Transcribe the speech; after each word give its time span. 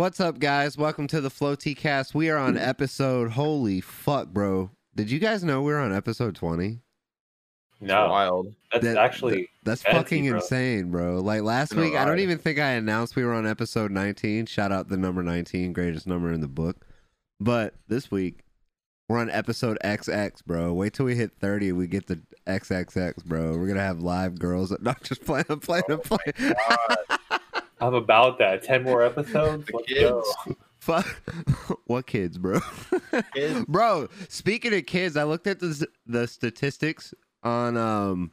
What's 0.00 0.18
up, 0.18 0.38
guys? 0.38 0.78
Welcome 0.78 1.08
to 1.08 1.20
the 1.20 1.28
Flow 1.28 1.54
T 1.54 1.74
Cast. 1.74 2.14
We 2.14 2.30
are 2.30 2.38
on 2.38 2.56
episode. 2.56 3.32
Holy 3.32 3.82
fuck, 3.82 4.28
bro! 4.28 4.70
Did 4.96 5.10
you 5.10 5.18
guys 5.18 5.44
know 5.44 5.60
we 5.60 5.74
are 5.74 5.78
on 5.78 5.94
episode 5.94 6.34
twenty? 6.34 6.80
No, 7.82 8.08
Wild. 8.08 8.54
that's 8.72 8.82
That- 8.82 8.96
actually 8.96 9.50
That's 9.62 9.82
Fancy, 9.82 9.98
fucking 9.98 10.26
bro. 10.30 10.36
insane, 10.38 10.90
bro. 10.90 11.20
Like 11.20 11.42
last 11.42 11.74
Been 11.74 11.80
a 11.80 11.82
week, 11.82 11.96
I 11.96 12.06
don't 12.06 12.20
even 12.20 12.38
think 12.38 12.58
I 12.58 12.70
announced 12.70 13.14
we 13.14 13.24
were 13.24 13.34
on 13.34 13.46
episode 13.46 13.90
nineteen. 13.90 14.46
Shout 14.46 14.72
out 14.72 14.88
the 14.88 14.96
number 14.96 15.22
nineteen, 15.22 15.74
greatest 15.74 16.06
number 16.06 16.32
in 16.32 16.40
the 16.40 16.48
book. 16.48 16.86
But 17.38 17.74
this 17.86 18.10
week, 18.10 18.44
we're 19.10 19.18
on 19.18 19.28
episode 19.28 19.76
XX, 19.84 20.42
bro. 20.46 20.72
Wait 20.72 20.94
till 20.94 21.04
we 21.04 21.14
hit 21.14 21.32
thirty, 21.38 21.72
we 21.72 21.86
get 21.86 22.06
the 22.06 22.22
XXX, 22.46 23.22
bro. 23.26 23.54
We're 23.58 23.68
gonna 23.68 23.80
have 23.80 24.00
live 24.00 24.38
girls. 24.38 24.74
Not 24.80 25.02
just 25.02 25.26
playing, 25.26 25.44
I'm 25.50 25.60
playing, 25.60 25.84
I'm 25.90 26.00
Oh 26.10 26.16
playing. 26.16 26.54
I'm 27.80 27.94
about 27.94 28.38
that. 28.38 28.62
Ten 28.62 28.82
more 28.82 29.02
episodes. 29.02 29.68
Let's 29.72 29.86
kids. 29.86 30.00
go. 30.00 30.24
Fuck. 30.80 31.06
what 31.86 32.06
kids, 32.06 32.38
bro? 32.38 32.60
Kids. 33.34 33.64
bro, 33.68 34.08
speaking 34.28 34.74
of 34.74 34.86
kids, 34.86 35.16
I 35.16 35.24
looked 35.24 35.46
at 35.46 35.60
the 35.60 35.86
the 36.06 36.26
statistics 36.26 37.12
on 37.42 37.76
um 37.76 38.32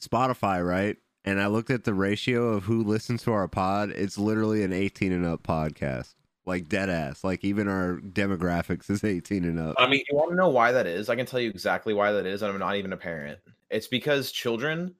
Spotify, 0.00 0.66
right? 0.66 0.96
And 1.24 1.40
I 1.40 1.46
looked 1.46 1.70
at 1.70 1.84
the 1.84 1.94
ratio 1.94 2.48
of 2.48 2.64
who 2.64 2.82
listens 2.82 3.22
to 3.24 3.32
our 3.32 3.48
pod. 3.48 3.90
It's 3.90 4.16
literally 4.18 4.62
an 4.62 4.72
18 4.72 5.12
and 5.12 5.26
up 5.26 5.42
podcast. 5.42 6.14
Like 6.46 6.68
dead 6.68 6.88
ass. 6.88 7.22
Like 7.22 7.44
even 7.44 7.68
our 7.68 7.98
demographics 7.98 8.88
is 8.88 9.04
18 9.04 9.44
and 9.44 9.58
up. 9.58 9.76
I 9.78 9.86
mean, 9.86 10.02
You 10.10 10.16
want 10.16 10.30
to 10.30 10.36
know 10.36 10.48
why 10.48 10.72
that 10.72 10.86
is? 10.86 11.10
I 11.10 11.16
can 11.16 11.26
tell 11.26 11.40
you 11.40 11.50
exactly 11.50 11.92
why 11.92 12.12
that 12.12 12.24
is, 12.24 12.40
and 12.42 12.50
I'm 12.50 12.58
not 12.58 12.76
even 12.76 12.92
a 12.92 12.96
parent. 12.96 13.38
It's 13.68 13.88
because 13.88 14.32
children 14.32 14.94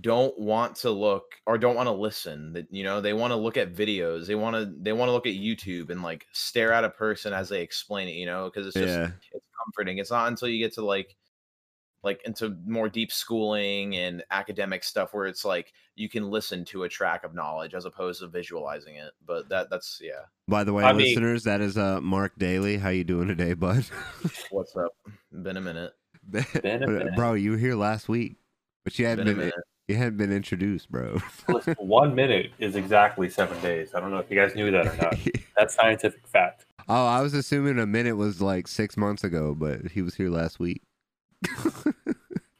don't 0.00 0.38
want 0.38 0.76
to 0.76 0.90
look 0.90 1.24
or 1.46 1.58
don't 1.58 1.76
want 1.76 1.86
to 1.86 1.92
listen. 1.92 2.52
That 2.52 2.66
you 2.70 2.84
know, 2.84 3.00
they 3.00 3.12
want 3.12 3.32
to 3.32 3.36
look 3.36 3.56
at 3.56 3.74
videos. 3.74 4.26
They 4.26 4.34
want 4.34 4.56
to 4.56 4.72
they 4.80 4.92
want 4.92 5.08
to 5.08 5.12
look 5.12 5.26
at 5.26 5.34
YouTube 5.34 5.90
and 5.90 6.02
like 6.02 6.26
stare 6.32 6.72
at 6.72 6.84
a 6.84 6.90
person 6.90 7.32
as 7.32 7.48
they 7.48 7.62
explain 7.62 8.08
it. 8.08 8.14
You 8.14 8.26
know, 8.26 8.46
because 8.46 8.66
it's 8.66 8.76
just 8.76 8.98
yeah. 8.98 9.10
it's 9.32 9.46
comforting. 9.64 9.98
It's 9.98 10.10
not 10.10 10.28
until 10.28 10.48
you 10.48 10.58
get 10.58 10.74
to 10.74 10.84
like 10.84 11.16
like 12.02 12.22
into 12.24 12.56
more 12.66 12.88
deep 12.88 13.10
schooling 13.10 13.96
and 13.96 14.22
academic 14.30 14.84
stuff 14.84 15.12
where 15.12 15.26
it's 15.26 15.44
like 15.44 15.72
you 15.96 16.08
can 16.08 16.30
listen 16.30 16.64
to 16.64 16.84
a 16.84 16.88
track 16.88 17.24
of 17.24 17.34
knowledge 17.34 17.74
as 17.74 17.84
opposed 17.84 18.20
to 18.20 18.28
visualizing 18.28 18.96
it. 18.96 19.12
But 19.26 19.48
that 19.48 19.70
that's 19.70 20.00
yeah. 20.02 20.22
By 20.48 20.64
the 20.64 20.72
way, 20.72 20.84
I 20.84 20.92
mean- 20.92 21.06
listeners, 21.06 21.44
that 21.44 21.60
is 21.60 21.78
uh 21.78 22.00
Mark 22.00 22.32
Daly. 22.38 22.76
How 22.76 22.90
you 22.90 23.04
doing 23.04 23.28
today, 23.28 23.54
bud? 23.54 23.84
What's 24.50 24.76
up? 24.76 24.92
Been 25.32 25.56
a 25.56 25.60
minute. 25.60 25.92
Been 26.28 26.82
a 26.82 26.86
minute. 26.86 27.16
bro, 27.16 27.34
you 27.34 27.52
were 27.52 27.56
here 27.56 27.76
last 27.76 28.08
week. 28.08 28.36
But 28.86 28.98
you 29.00 29.06
hadn't 29.06 29.24
Been 29.24 29.34
a 29.34 29.36
been 29.36 29.46
minute. 29.46 29.64
You 29.88 29.96
hadn't 29.96 30.16
been 30.16 30.32
introduced, 30.32 30.90
bro. 30.90 31.18
listen, 31.48 31.74
one 31.78 32.14
minute 32.14 32.52
is 32.58 32.74
exactly 32.76 33.28
seven 33.30 33.60
days. 33.62 33.94
I 33.94 34.00
don't 34.00 34.10
know 34.10 34.18
if 34.18 34.30
you 34.30 34.36
guys 34.36 34.54
knew 34.54 34.70
that 34.70 34.86
or 34.86 34.96
not. 34.96 35.14
That's 35.56 35.74
scientific 35.74 36.26
fact. 36.26 36.66
Oh, 36.88 37.06
I 37.06 37.20
was 37.20 37.34
assuming 37.34 37.78
a 37.78 37.86
minute 37.86 38.16
was 38.16 38.40
like 38.40 38.68
six 38.68 38.96
months 38.96 39.24
ago, 39.24 39.54
but 39.54 39.88
he 39.92 40.02
was 40.02 40.14
here 40.14 40.30
last 40.30 40.58
week. 40.60 40.82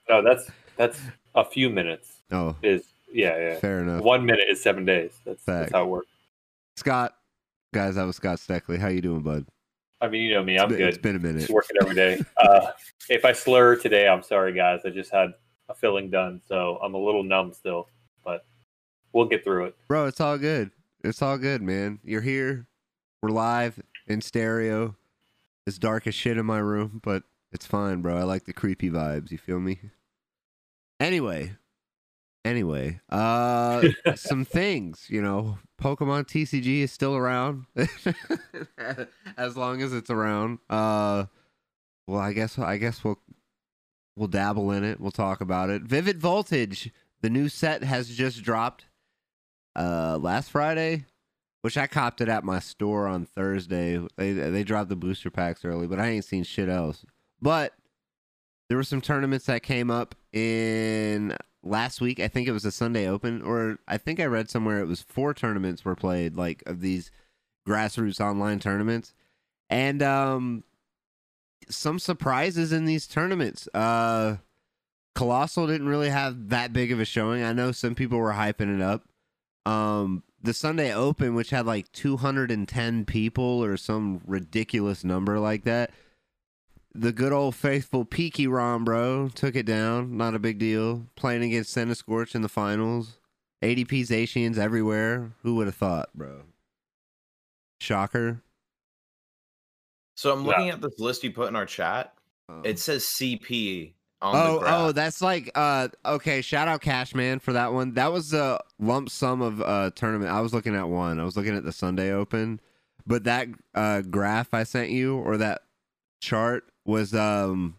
No, 0.09 0.23
that's 0.23 0.49
that's 0.77 1.01
a 1.35 1.45
few 1.45 1.69
minutes. 1.69 2.23
oh, 2.31 2.55
Is 2.63 2.85
yeah, 3.13 3.37
yeah. 3.37 3.59
fair 3.59 3.81
enough. 3.81 4.03
One 4.05 4.25
minute 4.25 4.45
is 4.49 4.63
seven 4.63 4.85
days. 4.85 5.11
That's, 5.25 5.43
that's 5.43 5.73
how 5.73 5.83
it 5.83 5.89
works. 5.89 6.07
Scott, 6.77 7.17
guys, 7.75 7.97
that 7.97 8.05
was 8.05 8.15
Scott 8.15 8.39
Steckley. 8.39 8.79
How 8.79 8.87
you 8.87 9.01
doing, 9.01 9.23
bud? 9.23 9.47
I 10.01 10.07
mean, 10.07 10.23
you 10.23 10.35
know 10.35 10.45
me. 10.45 10.55
It's 10.55 10.63
I'm 10.63 10.69
been- 10.69 10.81
It's 10.83 10.97
good. 10.99 11.03
been 11.03 11.17
a 11.17 11.19
minute. 11.19 11.41
Just 11.41 11.51
working 11.53 11.77
every 11.83 11.97
day. 11.97 12.21
Uh, 12.37 12.69
if 13.09 13.25
I 13.25 13.33
slur 13.33 13.75
today, 13.75 14.07
I'm 14.07 14.23
sorry, 14.23 14.53
guys. 14.53 14.83
I 14.85 14.91
just 14.91 15.11
had 15.11 15.33
a 15.69 15.75
filling 15.75 16.11
done, 16.11 16.41
so 16.47 16.79
I'm 16.83 16.95
a 16.95 16.99
little 16.99 17.23
numb 17.23 17.53
still, 17.53 17.89
but 18.25 18.45
we'll 19.13 19.27
get 19.27 19.45
through 19.45 19.67
it. 19.67 19.77
Bro, 19.89 20.07
it's 20.07 20.21
all 20.21 20.39
good. 20.39 20.71
It's 21.03 21.23
all 21.23 21.39
good, 21.39 21.63
man. 21.63 22.01
You're 22.05 22.21
here. 22.21 22.67
We're 23.23 23.31
live 23.31 23.81
in 24.07 24.21
stereo. 24.21 24.97
It's 25.67 25.79
dark 25.79 26.07
as 26.07 26.15
shit 26.15 26.37
in 26.37 26.47
my 26.47 26.59
room, 26.59 27.01
but 27.03 27.25
it's 27.53 27.67
fine, 27.67 28.03
bro. 28.03 28.17
I 28.17 28.23
like 28.23 28.45
the 28.45 28.53
creepy 28.53 28.91
vibes. 28.91 29.31
You 29.31 29.39
feel 29.39 29.59
me? 29.59 29.81
Anyway, 31.01 31.57
anyway, 32.45 33.01
uh, 33.11 33.87
some 34.15 34.45
things, 34.45 35.07
you 35.09 35.21
know, 35.21 35.59
Pokemon 35.81 36.25
TCG 36.25 36.83
is 36.83 36.93
still 36.93 37.15
around 37.15 37.67
as 39.37 39.57
long 39.57 39.83
as 39.83 39.93
it's 39.93 40.11
around. 40.11 40.59
Uh, 40.71 41.27
well, 42.07 42.21
I 42.21 42.33
guess 42.33 42.59
I 42.59 42.79
guess 42.79 43.03
we'll 43.03 43.19
we'll 44.17 44.29
dabble 44.29 44.71
in 44.73 44.85
it. 44.85 45.01
We'll 45.01 45.11
talk 45.11 45.41
about 45.41 45.71
it. 45.71 45.83
Vivid 45.83 46.21
Voltage, 46.21 46.91
the 47.21 47.31
new 47.31 47.49
set 47.49 47.85
has 47.85 48.09
just 48.09 48.43
dropped 48.43 48.87
uh 49.77 50.19
last 50.21 50.51
Friday, 50.51 51.05
which 51.63 51.77
I 51.77 51.87
copped 51.87 52.21
it 52.21 52.29
at 52.29 52.45
my 52.45 52.59
store 52.59 53.07
on 53.07 53.27
Thursday. 53.27 54.01
They 54.17 54.33
they 54.33 54.65
dropped 54.65 54.89
the 54.89 54.97
booster 54.97 55.31
packs 55.31 55.65
early, 55.65 55.87
but 55.87 56.01
I 56.01 56.09
ain't 56.09 56.25
seen 56.25 56.45
shit 56.45 56.69
else. 56.69 57.05
But 57.41 57.75
there 58.69 58.77
were 58.77 58.85
some 58.85 59.01
tournaments 59.01 59.47
that 59.47 59.63
came 59.63 59.91
up 59.91 60.15
in 60.33 61.37
last 61.63 62.01
week. 62.01 62.21
I 62.21 62.29
think 62.29 62.49
it 62.49 62.53
was 62.53 62.65
a 62.65 62.73
Sunday 62.73 63.07
Open, 63.09 63.43
or 63.43 63.79
I 63.87 63.99
think 63.99 64.21
I 64.21 64.25
read 64.25 64.51
somewhere 64.51 64.81
it 64.81 64.87
was 64.87 65.03
four 65.03 65.35
tournaments 65.35 65.85
were 65.85 65.95
played, 65.95 66.37
like 66.37 66.63
of 66.67 66.81
these 66.81 67.11
grassroots 67.69 68.21
online 68.21 68.59
tournaments, 68.59 69.15
and 69.69 70.03
um, 70.03 70.65
some 71.69 71.99
surprises 71.99 72.73
in 72.73 72.85
these 72.85 73.07
tournaments. 73.07 73.69
Uh, 73.75 74.37
Coalossal 75.15 75.67
didn't 75.67 75.89
really 75.89 76.11
have 76.11 76.51
that 76.51 76.73
big 76.73 76.93
of 76.93 77.01
a 77.01 77.05
showing. 77.05 77.43
I 77.43 77.53
know 77.53 77.73
some 77.73 77.95
people 77.95 78.19
were 78.19 78.33
hyping 78.33 78.75
it 78.75 78.83
up. 78.83 79.05
Um, 79.65 80.23
the 80.43 80.55
Sunday 80.55 80.95
Open, 80.95 81.35
which 81.35 81.51
had 81.51 81.67
like 81.67 81.91
210 81.93 83.05
people 83.05 83.65
or 83.65 83.77
some 83.77 84.21
ridiculous 84.27 85.05
number 85.05 85.41
like 85.41 85.65
that. 85.65 85.91
The 86.95 87.13
good 87.13 87.33
old 87.33 87.55
faithful 87.55 88.05
Pikarom, 88.05 88.85
bro, 88.85 89.29
took 89.35 89.55
it 89.55 89.67
down. 89.67 90.17
Not 90.17 90.35
a 90.35 90.39
big 90.39 90.59
deal. 90.59 91.07
Playing 91.17 91.43
against 91.43 91.77
Centiskorch 91.77 92.35
in 92.35 92.43
the 92.43 92.49
finals. 92.49 93.19
ADP's 93.63 94.11
Asians 94.11 94.59
everywhere. 94.59 95.33
Who 95.43 95.57
would 95.57 95.67
have 95.67 95.75
thought, 95.75 96.11
bro? 96.15 96.43
Shocker. 97.81 98.43
So 100.17 100.33
I'm 100.33 100.41
Yeah. 100.41 100.49
looking 100.49 100.71
at 100.71 100.81
this 100.81 100.99
list 100.99 101.23
you 101.23 101.31
put 101.31 101.49
in 101.49 101.57
our 101.57 101.67
chat. 101.67 102.15
Oh. 102.49 102.63
It 102.65 102.79
says 102.79 103.05
CP 103.05 103.93
on 104.23 104.35
oh, 104.35 104.55
the 104.55 104.59
graph. 104.61 104.81
oh, 104.81 104.93
that's 104.93 105.21
like 105.23 105.51
uh 105.55 105.89
okay, 106.05 106.41
shout 106.43 106.69
out 106.69 106.81
Cashman 106.81 107.39
for 107.39 107.53
that 107.53 107.73
one. 107.73 107.95
That 107.95 108.13
was 108.13 108.33
a 108.33 108.61
lump 108.79 109.11
sum 109.11 109.43
of 109.43 109.61
uh 109.61 109.91
tournament. 109.95 110.31
I 110.31 110.41
was 110.41 110.53
looking 110.53 110.75
at 110.75 110.89
one. 110.89 111.21
I 111.21 111.25
was 111.25 111.37
looking 111.37 111.55
at 111.55 111.65
the 111.65 111.73
Sunday 111.73 112.11
Open. 112.13 112.61
But 113.07 113.25
that 113.25 113.49
uh 113.75 114.01
graph 114.03 114.53
I 114.55 114.65
sent 114.65 114.91
you 114.91 115.17
or 115.19 115.37
that 115.37 115.63
chart 116.21 116.65
was 116.85 117.15
um 117.15 117.77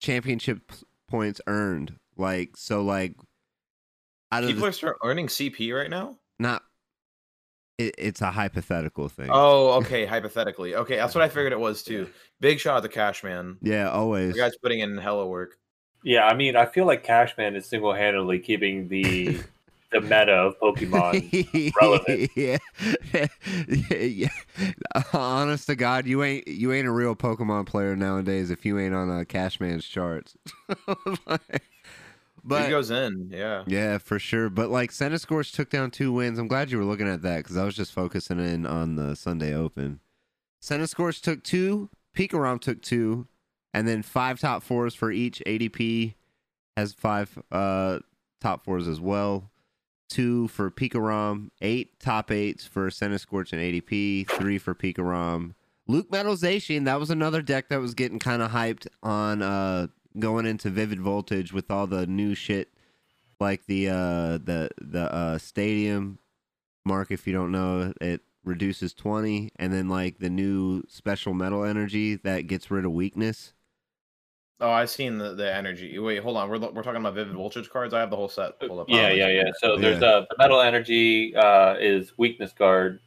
championship 0.00 0.72
points 1.08 1.40
earned. 1.46 1.96
Like 2.16 2.56
so 2.56 2.82
like 2.82 3.16
out 4.30 4.44
People 4.44 4.62
the, 4.62 4.68
are 4.68 4.72
start 4.72 4.98
earning 5.02 5.26
CP 5.26 5.74
right 5.74 5.90
now. 5.90 6.18
not 6.38 6.62
it, 7.78 7.94
it's 7.98 8.20
a 8.20 8.30
hypothetical 8.30 9.08
thing. 9.08 9.28
Oh, 9.30 9.72
okay. 9.80 10.04
hypothetically, 10.04 10.74
okay, 10.74 10.96
that's 10.96 11.14
what 11.14 11.22
I 11.22 11.28
figured 11.28 11.52
it 11.52 11.60
was 11.60 11.82
too. 11.82 12.08
Big 12.40 12.60
shout 12.60 12.78
out 12.78 12.82
to 12.82 12.88
Cashman. 12.88 13.58
yeah, 13.62 13.90
always. 13.90 14.34
You 14.34 14.42
guys 14.42 14.56
putting 14.62 14.80
in 14.80 14.96
hella 14.98 15.26
work. 15.26 15.56
Yeah, 16.04 16.26
I 16.26 16.34
mean, 16.34 16.56
I 16.56 16.66
feel 16.66 16.86
like 16.86 17.04
Cashman 17.04 17.54
is 17.54 17.66
single 17.66 17.92
handedly 17.94 18.40
keeping 18.40 18.88
the 18.88 19.38
the 19.92 20.00
meta 20.00 20.32
of 20.32 20.58
Pokemon. 20.58 21.72
relevant. 21.80 22.30
yeah. 22.36 22.58
yeah. 23.94 24.28
Honest 25.12 25.66
to 25.66 25.76
God, 25.76 26.06
you 26.06 26.24
ain't 26.24 26.48
you 26.48 26.72
ain't 26.72 26.88
a 26.88 26.90
real 26.90 27.14
Pokemon 27.14 27.66
player 27.66 27.94
nowadays 27.94 28.50
if 28.50 28.66
you 28.66 28.78
ain't 28.78 28.94
on 28.94 29.10
uh, 29.10 29.24
Cashman's 29.24 29.84
charts. 29.86 30.36
But 31.26 31.42
but 32.44 32.64
he 32.64 32.70
goes 32.70 32.90
in, 32.90 33.30
yeah. 33.32 33.64
yeah, 33.66 33.98
for 33.98 34.18
sure. 34.18 34.50
But 34.50 34.70
like 34.70 34.90
Centiskorch 34.90 35.52
took 35.52 35.70
down 35.70 35.90
two 35.90 36.12
wins. 36.12 36.38
I'm 36.38 36.48
glad 36.48 36.70
you 36.70 36.78
were 36.78 36.84
looking 36.84 37.08
at 37.08 37.22
that 37.22 37.38
because 37.38 37.56
I 37.56 37.64
was 37.64 37.76
just 37.76 37.92
focusing 37.92 38.38
in 38.38 38.66
on 38.66 38.96
the 38.96 39.14
Sunday 39.14 39.54
Open. 39.54 40.00
Centiskorch 40.60 41.20
took 41.20 41.42
two, 41.42 41.88
Pikarom 42.14 42.60
took 42.60 42.82
two, 42.82 43.26
and 43.74 43.86
then 43.86 44.02
five 44.02 44.40
top 44.40 44.62
fours 44.62 44.94
for 44.94 45.10
each. 45.10 45.42
ADP 45.46 46.14
has 46.76 46.92
five 46.92 47.38
uh, 47.50 48.00
top 48.40 48.64
fours 48.64 48.88
as 48.88 49.00
well. 49.00 49.50
Two 50.08 50.48
for 50.48 50.70
Pikarom, 50.70 51.50
eight 51.62 51.98
top 51.98 52.30
eights 52.30 52.66
for 52.66 52.90
Centiskorch 52.90 53.52
and 53.52 53.60
ADP, 53.60 54.28
three 54.28 54.58
for 54.58 54.74
Pikarom. 54.74 55.54
Luke 55.88 56.10
Metalization, 56.10 56.84
that 56.84 57.00
was 57.00 57.10
another 57.10 57.42
deck 57.42 57.68
that 57.68 57.80
was 57.80 57.94
getting 57.94 58.18
kind 58.18 58.42
of 58.42 58.50
hyped 58.50 58.86
on 59.02 59.42
uh, 59.42 59.88
going 60.18 60.46
into 60.46 60.70
Vivid 60.70 61.00
Voltage 61.00 61.52
with 61.52 61.70
all 61.70 61.86
the 61.86 62.06
new 62.06 62.34
shit 62.34 62.68
like 63.40 63.66
the 63.66 63.88
uh 63.88 64.38
the 64.38 64.70
the 64.80 65.12
uh 65.12 65.38
stadium 65.38 66.18
mark 66.84 67.10
if 67.10 67.26
you 67.26 67.32
don't 67.32 67.50
know 67.50 67.92
it 68.00 68.20
reduces 68.44 68.92
20 68.94 69.50
and 69.56 69.72
then 69.72 69.88
like 69.88 70.18
the 70.18 70.30
new 70.30 70.82
special 70.88 71.32
metal 71.34 71.64
energy 71.64 72.16
that 72.16 72.42
gets 72.46 72.70
rid 72.70 72.84
of 72.84 72.92
weakness 72.92 73.52
Oh, 74.60 74.70
I've 74.70 74.90
seen 74.90 75.18
the, 75.18 75.34
the 75.34 75.52
energy. 75.52 75.98
Wait, 75.98 76.22
hold 76.22 76.36
on. 76.36 76.48
We're 76.48 76.60
we're 76.60 76.84
talking 76.84 77.00
about 77.00 77.14
Vivid 77.14 77.34
Voltage 77.34 77.68
cards. 77.68 77.92
I 77.92 77.98
have 77.98 78.10
the 78.10 78.16
whole 78.16 78.28
set 78.28 78.60
pulled 78.60 78.78
up. 78.78 78.86
Yeah, 78.88 79.10
yeah, 79.10 79.26
yeah. 79.26 79.50
So 79.60 79.76
there's 79.76 80.00
Yeah. 80.00 80.06
uh, 80.08 80.20
the 80.30 80.36
metal 80.38 80.60
energy 80.60 81.34
uh, 81.34 81.74
is 81.80 82.16
weakness 82.16 82.52
guard. 82.52 83.00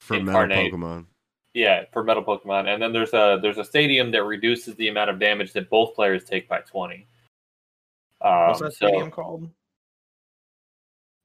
for 0.00 0.18
metal 0.18 0.48
Pokemon. 0.48 1.06
Yeah, 1.54 1.84
for 1.92 2.02
metal 2.02 2.24
Pokemon, 2.24 2.72
and 2.72 2.82
then 2.82 2.92
there's 2.92 3.12
a 3.12 3.38
there's 3.42 3.58
a 3.58 3.64
stadium 3.64 4.10
that 4.12 4.24
reduces 4.24 4.74
the 4.76 4.88
amount 4.88 5.10
of 5.10 5.18
damage 5.18 5.52
that 5.52 5.68
both 5.68 5.94
players 5.94 6.24
take 6.24 6.48
by 6.48 6.60
twenty. 6.60 7.06
Um, 8.22 8.48
What's 8.48 8.60
that 8.60 8.72
so 8.72 8.86
stadium 8.86 9.10
called? 9.10 9.50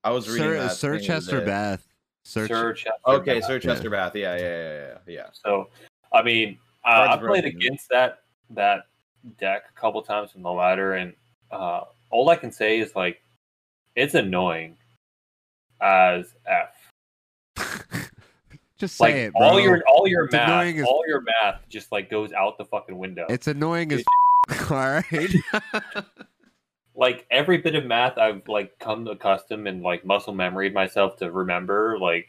I 0.04 0.12
was 0.12 0.28
reading 0.28 0.44
Sir, 0.44 0.58
that. 0.60 0.72
Sir 0.76 0.98
thing 0.98 1.08
the 1.08 1.14
other 1.14 1.20
Chester 1.22 1.40
day. 1.40 1.46
Bath. 1.46 1.88
Sir, 2.24 2.48
Circhester 2.48 2.90
Okay, 3.08 3.36
Bath. 3.40 3.46
Sir 3.46 3.54
Yeah. 3.54 3.60
Chester 3.60 3.90
Bath. 3.90 4.16
Yeah, 4.16 4.36
yeah, 4.36 4.42
yeah, 4.42 4.74
yeah, 4.74 4.98
yeah. 5.08 5.28
So, 5.32 5.70
I 6.12 6.22
mean, 6.24 6.58
uh, 6.84 7.08
I 7.12 7.18
played 7.18 7.44
broken. 7.44 7.46
against 7.46 7.88
that 7.90 8.24
that 8.50 8.88
deck 9.38 9.64
a 9.70 9.80
couple 9.80 10.02
times 10.02 10.32
in 10.36 10.42
the 10.42 10.52
ladder, 10.52 10.94
and 10.94 11.14
uh, 11.52 11.82
all 12.10 12.30
I 12.30 12.36
can 12.36 12.52
say 12.52 12.80
is 12.80 12.96
like, 12.96 13.22
it's 13.96 14.14
annoying 14.14 14.76
as 15.82 16.36
f. 16.46 16.92
Just 18.78 18.98
say 18.98 19.04
Like 19.06 19.16
it, 19.16 19.34
bro. 19.34 19.48
all 19.48 19.60
your 19.60 19.82
all 19.88 20.08
your 20.08 20.26
It's 20.26 20.34
math, 20.34 20.66
as- 20.76 20.84
all 20.86 21.04
your 21.08 21.22
math 21.22 21.62
just 21.70 21.92
like 21.92 22.10
goes 22.10 22.32
out 22.34 22.58
the 22.58 22.66
fucking 22.66 22.98
window. 22.98 23.26
It's 23.30 23.48
annoying 23.48 23.92
as 23.92 24.04
all 24.72 24.78
right. 24.78 25.36
like 26.96 27.26
every 27.30 27.58
bit 27.58 27.76
of 27.76 27.86
math 27.86 28.18
I've 28.18 28.48
like 28.48 28.78
come 28.80 29.08
accustomed 29.08 29.68
and 29.68 29.82
like 29.82 30.06
muscle 30.06 30.34
memory 30.34 30.70
myself 30.70 31.18
to 31.18 31.32
remember, 31.32 31.98
like 32.00 32.28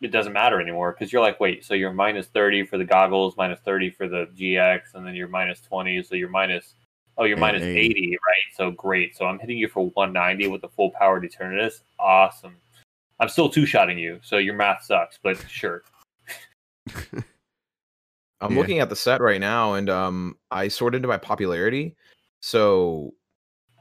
it 0.00 0.10
doesn't 0.10 0.32
matter 0.32 0.60
anymore 0.60 0.92
because 0.92 1.12
you're 1.12 1.22
like, 1.22 1.38
wait, 1.40 1.64
so 1.64 1.74
you're 1.74 1.92
minus 1.92 2.26
thirty 2.26 2.64
for 2.66 2.78
the 2.78 2.84
goggles, 2.84 3.36
minus 3.36 3.60
thirty 3.60 3.90
for 3.90 4.08
the 4.08 4.26
GX, 4.36 4.80
and 4.94 5.06
then 5.06 5.14
you're 5.14 5.28
minus 5.28 5.60
twenty, 5.60 6.02
so 6.02 6.14
you're 6.14 6.28
minus 6.28 6.74
oh 7.16 7.24
you're 7.24 7.36
minus 7.36 7.62
80. 7.62 7.78
eighty, 7.78 8.10
right? 8.10 8.56
So 8.56 8.70
great. 8.72 9.16
So 9.16 9.26
I'm 9.26 9.38
hitting 9.38 9.58
you 9.58 9.68
for 9.68 9.88
one 9.90 10.12
ninety 10.12 10.48
with 10.48 10.62
the 10.62 10.68
full 10.68 10.90
power 10.90 11.20
Eternatus. 11.20 11.82
Awesome. 11.98 12.56
I'm 13.20 13.28
still 13.28 13.48
two 13.48 13.66
shotting 13.66 13.98
you, 13.98 14.20
so 14.22 14.38
your 14.38 14.54
math 14.54 14.84
sucks, 14.84 15.18
but 15.22 15.38
sure. 15.48 15.82
I'm 18.40 18.52
Yeah. 18.52 18.58
looking 18.60 18.78
at 18.78 18.88
the 18.88 18.96
set 18.96 19.20
right 19.20 19.40
now, 19.40 19.74
and 19.74 19.90
um, 19.90 20.36
I 20.50 20.68
sorted 20.68 20.98
into 20.98 21.08
my 21.08 21.16
popularity. 21.18 21.96
So 22.40 23.14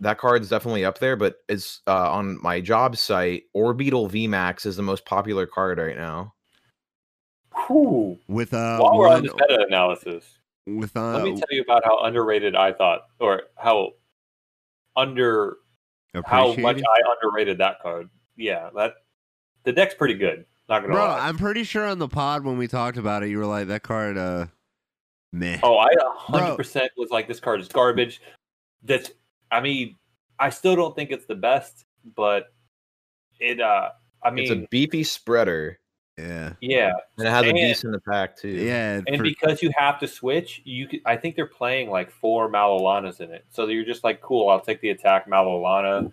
that 0.01 0.17
card's 0.17 0.49
definitely 0.49 0.85
up 0.85 0.97
there, 0.99 1.15
but 1.15 1.37
it's 1.47 1.81
uh, 1.87 2.11
on 2.11 2.39
my 2.41 2.61
job 2.61 2.97
site. 2.97 3.43
Orbeetle 3.55 4.09
VMAX 4.09 4.65
is 4.65 4.75
the 4.75 4.83
most 4.83 5.05
popular 5.05 5.45
card 5.45 5.77
right 5.77 5.97
now. 5.97 6.33
Whew. 7.67 8.19
with 8.27 8.53
uh 8.53 8.77
While 8.77 8.97
we're 8.97 9.07
on 9.07 9.13
one 9.13 9.23
this 9.23 9.33
meta 9.33 9.65
analysis, 9.67 10.37
with 10.67 10.95
uh 10.95 11.13
let 11.13 11.23
me 11.23 11.31
tell 11.31 11.47
you 11.49 11.61
about 11.61 11.83
how 11.83 11.99
underrated 12.03 12.55
I 12.55 12.73
thought, 12.73 13.01
or 13.19 13.43
how 13.55 13.93
under 14.95 15.57
how 16.25 16.53
much 16.55 16.77
I 16.77 17.13
underrated 17.21 17.57
that 17.59 17.81
card. 17.81 18.09
Yeah, 18.35 18.69
that 18.75 18.93
the 19.67 19.73
deck's 19.73 19.93
pretty 19.93 20.13
good. 20.13 20.45
Not 20.69 20.79
gonna 20.81 20.93
Bro, 20.93 21.05
lie. 21.05 21.27
I'm 21.27 21.37
pretty 21.37 21.65
sure 21.65 21.85
on 21.85 21.99
the 21.99 22.07
pod 22.07 22.45
when 22.45 22.57
we 22.57 22.67
talked 22.69 22.97
about 22.97 23.21
it, 23.21 23.29
you 23.29 23.37
were 23.37 23.45
like 23.45 23.67
that 23.67 23.83
card 23.83 24.17
uh 24.17 24.45
meh. 25.33 25.59
oh, 25.61 25.77
I 25.77 25.89
hundred 26.15 26.55
percent 26.55 26.89
was 26.95 27.09
like 27.11 27.27
this 27.27 27.41
card 27.41 27.59
is 27.59 27.67
garbage. 27.67 28.21
That's 28.83 29.11
I 29.51 29.59
mean, 29.59 29.95
I 30.39 30.49
still 30.51 30.75
don't 30.77 30.95
think 30.95 31.11
it's 31.11 31.25
the 31.25 31.35
best, 31.35 31.85
but 32.15 32.53
it 33.41 33.59
uh 33.59 33.89
I 34.23 34.29
mean, 34.31 34.43
it's 34.43 34.51
a 34.51 34.55
mean 34.55 34.67
beefy 34.71 35.03
spreader, 35.03 35.79
Yeah. 36.17 36.53
yeah. 36.61 36.91
and 37.17 37.27
it 37.27 37.29
has 37.29 37.43
a 37.45 37.49
And- 37.49 37.57
decent 37.57 37.95
attack 37.95 38.37
too. 38.37 38.47
Yeah. 38.49 39.01
And 39.05 39.17
for- 39.17 39.23
because 39.23 39.61
you 39.61 39.71
have 39.77 39.99
to 39.99 40.07
switch, 40.07 40.61
you 40.63 40.87
could, 40.87 41.01
I 41.05 41.17
think 41.17 41.35
they're 41.35 41.45
playing 41.45 41.89
like 41.89 42.09
four 42.09 42.49
Malolanas 42.49 43.19
in 43.19 43.31
it. 43.31 43.45
So 43.49 43.67
you're 43.67 43.85
just 43.85 44.03
like, 44.05 44.21
cool, 44.21 44.49
I'll 44.49 44.61
take 44.61 44.79
the 44.81 44.89
attack 44.91 45.29
Malolana, 45.29 46.11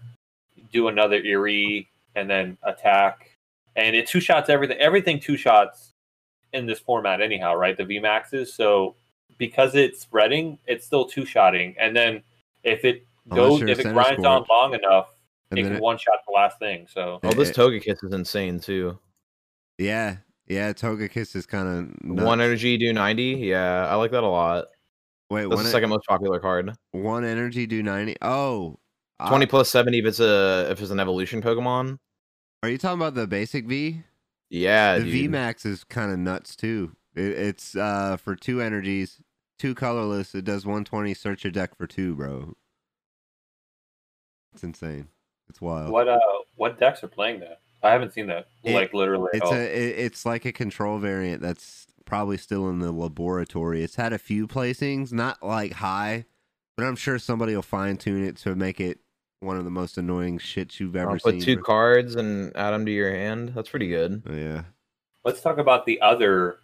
do 0.72 0.88
another 0.88 1.16
Eerie, 1.16 1.88
and 2.16 2.28
then 2.28 2.58
attack. 2.64 3.30
And 3.76 3.96
it 3.96 4.06
two 4.06 4.20
shots 4.20 4.48
everything. 4.48 4.78
Everything 4.78 5.18
two 5.20 5.36
shots 5.36 5.92
in 6.52 6.66
this 6.66 6.78
format, 6.78 7.20
anyhow, 7.20 7.54
right? 7.54 7.76
The 7.76 7.84
VMAXs. 7.84 8.48
So 8.48 8.94
because 9.38 9.74
it's 9.74 10.00
spreading, 10.00 10.58
it's 10.66 10.86
still 10.86 11.04
two 11.06 11.24
shotting. 11.26 11.74
And 11.78 11.96
then 11.96 12.22
if 12.62 12.84
it 12.84 13.06
goes, 13.28 13.62
if 13.62 13.68
it 13.80 13.82
center 13.82 13.92
grinds 13.94 14.24
on 14.24 14.44
long 14.48 14.74
enough, 14.74 15.08
and 15.50 15.58
it 15.58 15.62
can 15.64 15.72
it- 15.74 15.82
one 15.82 15.98
shot 15.98 16.18
the 16.26 16.32
last 16.32 16.58
thing. 16.58 16.86
So 16.88 17.18
Oh, 17.24 17.32
this 17.32 17.50
Togekiss 17.50 18.04
is 18.04 18.12
insane 18.12 18.60
too. 18.60 18.98
yeah. 19.78 20.16
Yeah, 20.46 20.74
Togekiss 20.74 21.34
is 21.36 21.46
kind 21.46 21.66
of 22.04 22.18
One 22.22 22.38
energy 22.42 22.76
do 22.76 22.92
90. 22.92 23.22
Yeah, 23.24 23.86
I 23.88 23.94
like 23.94 24.10
that 24.10 24.22
a 24.22 24.28
lot. 24.28 24.66
Wait, 25.30 25.44
That's 25.44 25.54
one, 25.54 25.62
the 25.64 25.70
e- 25.70 25.72
second 25.72 25.88
most 25.88 26.06
popular 26.06 26.38
card. 26.38 26.70
one 26.92 27.24
energy 27.24 27.66
do 27.66 27.82
90. 27.82 28.14
Oh. 28.20 28.78
uh, 29.18 29.28
20 29.30 29.46
plus 29.46 29.70
70 29.70 30.00
if 30.00 30.04
it's 30.04 30.20
a 30.20 30.68
if 30.70 30.82
it's 30.82 30.90
an 30.90 31.00
evolution 31.00 31.40
Pokemon. 31.40 31.98
Are 32.64 32.70
you 32.70 32.78
talking 32.78 32.98
about 32.98 33.12
the 33.14 33.26
basic 33.26 33.66
V? 33.66 34.04
Yeah, 34.48 34.98
the 34.98 35.04
dude. 35.04 35.30
VMAX 35.30 35.66
is 35.66 35.84
kind 35.84 36.10
of 36.10 36.18
nuts 36.18 36.56
too. 36.56 36.92
It, 37.14 37.26
it's 37.26 37.76
uh 37.76 38.16
for 38.16 38.34
two 38.34 38.62
energies, 38.62 39.20
two 39.58 39.74
colorless. 39.74 40.34
It 40.34 40.46
does 40.46 40.64
120. 40.64 41.12
Search 41.12 41.44
your 41.44 41.50
deck 41.50 41.76
for 41.76 41.86
two, 41.86 42.14
bro. 42.14 42.54
It's 44.54 44.64
insane. 44.64 45.08
It's 45.50 45.60
wild. 45.60 45.90
what 45.90 46.08
uh 46.08 46.18
what 46.54 46.78
decks 46.78 47.04
are 47.04 47.08
playing 47.08 47.40
that? 47.40 47.60
I 47.82 47.90
haven't 47.90 48.14
seen 48.14 48.28
that 48.28 48.46
It- 48.62 48.72
like 48.72 48.94
literally. 48.94 49.28
It's 49.34 49.44
all. 49.44 49.52
a 49.52 49.60
it, 49.60 49.98
it's 49.98 50.24
like 50.24 50.46
a 50.46 50.52
control 50.52 50.96
variant 50.98 51.42
that's 51.42 51.86
probably 52.06 52.38
still 52.38 52.70
in 52.70 52.78
the 52.78 52.92
laboratory. 52.92 53.82
It's 53.84 53.96
had 53.96 54.14
a 54.14 54.18
few 54.18 54.48
placings, 54.48 55.12
not 55.12 55.42
like 55.42 55.72
high, 55.72 56.24
but 56.78 56.86
I'm 56.86 56.96
sure 56.96 57.18
somebody 57.18 57.54
will 57.54 57.60
fine 57.60 57.98
tune 57.98 58.24
it 58.24 58.38
to 58.38 58.54
make 58.54 58.80
it 58.80 59.00
one 59.44 59.56
of 59.56 59.64
the 59.64 59.70
most 59.70 59.98
annoying 59.98 60.38
shits 60.38 60.80
you've 60.80 60.96
ever 60.96 61.12
I'll 61.12 61.18
seen. 61.18 61.34
put 61.34 61.42
two 61.42 61.58
cards 61.58 62.14
and 62.16 62.56
add 62.56 62.70
them 62.70 62.86
to 62.86 62.92
your 62.92 63.10
hand. 63.12 63.52
That's 63.54 63.68
pretty 63.68 63.88
good. 63.88 64.22
Oh, 64.28 64.34
yeah. 64.34 64.62
Let's 65.24 65.40
talk 65.40 65.58
about 65.58 65.86
the 65.86 66.00
other 66.00 66.58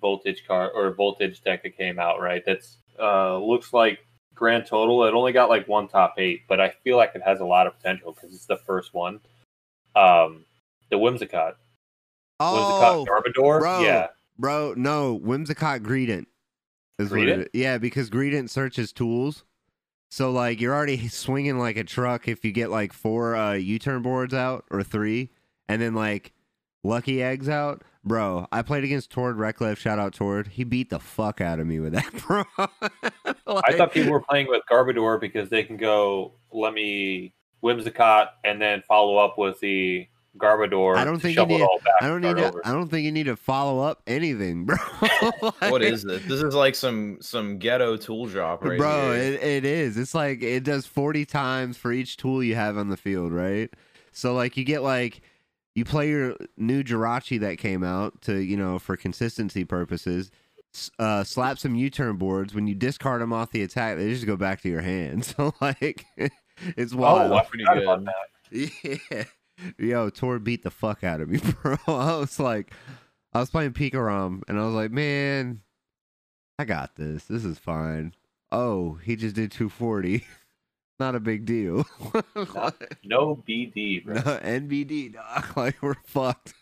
voltage 0.00 0.46
car 0.46 0.70
or 0.70 0.90
voltage 0.92 1.42
deck 1.42 1.62
that 1.62 1.76
came 1.76 1.98
out. 1.98 2.20
Right, 2.20 2.42
that's 2.44 2.78
uh, 3.00 3.38
looks 3.38 3.72
like 3.72 4.00
grand 4.34 4.66
total. 4.66 5.04
It 5.04 5.14
only 5.14 5.32
got 5.32 5.48
like 5.48 5.66
one 5.68 5.88
top 5.88 6.14
eight, 6.18 6.42
but 6.48 6.60
I 6.60 6.70
feel 6.84 6.96
like 6.96 7.12
it 7.14 7.22
has 7.22 7.40
a 7.40 7.44
lot 7.44 7.66
of 7.66 7.76
potential 7.76 8.12
because 8.12 8.34
it's 8.34 8.46
the 8.46 8.56
first 8.58 8.94
one. 8.94 9.20
Um, 9.96 10.44
the 10.90 10.96
Whimsicott, 10.96 11.54
Oh, 12.40 13.04
Whimsicott 13.06 13.06
Garbodor. 13.34 13.60
bro. 13.60 13.80
Yeah, 13.80 14.08
bro, 14.38 14.74
no, 14.76 15.18
Whimsicott 15.18 15.80
Greedent 15.82 16.26
is 16.98 17.10
what 17.10 17.20
it 17.20 17.38
is. 17.40 17.46
Yeah, 17.52 17.78
because 17.78 18.10
Greedent 18.10 18.50
searches 18.50 18.92
tools. 18.92 19.44
So 20.08 20.30
like 20.30 20.60
you're 20.60 20.74
already 20.74 21.08
swinging 21.08 21.58
like 21.58 21.76
a 21.76 21.84
truck 21.84 22.28
if 22.28 22.44
you 22.44 22.52
get 22.52 22.70
like 22.70 22.92
four 22.92 23.36
uh, 23.36 23.52
U-turn 23.54 24.02
boards 24.02 24.34
out 24.34 24.64
or 24.70 24.82
three, 24.82 25.30
and 25.68 25.80
then 25.82 25.94
like 25.94 26.32
lucky 26.82 27.22
eggs 27.22 27.48
out. 27.48 27.82
Bro, 28.04 28.46
I 28.50 28.62
played 28.62 28.84
against 28.84 29.10
Tord 29.10 29.36
Reklev. 29.36 29.76
Shout 29.76 29.98
out 29.98 30.14
Tord. 30.14 30.46
He 30.46 30.64
beat 30.64 30.88
the 30.88 30.98
fuck 31.00 31.40
out 31.40 31.60
of 31.60 31.66
me 31.66 31.78
with 31.78 31.92
that, 31.92 32.10
bro. 32.26 32.44
I 33.46 33.72
thought 33.72 33.92
people 33.92 34.12
were 34.12 34.22
playing 34.22 34.46
with 34.48 34.62
Garbodor 34.70 35.20
because 35.20 35.50
they 35.50 35.62
can 35.62 35.76
go. 35.76 36.32
Let 36.50 36.72
me 36.72 37.34
Whimsicott 37.62 38.28
and 38.44 38.60
then 38.60 38.82
follow 38.88 39.16
up 39.16 39.36
with 39.36 39.60
the 39.60 40.08
Garbodor. 40.38 40.96
I 40.96 41.04
don't 41.04 41.16
to 41.16 41.20
think 41.20 41.36
you 41.38 41.46
need- 41.46 41.56
it 41.60 41.62
all 41.62 41.78
back. 41.84 41.94
I 42.00 42.06
don't 42.08 42.20
need 42.20 42.36
start 42.38 42.64
to. 42.64 42.70
don't 42.72 42.88
think 42.88 43.04
you 43.04 43.12
need 43.12 43.26
to 43.26 43.36
follow 43.36 43.80
up 43.80 44.02
anything, 44.06 44.64
bro. 44.64 44.76
What 45.40 45.60
Like- 45.60 45.82
is 45.82 46.02
this? 46.04 46.22
This 46.24 46.42
is 46.42 46.54
like 46.54 46.74
some 46.74 47.18
some 47.20 47.58
ghetto 47.58 47.96
tool 47.96 48.26
drop 48.26 48.64
right 48.64 48.78
bro 48.78 49.12
here. 49.12 49.22
it, 49.22 49.42
it 49.42 49.64
is 49.64 49.96
it's 49.96 50.14
like 50.14 50.42
it 50.42 50.64
does 50.64 50.86
40 50.86 51.24
times 51.24 51.76
for 51.76 51.92
each 51.92 52.16
tool 52.16 52.42
you 52.42 52.54
have 52.54 52.76
on 52.78 52.88
the 52.88 52.96
field 52.96 53.32
right 53.32 53.70
so 54.12 54.32
like 54.34 54.56
you 54.56 54.64
get 54.64 54.82
like 54.82 55.20
you 55.74 55.84
play 55.84 56.08
your 56.08 56.34
new 56.56 56.82
Jirachi 56.82 57.40
that 57.40 57.58
came 57.58 57.82
out 57.84 58.20
to 58.22 58.36
you 58.38 58.56
know 58.56 58.78
for 58.78 58.96
consistency 58.96 59.64
purposes 59.64 60.30
uh 60.98 61.24
slap 61.24 61.58
some 61.58 61.74
u-turn 61.74 62.16
boards 62.16 62.54
when 62.54 62.66
you 62.66 62.74
discard 62.74 63.20
them 63.22 63.32
off 63.32 63.50
the 63.50 63.62
attack 63.62 63.96
they 63.96 64.12
just 64.12 64.26
go 64.26 64.36
back 64.36 64.60
to 64.62 64.68
your 64.68 64.82
hand 64.82 65.24
so 65.24 65.52
like 65.60 66.04
it's 66.76 66.92
Oh, 66.92 66.96
wild 66.98 67.32
I 67.32 67.44
pretty 67.44 67.64
forgot 67.64 67.82
about 67.82 68.04
good. 68.04 68.70
that. 68.90 69.00
yeah. 69.10 69.24
Yo, 69.78 70.10
Tor 70.10 70.38
beat 70.38 70.62
the 70.62 70.70
fuck 70.70 71.02
out 71.04 71.20
of 71.20 71.28
me, 71.28 71.38
bro. 71.62 71.76
I 71.86 72.16
was 72.16 72.38
like, 72.38 72.72
I 73.32 73.40
was 73.40 73.50
playing 73.50 73.72
Pikarom, 73.72 74.42
and 74.48 74.58
I 74.58 74.64
was 74.64 74.74
like, 74.74 74.90
man, 74.90 75.60
I 76.58 76.64
got 76.64 76.96
this. 76.96 77.24
This 77.24 77.44
is 77.44 77.58
fine. 77.58 78.14
Oh, 78.50 78.94
he 78.94 79.16
just 79.16 79.34
did 79.34 79.50
240. 79.52 80.24
Not 81.00 81.14
a 81.14 81.20
big 81.20 81.44
deal. 81.44 81.86
No 83.04 83.42
BD, 83.48 84.04
bro. 84.04 84.14
no, 84.14 84.20
NBD, 84.22 85.14
dog. 85.14 85.56
Like, 85.56 85.80
we're 85.82 85.94
fucked. 86.04 86.54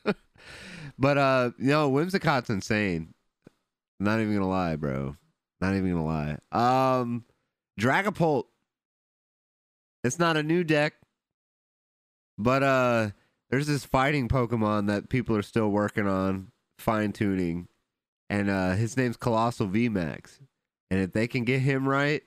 but, 0.98 1.18
uh, 1.18 1.50
no, 1.58 1.90
Whimsicott's 1.90 2.50
insane. 2.50 3.14
Not 3.98 4.20
even 4.20 4.34
gonna 4.34 4.48
lie, 4.48 4.76
bro. 4.76 5.16
Not 5.60 5.74
even 5.74 5.90
gonna 5.90 6.04
lie. 6.04 6.38
Um, 7.00 7.24
Dragapult. 7.80 8.44
It's 10.04 10.18
not 10.18 10.36
a 10.36 10.42
new 10.42 10.62
deck, 10.64 10.94
but 12.38 12.62
uh, 12.62 13.10
there's 13.50 13.66
this 13.66 13.84
fighting 13.84 14.28
Pokemon 14.28 14.86
that 14.88 15.08
people 15.08 15.36
are 15.36 15.42
still 15.42 15.68
working 15.68 16.06
on 16.06 16.48
fine 16.78 17.12
tuning, 17.12 17.68
and 18.28 18.50
uh, 18.50 18.72
his 18.72 18.96
name's 18.96 19.16
Coalossal 19.16 19.68
VMAX. 19.68 20.40
And 20.90 21.00
if 21.00 21.12
they 21.12 21.26
can 21.26 21.44
get 21.44 21.60
him 21.60 21.88
right, 21.88 22.22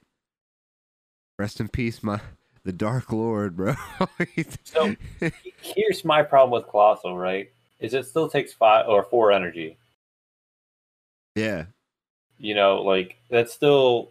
rest 1.38 1.60
in 1.60 1.70
peace, 1.70 2.04
my 2.04 2.20
the 2.64 2.74
Dark 2.74 3.12
Lord, 3.12 3.56
bro. 3.56 3.76
So 4.64 4.96
here's 5.62 6.06
my 6.06 6.24
problem 6.24 6.52
with 6.52 6.70
Coalossal, 6.70 7.18
right? 7.18 7.50
is 7.80 7.94
it 7.94 8.06
still 8.06 8.30
takes 8.30 8.54
five 8.54 8.88
or 8.88 9.04
four 9.04 9.32
energy. 9.32 9.78
Yeah. 11.36 11.66
You 12.38 12.56
know, 12.56 12.82
like 12.82 13.16
that's 13.30 13.54
still 13.54 14.10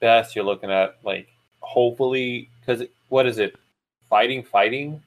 best. 0.00 0.34
You're 0.34 0.44
looking 0.44 0.70
at 0.70 0.96
like 1.04 1.28
hopefully 1.60 2.50
because 2.60 2.82
what 3.08 3.26
is 3.26 3.38
it? 3.38 3.56
Fighting, 4.14 4.44
fighting. 4.44 5.02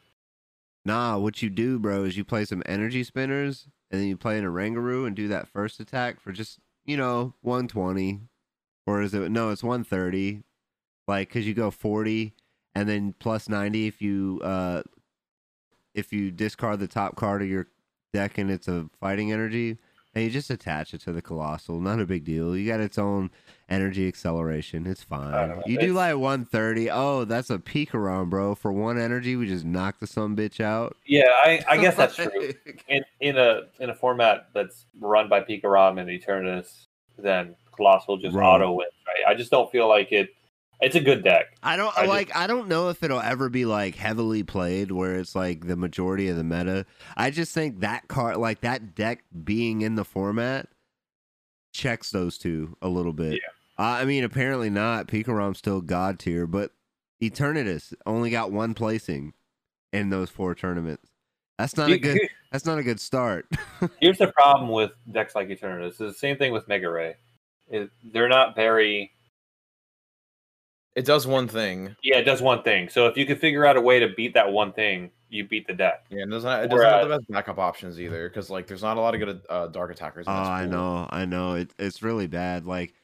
Nah, 0.84 1.18
what 1.18 1.42
you 1.42 1.50
do, 1.50 1.80
bro, 1.80 2.04
is 2.04 2.18
you 2.18 2.26
play 2.26 2.44
some 2.44 2.62
energy 2.66 3.06
spinners 3.06 3.70
and 3.90 4.02
then 4.02 4.10
you 4.10 4.18
play 4.18 4.38
an 4.38 4.44
Oranguru 4.44 5.08
and 5.08 5.16
do 5.16 5.30
that 5.30 5.48
first 5.48 5.80
attack 5.80 6.20
for 6.20 6.34
just, 6.34 6.60
you 6.84 6.98
know, 6.98 7.34
120. 7.40 8.20
Or 8.86 9.02
is 9.02 9.14
it, 9.14 9.32
no, 9.32 9.52
it's 9.52 9.64
130. 9.64 10.44
Like, 11.08 11.30
cause 11.30 11.46
you 11.46 11.54
go 11.54 11.72
40 11.72 12.34
and 12.76 12.90
then 12.90 13.16
plus 13.18 13.48
90 13.48 13.88
if 13.88 14.02
you, 14.02 14.42
uh, 14.44 14.84
if 15.96 16.12
you 16.12 16.30
discard 16.30 16.82
the 16.82 16.88
top 16.90 17.16
card 17.16 17.42
of 17.42 17.48
your 17.48 17.68
deck 18.14 18.38
and 18.38 18.52
it's 18.52 18.68
a 18.68 18.90
fighting 19.00 19.32
energy, 19.32 19.78
and 20.18 20.26
you 20.26 20.32
just 20.32 20.50
attach 20.50 20.96
it 20.96 21.02
to 21.02 21.14
the 21.14 21.22
Coalossal. 21.22 21.80
Not 21.80 22.00
a 22.00 22.06
big 22.06 22.24
deal. 22.24 22.58
You 22.58 22.68
got 22.68 22.80
its 22.80 22.98
own 22.98 23.30
energy 23.70 24.08
acceleration. 24.08 24.88
It's 24.88 25.04
fine. 25.04 25.50
know, 25.50 25.62
You 25.68 25.78
do 25.78 25.94
like 25.94 26.16
130. 26.18 26.90
Oh, 26.90 27.24
that's 27.24 27.52
a 27.52 27.60
Pikarom, 27.60 28.28
bro. 28.32 28.56
For 28.56 28.72
one 28.72 28.98
energy, 28.98 29.36
we 29.36 29.46
just 29.46 29.64
knock 29.64 30.00
the 30.00 30.08
some 30.08 30.36
bitch 30.36 30.60
out. 30.60 30.98
Yeah, 31.06 31.30
I, 31.44 31.64
I 31.70 31.78
guess 31.78 31.96
that's 31.96 32.16
true. 32.18 32.52
In 32.88 33.04
in 33.20 33.38
a 33.38 33.62
in 33.80 33.92
a 33.92 33.96
format 33.96 34.48
that's 34.56 34.86
run 35.00 35.30
by 35.30 35.42
Pikarom 35.42 36.00
and 36.02 36.10
Eternatus, 36.10 36.88
then 37.20 37.56
Coalossal 37.72 38.18
just 38.18 38.36
Right. 38.36 38.44
auto 38.44 38.72
wins, 38.72 38.92
right? 39.06 39.32
I 39.32 39.36
just 39.36 39.52
don't 39.52 39.72
feel 39.72 39.88
like 39.88 40.12
it. 40.12 40.30
It's 40.80 40.96
a 40.96 41.00
good 41.02 41.24
deck. 41.24 41.58
I 41.64 41.76
don't 41.76 41.96
I 41.98 42.02
just- 42.02 42.10
like. 42.10 42.36
I 42.36 42.46
don't 42.48 42.68
know 42.68 42.90
if 42.90 43.02
it'll 43.02 43.20
ever 43.20 43.50
be 43.50 43.66
like 43.66 43.96
heavily 43.96 44.44
played, 44.44 44.92
where 44.92 45.16
it's 45.16 45.36
like 45.36 45.68
the 45.68 45.76
majority 45.76 46.28
of 46.30 46.38
the 46.38 46.44
meta. 46.44 46.86
I 47.16 47.32
just 47.32 47.54
think 47.54 47.80
that 47.80 48.08
card, 48.08 48.38
like 48.38 48.62
that 48.62 48.94
deck, 48.94 49.24
being 49.44 49.82
in 49.82 49.96
the 49.96 50.06
format, 50.06 50.68
checks 51.74 52.12
those 52.12 52.38
two 52.38 52.78
a 52.82 52.88
little 52.90 53.14
bit. 53.14 53.34
Yeah. 53.34 53.84
Uh, 53.84 53.98
I 54.02 54.06
mean, 54.06 54.24
apparently 54.24 54.70
not. 54.70 55.08
Pikarom's 55.08 55.58
still 55.60 55.82
god 55.82 56.20
tier, 56.20 56.48
but 56.48 56.72
Eternatus 57.22 57.94
only 58.06 58.30
got 58.30 58.52
one 58.52 58.74
placing 58.74 59.34
in 59.94 60.10
those 60.10 60.30
four 60.30 60.54
tournaments. 60.56 61.10
That's 61.58 61.76
not 61.76 61.90
a 61.90 61.98
good. 61.98 62.20
That's 62.52 62.66
not 62.66 62.78
a 62.78 62.84
good 62.84 63.00
start. 63.00 63.46
Here's 64.00 64.20
the 64.20 64.28
problem 64.28 64.70
with 64.70 64.92
decks 65.12 65.36
like 65.36 65.50
Eternatus. 65.50 65.88
It's 65.90 65.98
the 65.98 66.14
same 66.14 66.38
thing 66.38 66.54
with 66.54 66.68
Mega 66.68 66.90
Ray. 66.90 67.16
It, 67.68 67.90
they're 68.14 68.30
not 68.30 68.56
very. 68.56 69.12
It 70.98 71.06
does 71.06 71.28
one 71.28 71.48
thing. 71.48 71.96
Yeah, 72.02 72.18
it 72.18 72.24
does 72.24 72.42
one 72.42 72.64
thing. 72.64 72.90
So 72.90 73.06
if 73.06 73.16
you 73.16 73.28
could 73.28 73.40
figure 73.40 73.68
out 73.68 73.78
a 73.78 73.82
way 73.82 74.00
to 74.00 74.10
beat 74.10 74.34
that 74.34 74.52
one 74.52 74.74
thing, 74.74 75.12
you 75.30 75.44
beat 75.48 75.68
the 75.68 75.74
deck. 75.74 76.06
Yeah, 76.10 76.24
it 76.24 76.30
doesn't. 76.32 76.50
It 76.64 76.68
doesn't 76.70 76.86
have 76.86 77.08
the 77.08 77.18
best 77.18 77.30
backup 77.30 77.60
options 77.60 78.02
either, 78.02 78.28
because 78.28 78.50
like 78.50 78.66
there's 78.66 78.82
not 78.82 78.98
a 78.98 79.00
lot 79.00 79.14
of 79.14 79.20
good 79.20 79.42
uh, 79.48 79.68
dark 79.68 79.92
attackers. 79.92 80.26
Oh, 80.28 80.32
in 80.32 80.38
I 80.38 80.64
pool. 80.64 80.72
know, 80.72 81.08
I 81.12 81.26
know. 81.26 81.54
It, 81.54 81.70
it's 81.78 82.02
really 82.02 82.26
bad. 82.26 82.66
Like, 82.66 82.96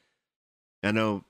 I 0.82 0.90
know 0.90 1.22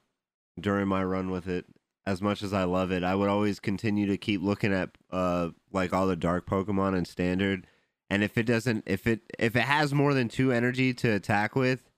during 0.59 0.88
my 0.88 1.04
run 1.04 1.30
with 1.30 1.49
it, 1.49 1.66
as 2.06 2.23
much 2.23 2.42
as 2.42 2.54
I 2.54 2.64
love 2.64 2.92
it, 2.92 3.04
I 3.04 3.14
would 3.14 3.28
always 3.28 3.61
continue 3.61 4.06
to 4.06 4.16
keep 4.16 4.40
looking 4.40 4.73
at 4.73 4.88
uh 5.11 5.50
like 5.71 5.92
all 5.92 6.06
the 6.06 6.16
dark 6.16 6.49
Pokemon 6.49 6.97
and 6.97 7.06
standard. 7.06 7.66
And 8.09 8.25
if 8.25 8.38
it 8.38 8.44
doesn't, 8.44 8.85
if 8.87 9.06
it 9.06 9.21
if 9.38 9.54
it 9.54 9.64
has 9.64 9.92
more 9.92 10.14
than 10.14 10.28
two 10.28 10.50
energy 10.50 10.94
to 10.94 11.11
attack 11.11 11.54
with, 11.54 11.90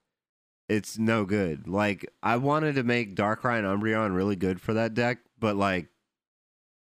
it's 0.69 0.99
no 0.99 1.25
good. 1.25 1.69
Like 1.69 2.11
I 2.23 2.37
wanted 2.37 2.75
to 2.77 2.83
make 2.83 3.15
Darkrai 3.15 3.59
and 3.59 3.67
Umbreon 3.83 4.15
really 4.15 4.37
good 4.37 4.61
for 4.61 4.75
that 4.75 4.95
deck, 4.95 5.19
but 5.39 5.57
like. 5.57 5.89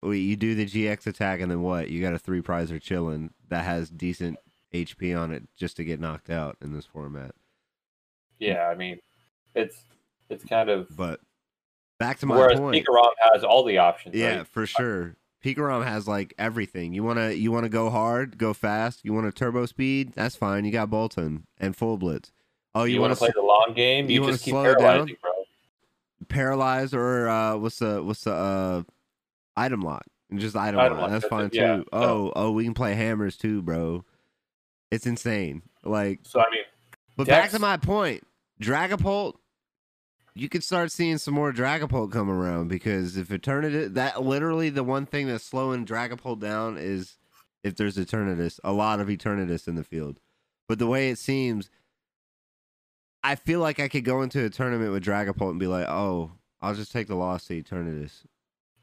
wait, 0.03 0.19
You 0.19 0.37
do 0.37 0.55
the 0.55 0.67
GX 0.67 1.07
attack 1.07 1.41
and 1.41 1.51
then 1.51 1.63
what? 1.63 1.91
You 1.91 2.01
got 2.01 2.15
a 2.15 2.19
three 2.19 2.41
prizer 2.43 2.81
chilling 2.81 3.33
that 3.49 3.65
has 3.65 3.91
decent 3.91 4.39
HP 4.73 5.19
on 5.19 5.33
it 5.33 5.43
just 5.57 5.77
to 5.77 5.85
get 5.85 6.01
knocked 6.01 6.31
out 6.31 6.57
in 6.63 6.73
this 6.73 6.87
format. 6.87 7.33
Yeah, 8.39 8.69
I 8.69 8.75
mean, 8.75 8.99
it's 9.55 9.77
it's 10.31 10.45
kind 10.45 10.71
of. 10.71 10.89
But 10.97 11.21
back 11.99 12.19
to 12.21 12.27
my 12.27 12.37
Whereas 12.37 12.59
point. 12.59 12.85
Pikarom 12.87 13.11
has 13.33 13.45
all 13.45 13.65
the 13.65 13.79
options. 13.79 14.15
yeah, 14.15 14.39
right? 14.39 14.47
for 14.47 14.67
sure. 14.67 15.17
Pikarom 15.45 15.85
has 15.85 16.07
like 16.07 16.33
everything. 16.39 16.93
You 16.95 17.03
wanna 17.03 17.31
you 17.31 17.51
wanna 17.53 17.69
go 17.69 17.91
hard, 17.91 18.39
go 18.39 18.55
fast. 18.55 19.05
You 19.05 19.13
want 19.13 19.27
a 19.27 19.33
turbo 19.33 19.67
speed? 19.67 20.13
That's 20.15 20.37
fine. 20.37 20.65
You 20.65 20.71
got 20.73 20.89
Boltund 20.91 21.43
and 21.59 21.77
full 21.77 21.97
blitz. 21.99 22.33
Oh, 22.75 22.85
you, 22.85 22.95
you, 22.95 23.01
want 23.01 23.13
to 23.13 23.17
play 23.19 23.31
the 23.35 23.43
long 23.43 23.73
game? 23.75 24.09
you 24.09 24.23
You, 24.25 24.31
just 24.31 24.45
keep 24.45 24.55
paralyzing, 24.55 25.17
bro. 25.21 25.33
paralyze 26.29 26.95
or 26.95 27.29
uh, 27.29 27.57
what's 27.57 27.79
the 27.79 28.03
what's 28.03 28.25
the 28.25 28.33
uh, 28.33 28.83
item 29.57 29.83
lock? 29.83 30.05
And 30.31 30.39
just 30.39 30.55
item, 30.55 30.79
Item 30.79 30.99
lock. 30.99 31.03
lock, 31.03 31.11
That's 31.11 31.25
that's 31.25 31.31
fine 31.31 31.47
it, 31.47 31.55
yeah. 31.55 31.77
too. 31.79 31.85
Oh, 31.93 32.33
oh, 32.37 32.53
we 32.53 32.63
can 32.65 32.75
play 32.75 32.95
hammers 32.95 33.37
too, 33.37 33.63
bro. 33.63 34.05
It's 34.91 35.07
insane. 35.07 35.63
Like 35.85 36.21
So 36.23 36.41
I 36.41 36.45
mean, 36.51 36.63
But 37.17 37.27
back 37.27 37.51
to 37.51 37.59
my 37.59 37.77
point, 37.77 38.25
Dragapult, 38.63 39.35
you 40.35 40.49
could 40.49 40.63
start 40.63 40.93
seeing 40.93 41.19
some 41.19 41.35
more 41.35 41.53
Dragapult 41.53 42.13
come 42.13 42.31
around 42.31 42.69
because 42.69 43.17
if 43.17 43.29
Eternatus, 43.29 43.95
that 43.95 44.23
literally 44.23 44.71
the 44.71 44.85
one 44.85 45.07
thing 45.07 45.27
that's 45.27 45.43
slowing 45.45 45.85
Dragapult 45.85 46.39
down 46.39 46.77
is 46.79 47.17
if 47.65 47.75
there's 47.75 47.97
Eternatus, 47.97 48.61
a 48.63 48.73
lot 48.73 49.01
of 49.01 49.09
Eternatus 49.09 49.67
in 49.67 49.75
the 49.75 49.83
field. 49.85 50.21
But 50.69 50.79
the 50.79 50.87
way 50.87 51.11
it 51.11 51.19
seems, 51.19 51.69
I 53.23 53.35
feel 53.35 53.61
like 53.61 53.81
I 53.81 53.89
could 53.89 54.05
go 54.05 54.23
into 54.23 54.45
a 54.45 54.51
tournament 54.51 54.93
with 54.93 55.05
Dragapult 55.05 55.51
and 55.51 55.61
be 55.61 55.67
like, 55.67 55.89
oh, 55.89 56.33
I'll 56.63 56.75
just 56.75 56.93
take 56.93 57.07
the 57.07 57.15
loss 57.15 57.47
to 57.47 57.63
Eternatus. 57.63 58.25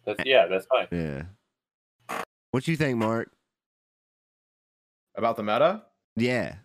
that's 0.06 0.22
yeah, 0.26 0.48
that's 0.48 0.66
fine. 0.66 0.88
Yeah. 0.92 1.24
What 2.52 2.68
you 2.68 2.78
think, 2.78 2.98
Mark? 2.98 3.32
About 5.16 5.36
the 5.36 5.44
meta. 5.44 5.84
Yeah. 6.16 6.56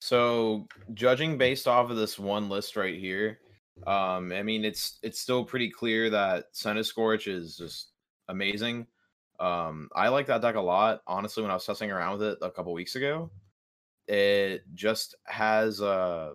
So 0.00 0.66
judging 0.92 1.38
based 1.38 1.66
off 1.66 1.90
of 1.90 1.96
this 1.96 2.18
one 2.18 2.48
list 2.48 2.76
right 2.76 2.98
here, 2.98 3.40
um, 3.86 4.32
I 4.32 4.42
mean 4.42 4.64
it's 4.64 4.98
it's 5.02 5.18
still 5.18 5.44
pretty 5.44 5.70
clear 5.70 6.10
that 6.10 6.46
Scorch 6.52 7.26
is 7.26 7.56
just 7.56 7.88
amazing. 8.28 8.86
Um, 9.40 9.88
I 9.94 10.08
like 10.08 10.26
that 10.26 10.42
deck 10.42 10.56
a 10.56 10.60
lot. 10.60 11.02
Honestly, 11.06 11.42
when 11.42 11.50
I 11.50 11.54
was 11.54 11.64
testing 11.64 11.90
around 11.90 12.18
with 12.18 12.28
it 12.28 12.38
a 12.42 12.50
couple 12.50 12.72
weeks 12.72 12.96
ago, 12.96 13.30
it 14.08 14.62
just 14.74 15.14
has 15.24 15.80
a 15.80 16.34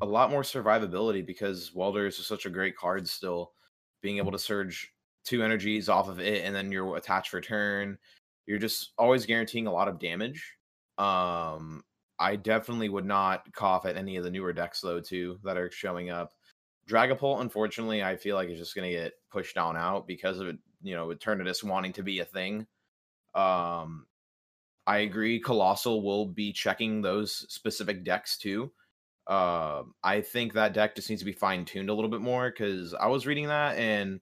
a 0.00 0.06
lot 0.06 0.30
more 0.30 0.42
survivability 0.42 1.26
because 1.26 1.72
Welders 1.74 2.18
is 2.18 2.26
such 2.26 2.46
a 2.46 2.50
great 2.50 2.76
card 2.76 3.08
still. 3.08 3.52
Being 4.00 4.18
able 4.18 4.32
to 4.32 4.38
surge 4.38 4.92
two 5.24 5.42
energies 5.42 5.88
off 5.88 6.08
of 6.08 6.20
it 6.20 6.44
and 6.44 6.54
then 6.54 6.70
you're 6.70 6.96
attached 6.96 7.30
for 7.30 7.40
turn, 7.40 7.98
you're 8.46 8.58
just 8.58 8.92
always 8.96 9.26
guaranteeing 9.26 9.66
a 9.66 9.72
lot 9.72 9.88
of 9.88 9.98
damage. 9.98 10.54
Um, 10.98 11.82
I 12.18 12.36
definitely 12.36 12.88
would 12.88 13.04
not 13.04 13.52
cough 13.52 13.86
at 13.86 13.96
any 13.96 14.16
of 14.16 14.24
the 14.24 14.30
newer 14.30 14.52
decks 14.52 14.80
though 14.80 15.00
too 15.00 15.38
that 15.44 15.56
are 15.56 15.70
showing 15.70 16.10
up. 16.10 16.32
Dragapult, 16.88 17.40
unfortunately, 17.40 18.02
I 18.02 18.16
feel 18.16 18.36
like 18.36 18.48
is 18.48 18.58
just 18.58 18.74
gonna 18.74 18.90
get 18.90 19.12
pushed 19.30 19.54
down 19.54 19.76
out 19.76 20.06
because 20.06 20.38
of 20.38 20.48
it, 20.48 20.58
you 20.82 20.94
know, 20.94 21.08
Eternatus 21.08 21.62
wanting 21.62 21.92
to 21.94 22.02
be 22.02 22.20
a 22.20 22.24
thing. 22.24 22.66
Um 23.34 24.06
I 24.88 24.98
agree 24.98 25.38
Coalossal 25.38 26.02
will 26.02 26.26
be 26.26 26.52
checking 26.52 27.02
those 27.02 27.46
specific 27.52 28.04
decks 28.04 28.36
too. 28.36 28.72
Um 29.26 29.94
I 30.02 30.22
think 30.22 30.54
that 30.54 30.72
deck 30.72 30.96
just 30.96 31.10
needs 31.10 31.22
to 31.22 31.26
be 31.26 31.32
fine-tuned 31.32 31.90
a 31.90 31.94
little 31.94 32.10
bit 32.10 32.22
more 32.22 32.50
because 32.50 32.94
I 32.94 33.06
was 33.06 33.26
reading 33.26 33.48
that 33.48 33.76
and 33.78 34.20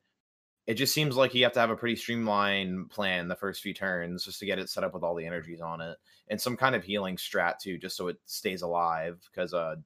it 0.67 0.75
just 0.75 0.93
seems 0.93 1.17
like 1.17 1.33
you 1.33 1.45
have 1.45 1.53
to 1.53 1.61
have 1.61 1.71
a 1.71 1.77
pretty 1.77 1.95
streamlined 1.95 2.91
plan 2.91 3.29
the 3.29 3.37
first 3.37 3.63
few 3.63 3.73
turns 3.73 4.25
just 4.25 4.41
to 4.41 4.47
get 4.47 4.59
it 4.59 4.69
set 4.69 4.83
up 4.83 4.95
with 4.95 5.05
all 5.05 5.15
the 5.15 5.25
energies 5.25 5.61
on 5.61 5.81
it 5.81 5.97
and 6.29 6.41
some 6.41 6.57
kind 6.57 6.75
of 6.75 6.83
healing 6.83 7.17
strat 7.17 7.59
too, 7.59 7.79
just 7.79 7.97
so 7.97 8.09
it 8.09 8.19
stays 8.27 8.63
alive. 8.63 9.21
Because 9.31 9.55
uh, 9.55 9.77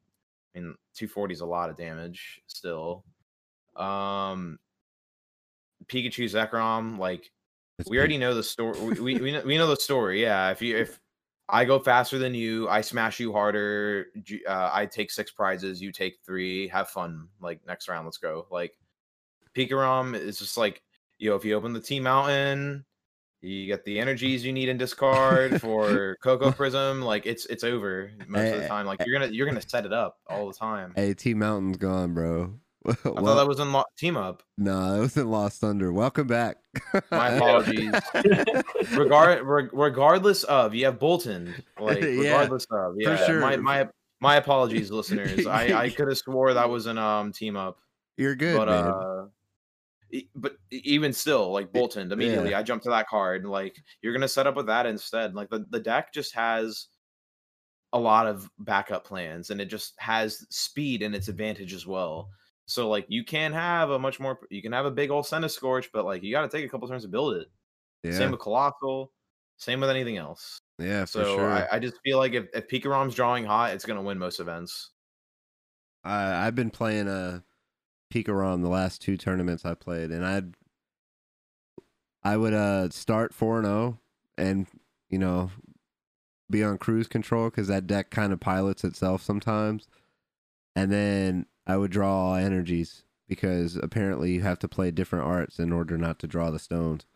I 0.55 0.59
mean, 0.59 0.75
240 0.95 1.35
is 1.35 1.41
a 1.41 1.47
lot 1.47 1.71
of 1.71 1.77
damage 1.77 2.41
still. 2.47 3.05
Um, 3.77 4.59
Pikachu 5.87 6.25
Zekrom, 6.25 6.99
like 6.99 7.31
we 7.89 7.99
already 7.99 8.19
know 8.19 8.35
the 8.35 8.43
story. 8.43 8.79
We, 8.81 9.19
we 9.19 9.33
know, 9.33 9.43
we 9.45 9.57
know 9.59 9.67
the 9.67 9.77
story. 9.77 10.23
Yeah, 10.23 10.51
if 10.51 10.61
you 10.63 10.77
if 10.77 10.99
I 11.49 11.65
go 11.65 11.79
faster 11.79 12.19
than 12.19 12.35
you, 12.35 12.69
I 12.69 12.81
smash 12.81 13.19
you 13.19 13.33
harder. 13.33 14.07
Uh, 14.49 14.71
I 14.73 14.87
take 14.87 15.11
six 15.11 15.31
prizes, 15.31 15.81
you 15.81 15.93
take 15.93 16.19
three. 16.25 16.69
Have 16.69 16.89
fun. 16.89 17.29
Like 17.41 17.61
next 17.67 17.89
round, 17.89 18.07
let's 18.07 18.19
go. 18.19 18.47
Like 18.51 18.73
Pikarom 19.57 20.15
is 20.15 20.39
just 20.39 20.57
like 20.57 20.83
you 21.19 21.31
know. 21.31 21.37
If 21.37 21.45
you 21.45 21.55
open 21.55 21.73
the 21.73 21.81
T 21.81 22.01
Mountain, 22.01 22.85
you 23.43 23.67
get 23.67 23.85
the 23.85 23.99
energies 23.99 24.45
you 24.45 24.53
need 24.53 24.69
in 24.69 24.77
discard 24.77 25.61
for 25.63 26.17
Koko 26.23 26.53
Prism. 26.53 27.03
Like 27.03 27.27
it's 27.27 27.47
it's 27.47 27.65
over 27.65 28.13
most 28.29 28.53
of 28.55 28.63
the 28.63 28.69
time. 28.69 28.87
Like 28.87 29.05
you're 29.05 29.19
gonna 29.19 29.33
you're 29.33 29.47
gonna 29.47 29.63
set 29.63 29.87
it 29.87 29.93
up 29.93 30.19
all 30.29 30.47
the 30.47 30.55
time. 30.55 30.93
Hey, 30.95 31.15
T 31.15 31.35
Mountain's 31.35 31.79
gone, 31.79 32.15
bro. 32.15 32.55
I 32.89 32.93
thought 32.95 33.35
that 33.37 33.47
was 33.47 33.61
in 33.61 33.73
lo- 33.73 33.85
team 33.99 34.17
up. 34.17 34.43
No, 34.57 34.97
it 34.97 35.01
wasn't 35.01 35.29
Lost 35.29 35.61
Thunder. 35.61 35.93
Welcome 35.93 36.27
back. 36.27 36.57
My 37.11 37.31
apologies. 37.31 37.93
Regard 38.97 39.43
reg- 39.43 39.71
regardless 39.73 40.45
of 40.45 40.75
you 40.75 40.87
have 40.87 40.99
Boltund. 40.99 41.53
Like 41.79 42.01
Yeah, 42.01 42.09
regardless 42.09 42.67
of 42.71 42.95
yeah. 42.99 43.17
sure. 43.27 43.41
My 43.41 43.57
my 43.57 43.89
my 44.21 44.37
apologies, 44.37 44.91
listeners. 44.91 45.47
I 45.47 45.73
I 45.85 45.91
could 45.91 46.09
have 46.09 46.19
swore 46.19 46.55
that 46.55 46.71
was 46.71 46.87
an 46.87 46.97
um 46.97 47.33
team 47.33 47.57
up. 47.57 47.79
You're 48.17 48.35
good, 48.35 48.57
but 48.57 48.69
man. 48.69 48.87
uh 48.87 49.27
But 50.35 50.57
even 50.71 51.13
still, 51.13 51.53
like 51.53 51.73
Boltund, 51.73 52.13
immediately 52.13 52.55
I 52.55 52.63
jumped 52.63 52.85
to 52.85 52.91
that 52.91 53.09
card. 53.09 53.45
Like 53.45 53.77
you're 54.01 54.15
gonna 54.15 54.27
set 54.29 54.47
up 54.47 54.57
with 54.57 54.67
that 54.69 54.87
instead. 54.87 55.35
Like 55.35 55.51
the, 55.51 55.67
the 55.71 55.81
deck 55.81 56.15
just 56.15 56.35
has 56.35 56.87
a 57.93 57.99
lot 57.99 58.27
of 58.27 58.49
backup 58.59 59.05
plans 59.05 59.51
and 59.51 59.61
it 59.61 59.67
just 59.67 59.95
has 59.99 60.47
speed 60.49 61.03
in 61.03 61.13
its 61.15 61.29
advantage 61.29 61.75
as 61.75 61.87
well. 61.87 62.31
So 62.71 62.89
like 62.89 63.07
you 63.09 63.25
can 63.25 63.53
have 63.53 63.91
a 63.91 63.99
much 63.99 64.21
more 64.21 64.39
you 64.49 64.63
can 64.63 64.71
have 64.73 64.87
a 64.87 64.93
big 64.93 65.11
old 65.11 65.27
Scorch, 65.27 65.91
but 65.93 66.05
like 66.05 66.23
you 66.23 66.31
gotta 66.31 66.49
take 66.49 66.65
a 66.65 66.69
couple 66.69 66.87
turns 66.87 67.03
to 67.03 67.09
build 67.09 67.35
it. 67.35 67.49
Yeah, 68.05 68.13
Same 68.13 68.31
with 68.31 68.41
Coalossal, 68.41 69.13
same 69.57 69.81
with 69.81 69.91
anything 69.91 70.19
else. 70.19 70.61
yeah, 70.79 71.05
for 71.05 71.25
So 71.25 71.37
sure. 71.37 71.51
I, 71.51 71.67
I 71.73 71.79
just 71.81 71.99
feel 72.05 72.19
like 72.19 72.33
if, 72.33 72.47
if 72.55 72.69
Pikarom's 72.69 73.15
drawing 73.17 73.45
hot, 73.45 73.73
it's 73.75 73.85
gonna 73.85 74.03
win 74.03 74.19
most 74.19 74.39
events. 74.39 74.91
I 76.05 76.47
I've 76.47 76.55
been 76.55 76.71
playing 76.71 77.09
a 77.09 77.43
Pikarom 78.15 78.63
the 78.63 78.69
last 78.69 79.03
two 79.03 79.17
tournaments 79.17 79.65
I 79.65 79.75
played, 79.75 80.13
and 80.13 80.25
I'd 80.25 80.55
I 82.23 82.37
would 82.37 82.55
uh 82.55 82.91
start 82.91 83.35
four 83.35 83.59
and 83.59 83.67
zero, 83.67 84.01
and 84.39 84.69
you 85.09 85.19
know 85.19 85.51
be 86.49 86.63
on 86.63 86.79
cruise 86.79 87.09
control 87.09 87.51
because 87.51 87.69
that 87.69 87.89
deck 87.89 88.11
kind 88.11 88.33
of 88.33 88.39
pilots 88.41 88.85
itself 88.85 89.23
sometimes, 89.23 89.89
and 90.77 90.93
then 90.93 91.47
I 91.71 91.77
would 91.77 91.91
draw 91.91 92.13
all 92.13 92.35
energies 92.35 93.03
because 93.29 93.77
apparently 93.77 94.33
you 94.33 94.41
have 94.43 94.59
to 94.61 94.69
play 94.69 94.91
different 94.91 95.25
arts 95.27 95.59
in 95.59 95.73
order 95.73 95.97
not 95.97 96.19
to 96.21 96.27
draw 96.27 96.51
the 96.51 96.59
stones. 96.59 97.07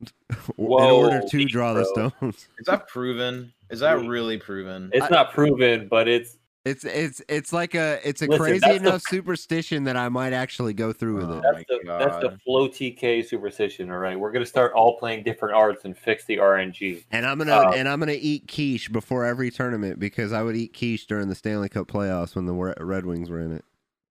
in 0.30 0.36
order 0.56 1.20
Whoa, 1.20 1.28
to 1.28 1.44
draw 1.44 1.72
the 1.74 1.84
stones. 1.84 2.48
Is 2.58 2.66
that 2.66 2.88
proven? 2.88 3.52
Is 3.70 3.80
that 3.80 4.00
really 4.06 4.38
proven? 4.38 4.90
It's 4.92 5.06
I- 5.06 5.08
not 5.08 5.32
proven, 5.32 5.86
but 5.88 6.08
it's 6.08 6.36
It's 6.64 6.84
it's 6.84 7.22
it's 7.28 7.52
like 7.52 7.74
a 7.74 8.00
it's 8.06 8.20
a 8.22 8.26
Listen, 8.26 8.42
crazy 8.44 8.58
that's 8.58 8.78
the- 8.80 8.88
enough 8.88 9.02
superstition 9.02 9.84
that 9.84 9.96
I 9.96 10.08
might 10.08 10.32
actually 10.32 10.72
go 10.74 10.92
through 10.92 11.16
with 11.16 11.30
Oh 11.30 11.38
it. 11.38 11.42
that's 11.42 11.64
the 11.68 11.80
that's 11.86 12.16
the 12.22 12.38
flow 12.44 12.68
TK 12.68 13.24
superstition. 13.26 13.90
All 13.90 13.98
right, 13.98 14.18
we're 14.18 14.32
gonna 14.32 14.44
start 14.46 14.72
all 14.72 14.98
playing 14.98 15.22
different 15.24 15.54
arts 15.54 15.84
and 15.84 15.96
fix 15.96 16.24
the 16.24 16.38
RNG. 16.38 17.04
And 17.12 17.24
I'm 17.26 17.38
gonna 17.38 17.52
Uh, 17.52 17.72
and 17.76 17.88
I'm 17.88 18.00
gonna 18.00 18.16
eat 18.18 18.48
quiche 18.52 18.90
before 18.90 19.24
every 19.24 19.50
tournament 19.52 20.00
because 20.00 20.32
I 20.32 20.42
would 20.42 20.56
eat 20.56 20.74
quiche 20.76 21.06
during 21.06 21.28
the 21.28 21.34
Stanley 21.36 21.68
Cup 21.68 21.86
playoffs 21.86 22.34
when 22.34 22.46
the 22.46 22.54
Red 22.80 23.06
Wings 23.06 23.30
were 23.30 23.40
in 23.40 23.52
it. 23.52 23.64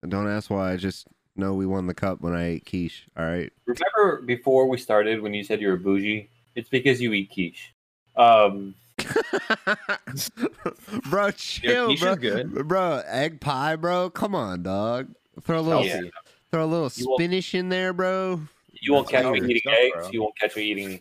And 0.03 0.11
don't 0.11 0.29
ask 0.29 0.49
why. 0.51 0.73
I 0.73 0.77
just 0.77 1.07
know 1.35 1.53
we 1.55 1.65
won 1.65 1.87
the 1.87 1.93
cup 1.95 2.21
when 2.21 2.33
I 2.35 2.45
ate 2.49 2.65
quiche. 2.69 3.07
All 3.17 3.25
right. 3.25 3.51
Remember 3.65 4.21
before 4.25 4.67
we 4.67 4.77
started 4.77 5.21
when 5.21 5.33
you 5.33 5.43
said 5.43 5.61
you 5.61 5.69
were 5.69 5.77
bougie? 5.77 6.29
It's 6.55 6.69
because 6.69 7.01
you 7.01 7.13
eat 7.13 7.31
quiche. 7.33 7.73
Um, 8.15 8.75
bro, 11.09 11.31
chill, 11.31 11.87
quiche 11.87 11.99
bro. 12.01 12.15
good. 12.15 12.67
Bro, 12.67 13.01
egg 13.07 13.39
pie, 13.41 13.75
bro. 13.77 14.09
Come 14.11 14.35
on, 14.35 14.61
dog. 14.61 15.07
Throw 15.41 15.59
a 15.59 15.61
little, 15.61 15.83
Healthy. 15.83 16.11
throw 16.51 16.65
a 16.65 16.67
little 16.67 16.89
spinach 16.91 17.55
in 17.55 17.69
there, 17.69 17.91
bro. 17.93 18.41
you 18.71 18.93
won't 18.93 19.09
That's 19.09 19.23
catch 19.23 19.33
me 19.33 19.39
eating 19.49 19.61
stuff, 19.61 19.73
eggs. 19.79 19.93
bro. 19.95 20.09
You 20.11 20.21
won't 20.21 20.37
catch 20.37 20.55
me 20.55 20.63
eating 20.63 20.99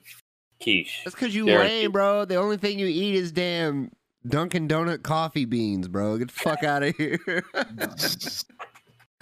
quiche. 0.62 1.00
That's 1.04 1.14
because 1.14 1.35
you 1.35 1.44
Guaranteed. 1.47 1.82
lame, 1.82 1.92
bro. 1.92 2.25
The 2.25 2.37
only 2.37 2.56
thing 2.56 2.78
you 2.78 2.87
eat 2.87 3.14
is 3.16 3.30
damn 3.32 3.90
Dunkin' 4.26 4.68
Donut 4.68 5.02
coffee 5.02 5.44
beans, 5.44 5.88
bro. 5.88 6.16
Get 6.16 6.28
the 6.28 6.35
fuck 6.35 6.62
out 6.64 6.82
of 6.85 6.97
here. 6.97 7.44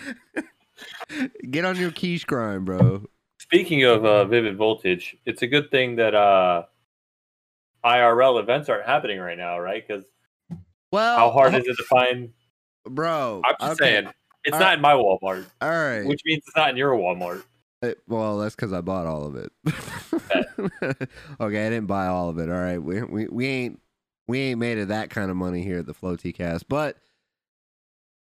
Get 1.51 1.65
on 1.65 1.77
your 1.77 1.91
quiche 1.91 2.27
grind, 2.27 2.65
bro. 2.65 3.05
Speaking 3.39 3.85
of 3.85 4.05
uh, 4.05 4.25
vivid 4.27 4.57
voltage, 4.57 5.17
it's 5.25 5.43
a 5.43 5.47
good 5.47 5.71
thing 5.71 5.97
that 5.97 6.15
uh, 6.15 6.65
IRL 7.85 8.41
events 8.41 8.69
aren't 8.69 8.87
happening 8.87 9.19
right 9.19 9.39
now, 9.39 9.59
right? 9.59 9.87
Because 9.87 10.05
Well, 10.93 11.17
how 11.17 11.31
hard 11.31 11.55
is 11.55 11.67
it 11.67 11.77
to 11.77 11.85
find? 11.85 12.31
bro? 12.89 13.43
I'm 13.45 13.55
just 13.61 13.81
okay, 13.81 13.95
saying, 13.95 14.09
it's 14.45 14.55
All 14.55 14.61
not 14.61 14.75
in 14.75 14.81
my 14.81 14.93
Walmart, 14.93 15.47
All 15.61 15.69
right. 15.69 16.05
which 16.05 16.21
means 16.25 16.43
it's 16.47 16.57
not 16.57 16.71
in 16.71 16.77
your 16.77 16.93
Walmart. 16.93 17.43
Uh, 17.83 17.93
well, 18.07 18.39
that's 18.39 18.55
because 18.55 18.73
I 18.73 18.83
bought 18.83 19.07
all 19.07 19.25
of 19.25 19.37
it. 19.37 19.53
okay, 21.41 21.67
I 21.67 21.71
didn't 21.71 21.87
buy 21.87 22.07
all 22.07 22.29
of 22.29 22.39
it. 22.39 22.51
All 22.51 22.59
right, 22.59 22.79
we 22.79 23.03
we 23.03 23.27
we 23.29 23.47
ain't 23.47 23.81
we 24.29 24.39
ain't 24.41 24.61
made 24.61 24.79
of 24.79 24.89
that 24.89 25.09
kind 25.09 25.31
of 25.31 25.37
money 25.37 25.63
here 25.63 25.79
at 25.79 25.87
the 25.87 25.95
Flow 25.95 26.17
T 26.17 26.33
Cast, 26.33 26.69
but 26.69 26.99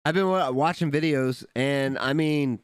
I've 0.04 0.14
been 0.14 0.28
watching 0.28 0.90
videos, 0.90 1.44
and 1.54 1.98
I 1.98 2.12
mean, 2.12 2.60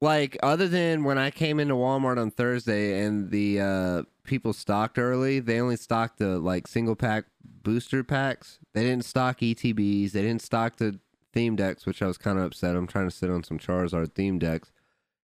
like 0.00 0.36
other 0.42 0.68
than 0.68 1.04
when 1.04 1.16
I 1.16 1.30
came 1.30 1.60
into 1.60 1.74
Walmart 1.74 2.20
on 2.20 2.30
Thursday 2.30 3.02
and 3.02 3.30
the 3.30 3.60
uh, 3.60 4.02
people 4.24 4.52
stocked 4.52 4.98
early, 4.98 5.38
they 5.38 5.60
only 5.60 5.76
stocked 5.76 6.18
the 6.18 6.38
like 6.38 6.66
single 6.66 6.96
pack 6.96 7.26
booster 7.44 8.02
packs. 8.02 8.58
They 8.74 8.82
didn't 8.82 9.04
stock 9.04 9.40
ETBs. 9.40 10.12
They 10.12 10.22
didn't 10.22 10.42
stock 10.42 10.76
the 10.76 10.98
theme 11.32 11.56
decks, 11.56 11.86
which 11.86 12.02
I 12.02 12.06
was 12.06 12.18
kind 12.18 12.38
of 12.38 12.44
upset. 12.44 12.76
I'm 12.76 12.86
trying 12.86 13.08
to 13.08 13.14
sit 13.14 13.30
on 13.30 13.44
some 13.44 13.58
Charizard 13.58 14.12
theme 14.14 14.38
decks. 14.38 14.72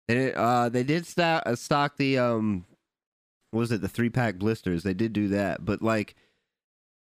They 0.08 0.14
did, 0.14 0.34
uh, 0.34 0.68
they 0.68 0.82
did 0.82 1.06
stock, 1.06 1.42
uh, 1.46 1.54
stock 1.54 1.96
the 1.96 2.18
um, 2.18 2.66
was 3.52 3.72
it 3.72 3.80
the 3.80 3.88
three 3.88 4.10
pack 4.10 4.36
blisters? 4.36 4.82
They 4.82 4.94
did 4.94 5.12
do 5.12 5.28
that, 5.28 5.64
but 5.64 5.82
like 5.82 6.16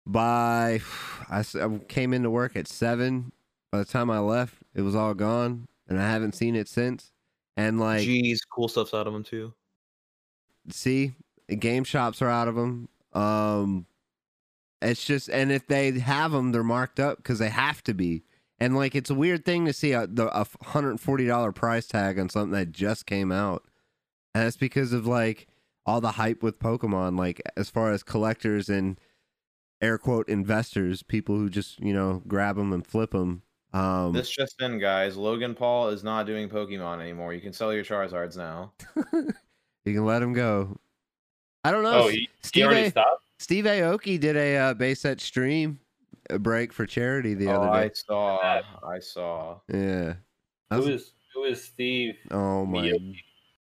by 0.07 0.81
I 1.31 1.45
came 1.89 2.15
into 2.15 2.31
work 2.31 2.57
at 2.57 2.69
seven. 2.69 3.33
By 3.73 3.79
the 3.79 3.85
time 3.87 4.11
I 4.11 4.19
left, 4.19 4.57
it 4.75 4.83
was 4.83 4.95
all 4.95 5.15
gone, 5.15 5.67
and 5.89 5.99
I 5.99 6.09
haven't 6.09 6.35
seen 6.35 6.55
it 6.55 6.69
since. 6.69 7.11
And 7.57 7.81
like, 7.81 8.07
Jeez, 8.07 8.41
cool 8.55 8.69
stuff's 8.69 8.93
out 8.95 9.07
of 9.07 9.15
them 9.15 9.25
too. 9.25 9.55
see, 10.71 11.13
game 11.59 11.85
shops 11.85 12.21
are 12.23 12.29
out 12.29 12.49
of 12.49 12.55
them. 12.55 12.89
Um, 13.15 13.87
it's 14.83 15.05
just, 15.05 15.29
and 15.31 15.51
if 15.51 15.67
they 15.67 15.91
have 15.99 16.33
them, 16.33 16.53
they're 16.53 16.63
marked 16.63 17.01
up 17.01 17.17
because 17.17 17.39
they 17.39 17.49
have 17.49 17.83
to 17.85 17.95
be. 17.95 18.25
And 18.59 18.77
like, 18.77 18.95
it's 18.95 19.11
a 19.11 19.15
weird 19.15 19.45
thing 19.45 19.65
to 19.67 19.73
see 19.73 19.93
a 19.93 20.07
the 20.07 20.29
a 20.29 20.47
hundred 20.63 21.01
forty 21.01 21.27
dollar 21.27 21.51
price 21.51 21.87
tag 21.87 22.19
on 22.19 22.29
something 22.29 22.53
that 22.53 22.73
just 22.73 23.07
came 23.07 23.33
out, 23.33 23.65
and 24.35 24.45
that's 24.45 24.57
because 24.57 24.93
of 24.93 25.07
like 25.07 25.49
all 25.85 26.01
the 26.01 26.13
hype 26.13 26.43
with 26.43 26.61
Pokemon. 26.61 27.19
Like 27.19 27.41
as 27.57 27.71
far 27.71 27.91
as 27.91 28.03
collectors 28.03 28.69
and 28.69 29.01
air 29.81 29.99
quote 29.99 30.29
investors, 30.29 31.03
people 31.03 31.37
who 31.37 31.51
just 31.51 31.81
you 31.81 31.93
know 31.93 32.23
grab 32.29 32.57
them 32.57 32.73
and 32.73 32.87
flip 32.87 33.11
them. 33.13 33.43
Um, 33.73 34.13
This 34.13 34.31
just 34.31 34.61
in, 34.61 34.79
guys. 34.79 35.17
Logan 35.17 35.55
Paul 35.55 35.89
is 35.89 36.05
not 36.05 36.27
doing 36.27 36.49
Pokemon 36.49 37.01
anymore. 37.01 37.33
You 37.33 37.41
can 37.41 37.53
sell 37.53 37.73
your 37.73 37.85
Charizards 37.85 38.37
now. 38.37 38.73
you 39.15 39.95
can 39.95 40.05
let 40.05 40.23
him 40.23 40.33
go. 40.33 40.77
I 41.65 41.71
don't 41.71 41.83
know. 41.83 42.05
Oh, 42.05 42.09
he, 42.09 42.19
he 42.19 42.29
Steve 42.43 42.65
already 42.67 42.87
A- 42.87 42.91
stopped. 42.91 43.25
Steve 43.39 43.65
Aoki 43.65 44.21
did 44.21 44.37
a 44.37 44.57
uh, 44.57 44.75
base 44.75 45.01
set 45.01 45.21
stream 45.21 45.81
a 46.31 46.39
break 46.39 46.73
for 46.73 46.87
charity 46.87 47.35
the 47.35 47.49
oh, 47.49 47.61
other 47.63 47.81
day. 47.81 47.87
I 47.87 47.91
saw. 47.95 48.61
I 48.87 48.99
saw. 48.99 49.59
Yeah. 49.73 50.15
I 50.71 50.77
Who 50.77 50.81
was- 50.83 50.89
is 50.89 51.13
who 51.35 51.45
is 51.45 51.65
Steve? 51.65 52.15
oh 52.31 52.67
my. 52.67 52.89
Aoki? 52.89 53.17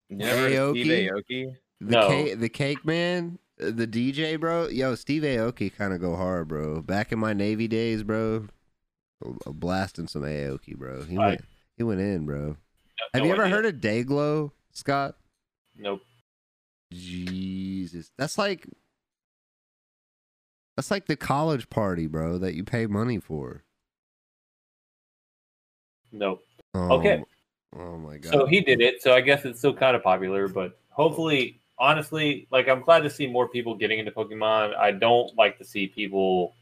Never 0.09 0.37
heard 0.37 0.53
of 0.53 0.75
Steve 0.75 0.87
Aoki? 0.87 1.11
Aoki? 1.11 1.55
The 1.81 1.91
No. 1.91 2.07
cake, 2.07 2.39
the 2.39 2.49
cake 2.49 2.85
man, 2.85 3.39
uh, 3.61 3.71
the 3.71 3.87
DJ, 3.87 4.39
bro. 4.39 4.67
Yo, 4.67 4.95
Steve 4.95 5.23
Aoki 5.23 5.73
kind 5.75 5.93
of 5.93 5.99
go 6.01 6.15
hard, 6.15 6.47
bro. 6.47 6.81
Back 6.81 7.11
in 7.11 7.19
my 7.19 7.33
Navy 7.33 7.67
days, 7.67 8.03
bro, 8.03 8.35
uh, 8.35 8.41
blasting 9.47 10.07
some 10.07 10.23
Aoki, 10.23 10.75
bro. 10.75 11.03
He 11.03 11.17
I- 11.17 11.27
went, 11.27 11.45
he 11.77 11.83
went 11.83 12.01
in, 12.01 12.25
bro. 12.25 12.39
No- 12.47 12.55
Have 13.13 13.25
you 13.25 13.31
ever 13.33 13.43
idea. 13.43 13.55
heard 13.55 13.65
of 13.65 13.75
Dayglow, 13.75 14.51
Scott? 14.71 15.15
Nope. 15.77 16.01
Jesus, 16.91 18.11
that's 18.17 18.37
like 18.37 18.67
that's 20.77 20.91
like 20.91 21.05
the 21.07 21.15
college 21.15 21.69
party, 21.69 22.07
bro, 22.07 22.37
that 22.37 22.53
you 22.55 22.63
pay 22.63 22.85
money 22.87 23.19
for. 23.19 23.63
Nope. 26.11 26.43
Oh, 26.75 26.99
Okay. 26.99 27.23
Oh 27.75 27.97
my 27.97 28.17
god. 28.17 28.31
So 28.31 28.45
he 28.45 28.61
did 28.61 28.81
it. 28.81 29.01
So 29.01 29.13
I 29.13 29.21
guess 29.21 29.45
it's 29.45 29.57
still 29.57 29.73
kind 29.73 29.95
of 29.95 30.03
popular, 30.03 30.47
but 30.47 30.77
hopefully, 30.89 31.59
honestly, 31.79 32.47
like 32.51 32.67
I'm 32.69 32.81
glad 32.83 32.99
to 33.01 33.09
see 33.09 33.25
more 33.25 33.47
people 33.47 33.73
getting 33.75 33.97
into 33.97 34.11
Pokemon. 34.11 34.75
I 34.75 34.91
don't 34.91 35.35
like 35.35 35.57
to 35.57 35.63
see 35.65 35.87
people 35.87 36.53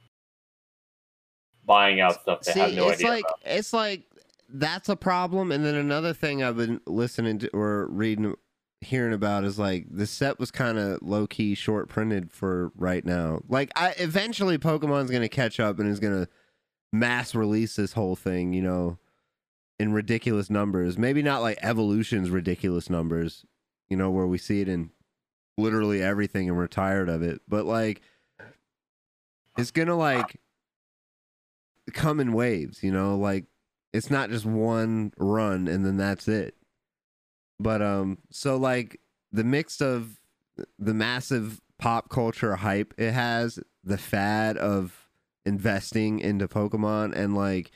buying 1.72 2.02
out 2.02 2.22
stuff 2.22 2.42
they 2.42 2.54
See, 2.54 2.60
have 2.60 2.74
no 2.74 2.90
it's 2.90 3.00
idea 3.02 3.10
like 3.10 3.24
about. 3.26 3.40
it's 3.46 3.74
like 3.74 4.04
that's 4.50 4.90
a 4.90 4.96
problem. 4.96 5.52
And 5.52 5.64
then 5.64 5.76
another 5.76 6.14
thing 6.14 6.44
I've 6.44 6.58
been 6.58 6.82
listening 6.86 7.40
to 7.40 7.50
or 7.54 7.88
reading, 7.88 8.36
hearing 8.82 9.14
about 9.14 9.44
is 9.46 9.58
like 9.58 9.86
the 9.90 10.06
set 10.06 10.40
was 10.40 10.52
kind 10.52 10.78
of 10.78 11.02
low 11.02 11.28
key 11.28 11.56
short 11.56 11.88
printed 11.88 12.32
for 12.34 12.72
right 12.76 13.06
now. 13.06 13.42
Like, 13.48 13.72
I 13.76 13.94
eventually 13.98 14.58
Pokemon's 14.58 15.10
gonna 15.12 15.30
catch 15.30 15.60
up 15.60 15.80
and 15.80 15.90
is 15.90 16.00
gonna 16.00 16.28
mass 16.92 17.34
release 17.34 17.76
this 17.76 17.94
whole 17.94 18.16
thing. 18.16 18.54
You 18.54 18.62
know, 18.64 18.98
in 19.80 19.94
ridiculous 19.94 20.50
numbers. 20.50 20.98
Maybe 20.98 21.22
not 21.22 21.42
like 21.42 21.58
Evolution's 21.62 22.30
ridiculous 22.30 22.90
numbers. 22.90 23.46
You 23.90 23.98
know, 23.98 24.10
where 24.10 24.28
we 24.28 24.38
see 24.38 24.62
it 24.62 24.68
in 24.68 24.92
literally 25.58 26.02
everything 26.02 26.50
and 26.50 26.58
we're 26.58 26.68
tired 26.68 27.08
of 27.10 27.22
it. 27.22 27.42
But 27.48 27.66
like, 27.66 28.02
it's 29.58 29.72
gonna 29.72 29.96
like 29.96 30.40
come 31.94 32.20
in 32.20 32.34
waves, 32.34 32.84
you 32.84 32.92
know, 32.92 33.18
like 33.18 33.46
it's 33.94 34.10
not 34.10 34.30
just 34.30 34.46
one 34.46 35.12
run 35.18 35.68
and 35.68 35.86
then 35.86 35.98
that's 35.98 36.28
it. 36.28 36.56
But 37.60 37.82
um 37.82 38.20
so 38.30 38.58
like 38.58 39.00
the 39.32 39.44
mix 39.44 39.82
of 39.82 40.20
the 40.78 40.94
massive 40.94 41.62
pop 41.80 42.10
culture 42.10 42.56
hype 42.58 42.94
it 42.98 43.12
has, 43.12 43.60
the 43.84 43.98
fad 43.98 44.58
of 44.58 45.10
investing 45.46 46.20
into 46.20 46.48
Pokemon 46.48 47.16
and 47.16 47.36
like 47.36 47.72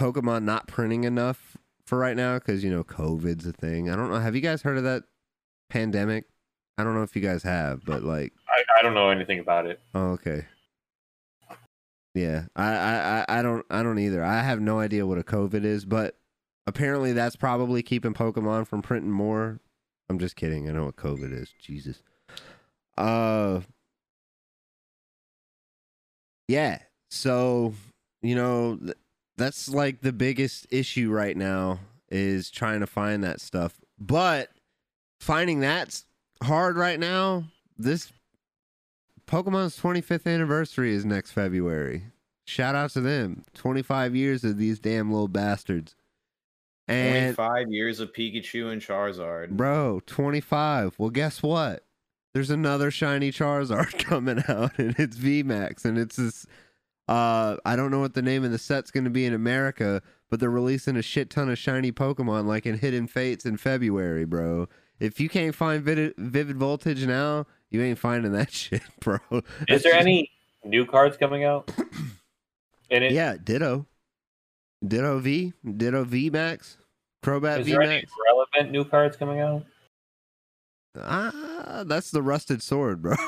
Pokemon 0.00 0.44
not 0.44 0.68
printing 0.68 1.04
enough 1.04 1.56
for 1.84 1.98
right 1.98 2.16
now 2.16 2.38
because 2.38 2.62
you 2.62 2.70
know 2.70 2.84
COVID's 2.84 3.46
a 3.46 3.52
thing. 3.52 3.90
I 3.90 3.96
don't 3.96 4.10
know. 4.10 4.18
Have 4.20 4.34
you 4.34 4.40
guys 4.40 4.62
heard 4.62 4.78
of 4.78 4.84
that 4.84 5.04
pandemic? 5.68 6.24
I 6.76 6.84
don't 6.84 6.94
know 6.94 7.02
if 7.02 7.16
you 7.16 7.22
guys 7.22 7.42
have, 7.42 7.84
but 7.84 8.04
like, 8.04 8.32
I, 8.48 8.62
I 8.78 8.82
don't 8.82 8.94
know 8.94 9.10
anything 9.10 9.40
about 9.40 9.66
it. 9.66 9.80
oh, 9.94 10.10
okay. 10.12 10.46
Yeah, 12.18 12.46
I, 12.56 12.66
I, 12.66 13.24
I 13.28 13.42
don't, 13.42 13.64
I 13.70 13.82
don't 13.84 13.98
either. 14.00 14.24
I 14.24 14.42
have 14.42 14.60
no 14.60 14.80
idea 14.80 15.06
what 15.06 15.18
a 15.18 15.22
COVID 15.22 15.64
is, 15.64 15.84
but 15.84 16.16
apparently 16.66 17.12
that's 17.12 17.36
probably 17.36 17.80
keeping 17.82 18.12
Pokemon 18.12 18.66
from 18.66 18.82
printing 18.82 19.12
more. 19.12 19.60
I'm 20.10 20.18
just 20.18 20.34
kidding. 20.34 20.68
I 20.68 20.72
know 20.72 20.86
what 20.86 20.96
COVID 20.96 21.32
is. 21.32 21.54
Jesus. 21.60 22.02
Uh. 22.96 23.60
Yeah. 26.48 26.78
So 27.10 27.74
you 28.22 28.34
know 28.34 28.80
that's 29.36 29.68
like 29.68 30.00
the 30.00 30.12
biggest 30.12 30.66
issue 30.70 31.10
right 31.10 31.36
now 31.36 31.78
is 32.10 32.50
trying 32.50 32.80
to 32.80 32.86
find 32.88 33.22
that 33.22 33.40
stuff, 33.40 33.78
but 33.96 34.50
finding 35.20 35.60
that's 35.60 36.04
hard 36.42 36.76
right 36.76 36.98
now. 36.98 37.44
This 37.76 38.10
Pokemon's 39.28 39.78
25th 39.78 40.26
anniversary 40.26 40.94
is 40.94 41.04
next 41.04 41.32
February. 41.32 42.04
Shout 42.46 42.74
out 42.74 42.90
to 42.92 43.02
them. 43.02 43.44
25 43.54 44.16
years 44.16 44.42
of 44.42 44.56
these 44.56 44.78
damn 44.78 45.12
little 45.12 45.28
bastards. 45.28 45.94
And 46.88 47.36
25 47.36 47.70
years 47.70 48.00
of 48.00 48.14
Pikachu 48.14 48.72
and 48.72 48.80
Charizard. 48.80 49.50
bro, 49.50 50.00
25. 50.06 50.94
Well, 50.98 51.10
guess 51.10 51.42
what? 51.42 51.84
There's 52.32 52.48
another 52.48 52.90
shiny 52.90 53.30
Charizard 53.30 53.98
coming 54.04 54.42
out 54.48 54.78
and 54.78 54.98
it's 54.98 55.18
VMAX 55.18 55.84
and 55.84 55.98
it's 55.98 56.16
this 56.16 56.46
uh 57.08 57.56
I 57.66 57.76
don't 57.76 57.90
know 57.90 58.00
what 58.00 58.14
the 58.14 58.22
name 58.22 58.44
of 58.44 58.50
the 58.50 58.58
set's 58.58 58.90
going 58.90 59.04
to 59.04 59.10
be 59.10 59.26
in 59.26 59.34
America, 59.34 60.00
but 60.30 60.40
they're 60.40 60.48
releasing 60.48 60.96
a 60.96 61.02
shit 61.02 61.28
ton 61.28 61.50
of 61.50 61.58
shiny 61.58 61.92
Pokemon 61.92 62.46
like 62.46 62.64
in 62.64 62.78
Hidden 62.78 63.08
Fates 63.08 63.44
in 63.44 63.58
February, 63.58 64.24
bro. 64.24 64.68
If 64.98 65.20
you 65.20 65.28
can't 65.28 65.54
find 65.54 65.82
Vivid, 65.82 66.14
Vivid 66.16 66.56
Voltage 66.56 67.06
now, 67.06 67.46
you 67.70 67.82
ain't 67.82 67.98
finding 67.98 68.32
that 68.32 68.50
shit, 68.52 68.82
bro. 69.00 69.18
Is 69.30 69.42
That's 69.68 69.82
there 69.82 69.92
just- 69.92 70.00
any 70.06 70.30
new 70.64 70.84
cards 70.86 71.16
coming 71.16 71.44
out? 71.44 71.70
And 72.90 73.04
it, 73.04 73.12
Yeah, 73.12 73.36
Ditto. 73.42 73.84
Ditto 74.86 75.18
V, 75.18 75.52
Ditto 75.76 76.04
V 76.04 76.30
Max, 76.30 76.78
Crobat 77.22 77.60
is 77.60 77.66
V 77.66 77.72
there 77.72 77.82
any 77.82 77.96
Max. 77.96 78.10
relevant 78.32 78.72
new 78.72 78.82
cards 78.82 79.14
coming 79.14 79.40
out? 79.40 79.62
Ah, 80.98 81.84
that's 81.86 82.10
the 82.10 82.22
rusted 82.22 82.62
sword, 82.62 83.02
bro. 83.02 83.14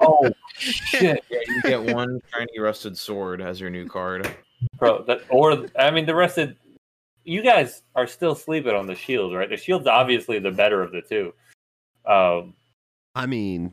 Oh 0.00 0.30
shit, 0.58 1.24
Yeah, 1.30 1.38
you 1.48 1.62
get 1.62 1.82
one 1.94 2.20
shiny 2.32 2.58
rusted 2.60 2.96
sword 2.96 3.40
as 3.40 3.60
your 3.60 3.70
new 3.70 3.88
card. 3.88 4.30
bro! 4.78 5.02
That, 5.04 5.22
or 5.30 5.66
I 5.78 5.90
mean, 5.90 6.06
the 6.06 6.14
rest 6.14 6.38
of 6.38 6.54
you 7.24 7.42
guys 7.42 7.82
are 7.96 8.06
still 8.06 8.34
sleeping 8.36 8.74
on 8.74 8.86
the 8.86 8.94
shield, 8.94 9.34
right? 9.34 9.48
The 9.50 9.56
shield's 9.56 9.86
obviously 9.88 10.38
the 10.38 10.50
better 10.52 10.80
of 10.82 10.92
the 10.92 11.02
two. 11.02 11.34
Um, 12.06 12.54
I 13.18 13.26
mean, 13.26 13.72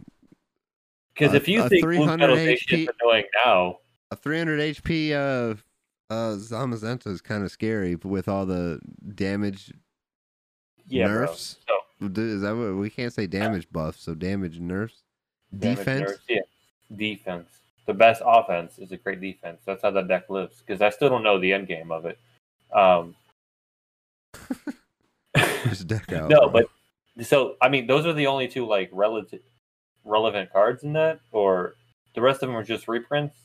because 1.13 1.35
if 1.35 1.47
you 1.47 1.69
think 1.69 1.83
Blue 1.83 1.97
300 1.97 2.19
Penetration 2.19 2.79
is 2.79 2.87
HP 2.87 2.93
annoying 2.99 3.25
now, 3.45 3.77
a 4.09 4.15
300 4.15 4.59
HP 4.59 5.11
uh 5.11 5.55
uh 6.11 6.35
Zamazenta 6.35 7.07
is 7.07 7.21
kind 7.21 7.43
of 7.43 7.51
scary 7.51 7.95
with 7.95 8.27
all 8.27 8.47
the 8.47 8.79
damage 9.13 9.71
yeah, 10.87 11.07
nerfs. 11.07 11.57
So 11.67 12.07
Is 12.07 12.41
that 12.41 12.55
what 12.55 12.75
we 12.75 12.89
can't 12.89 13.13
say 13.13 13.27
damage 13.27 13.67
buffs, 13.71 14.01
so 14.01 14.15
damage 14.15 14.59
nerfs. 14.59 15.03
damage 15.57 15.77
Defense. 15.77 16.09
nerfs, 16.09 16.23
yeah, 16.27 16.41
defense. 16.95 17.49
The 17.85 17.93
best 17.93 18.23
offense 18.25 18.79
is 18.79 18.91
a 18.91 18.97
great 18.97 19.21
defense. 19.21 19.61
That's 19.63 19.83
how 19.83 19.91
that 19.91 20.07
deck 20.07 20.27
lives. 20.31 20.63
Because 20.65 20.81
I 20.81 20.89
still 20.89 21.09
don't 21.09 21.21
know 21.21 21.39
the 21.39 21.53
end 21.53 21.67
game 21.67 21.91
of 21.91 22.05
it. 22.05 22.17
Um, 22.73 23.15
deck 25.85 26.11
out. 26.13 26.29
no, 26.29 26.39
bro. 26.39 26.49
but 26.49 26.65
so 27.21 27.55
I 27.61 27.69
mean, 27.69 27.87
those 27.87 28.05
are 28.05 28.13
the 28.13 28.27
only 28.27 28.47
two 28.47 28.65
like 28.65 28.89
relative 28.91 29.41
relevant 30.03 30.51
cards 30.51 30.83
in 30.83 30.93
that, 30.93 31.19
or 31.31 31.73
the 32.13 32.21
rest 32.21 32.43
of 32.43 32.49
them 32.49 32.55
are 32.55 32.63
just 32.63 32.87
reprints, 32.87 33.35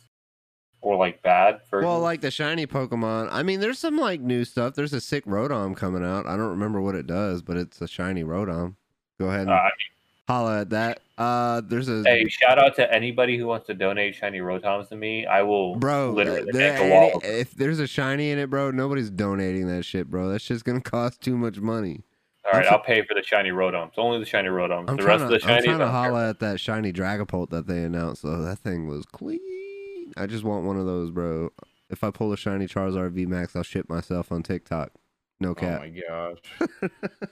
or 0.80 0.96
like 0.96 1.22
bad 1.22 1.61
versions. 1.70 1.87
well, 1.87 2.00
like 2.00 2.20
the 2.20 2.30
shiny 2.30 2.66
Pokemon. 2.66 3.28
I 3.30 3.42
mean, 3.42 3.61
there's 3.61 3.78
some 3.78 3.96
like 3.96 4.20
new 4.20 4.44
stuff. 4.44 4.74
There's 4.74 4.92
a 4.92 5.00
sick 5.00 5.24
Rotom 5.26 5.76
coming 5.76 6.04
out. 6.04 6.26
I 6.26 6.37
don't 6.37 6.50
remember 6.50 6.80
what 6.80 6.94
it 6.94 7.06
does, 7.06 7.42
but 7.42 7.56
it's 7.56 7.80
a 7.80 7.88
shiny 7.88 8.24
Rotom. 8.24 8.76
Go 9.18 9.26
ahead 9.28 9.42
and 9.42 9.50
Uh, 9.50 9.68
holla 10.28 10.61
at 10.62 10.70
that. 10.70 11.00
Uh, 11.18 11.61
there's 11.62 11.88
a 11.90 12.02
hey, 12.04 12.26
shout 12.28 12.59
out 12.59 12.74
to 12.76 12.90
anybody 12.94 13.37
who 13.37 13.46
wants 13.46 13.66
to 13.66 13.74
donate 13.74 14.14
shiny 14.14 14.38
Rotoms 14.38 14.88
to 14.88 14.96
me. 14.96 15.26
I 15.26 15.42
will 15.42 15.76
bro. 15.76 16.12
literally 16.12 16.40
uh, 16.50 16.56
make 16.56 16.78
a 16.80 16.88
wall. 16.90 17.20
if 17.24 17.50
there's 17.52 17.78
a 17.78 17.87
shiny 17.87 18.30
in 18.30 18.38
it, 18.38 18.48
bro, 18.48 18.70
nobody's 18.70 19.11
donating 19.11 19.66
that 19.68 19.85
shit, 19.85 20.09
bro. 20.09 20.28
That 20.30 20.40
shit's 20.40 20.62
gonna 20.62 20.80
cost 20.83 21.20
too 21.20 21.37
much 21.37 21.59
money. 21.59 22.04
All 22.52 22.58
right, 22.58 22.66
I'm 22.66 22.74
I'll 22.74 22.80
pay 22.80 23.02
for 23.02 23.14
the 23.14 23.22
shiny 23.22 23.50
Rotoms. 23.50 23.92
Only 23.96 24.18
the 24.18 24.26
shiny 24.26 24.48
Rotoms. 24.48 24.88
I'm 24.88 24.96
the 24.96 25.04
rest 25.04 25.20
to, 25.20 25.24
of 25.26 25.30
the 25.30 25.38
shinies. 25.38 25.58
I'm 25.58 25.62
trying 25.64 25.64
to 25.64 25.70
I 25.70 25.78
don't 25.78 25.78
care. 25.78 25.88
holla 25.88 26.30
at 26.30 26.40
that 26.40 26.60
shiny 26.60 26.92
Dragapult 26.92 27.50
that 27.50 27.66
they 27.66 27.82
announced. 27.82 28.22
Though 28.22 28.42
that 28.42 28.58
thing 28.58 28.88
was 28.88 29.04
clean. 29.06 30.12
I 30.16 30.26
just 30.26 30.44
want 30.44 30.64
one 30.64 30.76
of 30.76 30.86
those, 30.86 31.10
bro. 31.10 31.50
If 31.88 32.04
I 32.04 32.10
pull 32.10 32.32
a 32.32 32.36
shiny 32.36 32.66
Charizard 32.66 33.12
V 33.12 33.26
Max, 33.26 33.54
I'll 33.54 33.62
shit 33.62 33.88
myself 33.88 34.32
on 34.32 34.42
TikTok. 34.42 34.92
No 35.40 35.54
cap. 35.54 35.82
Oh 35.82 35.86
my 35.86 36.28
gosh. 36.68 36.90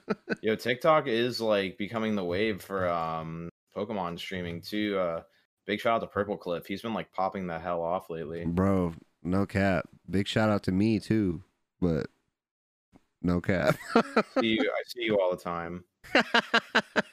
Yo, 0.43 0.55
TikTok 0.57 1.07
is 1.07 1.41
like 1.41 1.77
becoming 1.77 2.15
the 2.15 2.25
wave 2.25 2.63
for 2.63 2.89
um 2.89 3.51
Pokemon 3.77 4.19
streaming 4.19 4.63
too. 4.63 4.99
Uh 4.99 5.23
big 5.67 5.81
shout 5.81 5.97
out 5.97 6.01
to 6.01 6.07
Purple 6.07 6.37
Cliff. 6.37 6.67
He's 6.67 6.83
been 6.83 6.95
like 6.95 7.13
popping 7.13 7.47
the 7.47 7.59
hell 7.59 7.83
off 7.83 8.09
lately. 8.09 8.45
bro, 8.47 8.95
no 9.23 9.45
cap. 9.47 9.89
Big 10.09 10.27
shout 10.27 10.49
out 10.49 10.63
to 10.65 10.73
me 10.73 10.99
too, 10.99 11.43
but 11.81 12.07
no 13.23 13.41
cap. 13.41 13.77
see 14.41 14.47
you, 14.59 14.61
I 14.71 14.83
see 14.87 15.03
you 15.05 15.21
all 15.21 15.31
the 15.31 15.37
time. 15.43 15.85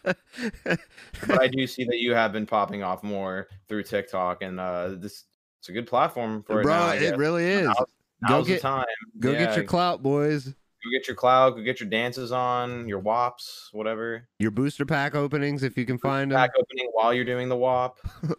But 0.03 1.41
I 1.41 1.47
do 1.47 1.65
see 1.67 1.83
that 1.85 1.97
you 1.97 2.13
have 2.13 2.31
been 2.31 2.45
popping 2.45 2.83
off 2.83 3.03
more 3.03 3.47
through 3.67 3.83
TikTok 3.83 4.41
and 4.41 4.59
uh 4.59 4.89
this 4.97 5.25
it's 5.59 5.69
a 5.69 5.71
good 5.71 5.87
platform 5.87 6.43
for 6.43 6.61
it 6.61 6.65
now. 6.67 6.91
it 6.91 7.17
really 7.17 7.45
is. 7.45 7.65
Now's- 7.65 7.85
Go 8.29 8.43
get 8.43 8.53
the 8.55 8.59
time. 8.61 8.85
go 9.19 9.31
Yeah, 9.31 9.45
get 9.45 9.55
your 9.57 9.65
clout, 9.65 10.01
boys. 10.01 10.45
go 10.45 10.89
get 10.91 11.07
your 11.07 11.15
clout. 11.15 11.55
go 11.57 11.61
get 11.63 11.79
your 11.79 11.89
dances 11.89 12.31
on, 12.31 12.87
your 12.87 12.99
wops, 12.99 13.69
whatever. 13.73 14.27
Your 14.39 14.51
booster 14.51 14.85
pack 14.85 15.15
openings 15.15 15.63
if 15.63 15.77
you 15.77 15.85
can 15.85 15.97
find 15.97 16.31
them. 16.31 16.37
pack 16.37 16.51
opening 16.57 16.89
while 16.93 17.13
you're 17.13 17.25
doing 17.25 17.49
the 17.49 17.57
WAP. 17.57 17.97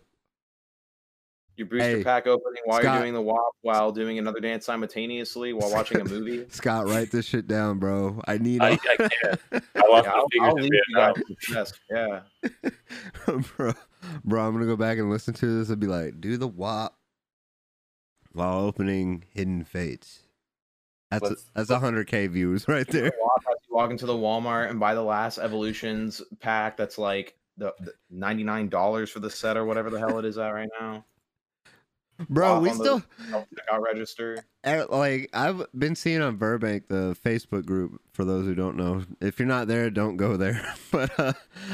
Your 1.56 1.66
booster 1.68 1.96
Hey, 1.98 2.04
pack 2.04 2.26
opening 2.26 2.60
while 2.66 2.80
Scott. 2.80 2.94
you're 2.94 3.02
doing 3.02 3.14
the 3.14 3.22
WAP 3.22 3.38
while 3.62 3.90
doing 3.90 4.18
another 4.18 4.40
dance 4.40 4.66
simultaneously 4.66 5.52
while 5.54 5.70
watching 5.72 6.00
a 6.00 6.04
movie. 6.04 6.44
Scott, 6.50 6.86
write 6.86 7.10
this 7.10 7.24
shit 7.24 7.46
down, 7.46 7.78
bro. 7.78 8.20
I 8.28 8.36
need 8.38 8.60
I, 8.62 8.72
I 8.72 8.76
can't. 8.76 9.10
I 9.52 9.88
lost 9.88 10.04
yeah, 10.06 10.12
I'll, 10.12 10.26
I'll 10.42 10.52
leave 10.54 10.70
you 10.72 10.80
Vietnam. 10.94 11.14
guys 11.52 11.72
with. 11.90 12.20
Yeah. 12.62 12.70
bro, 13.56 13.72
bro, 14.24 14.46
I'm 14.46 14.52
gonna 14.52 14.66
go 14.66 14.76
back 14.76 14.98
and 14.98 15.10
listen 15.10 15.32
to 15.34 15.58
this 15.58 15.70
and 15.70 15.80
be 15.80 15.86
like, 15.86 16.20
do 16.20 16.36
the 16.36 16.48
WAP 16.48 16.94
while 18.32 18.60
opening 18.60 19.24
Hidden 19.32 19.64
Fates. 19.64 20.20
That's 21.10 21.22
Let's- 21.22 21.50
that's 21.54 21.70
hundred 21.70 22.06
K 22.08 22.26
views 22.26 22.68
right 22.68 22.86
there, 22.88 23.04
WAP 23.04 23.42
as 23.50 23.56
you 23.68 23.74
walk 23.74 23.90
into 23.90 24.04
the 24.06 24.12
Walmart 24.14 24.68
and 24.70 24.78
buy 24.78 24.94
the 24.94 25.02
last 25.02 25.38
Evolutions 25.38 26.20
pack 26.40 26.76
that's 26.76 26.98
like 26.98 27.34
the, 27.56 27.72
the 27.80 27.92
$99 28.12 29.08
for 29.08 29.20
the 29.20 29.30
set 29.30 29.56
or 29.56 29.64
whatever 29.64 29.88
the 29.88 29.98
hell 29.98 30.18
it 30.18 30.24
is 30.26 30.36
at 30.36 30.50
right 30.50 30.68
now. 30.78 31.04
Bro. 32.28 32.60
We 32.60 32.70
on 32.70 32.78
the 32.78 32.84
still 32.84 33.02
Checkout 33.30 33.80
register. 33.80 34.38
eh, 34.64 34.84
like 34.88 35.30
I've 35.32 35.66
been 35.76 35.94
seeing 35.94 36.22
on 36.22 36.36
Burbank 36.36 36.88
the 36.88 37.16
Facebook 37.24 37.64
group. 37.66 38.00
For 38.12 38.24
those 38.24 38.46
who 38.46 38.54
don't 38.54 38.76
know, 38.76 39.04
if 39.20 39.38
you're 39.38 39.48
not 39.48 39.68
there, 39.68 39.90
don't 39.90 40.16
go 40.16 40.36
there. 40.36 40.74
But 40.90 41.18
uh, 41.18 41.32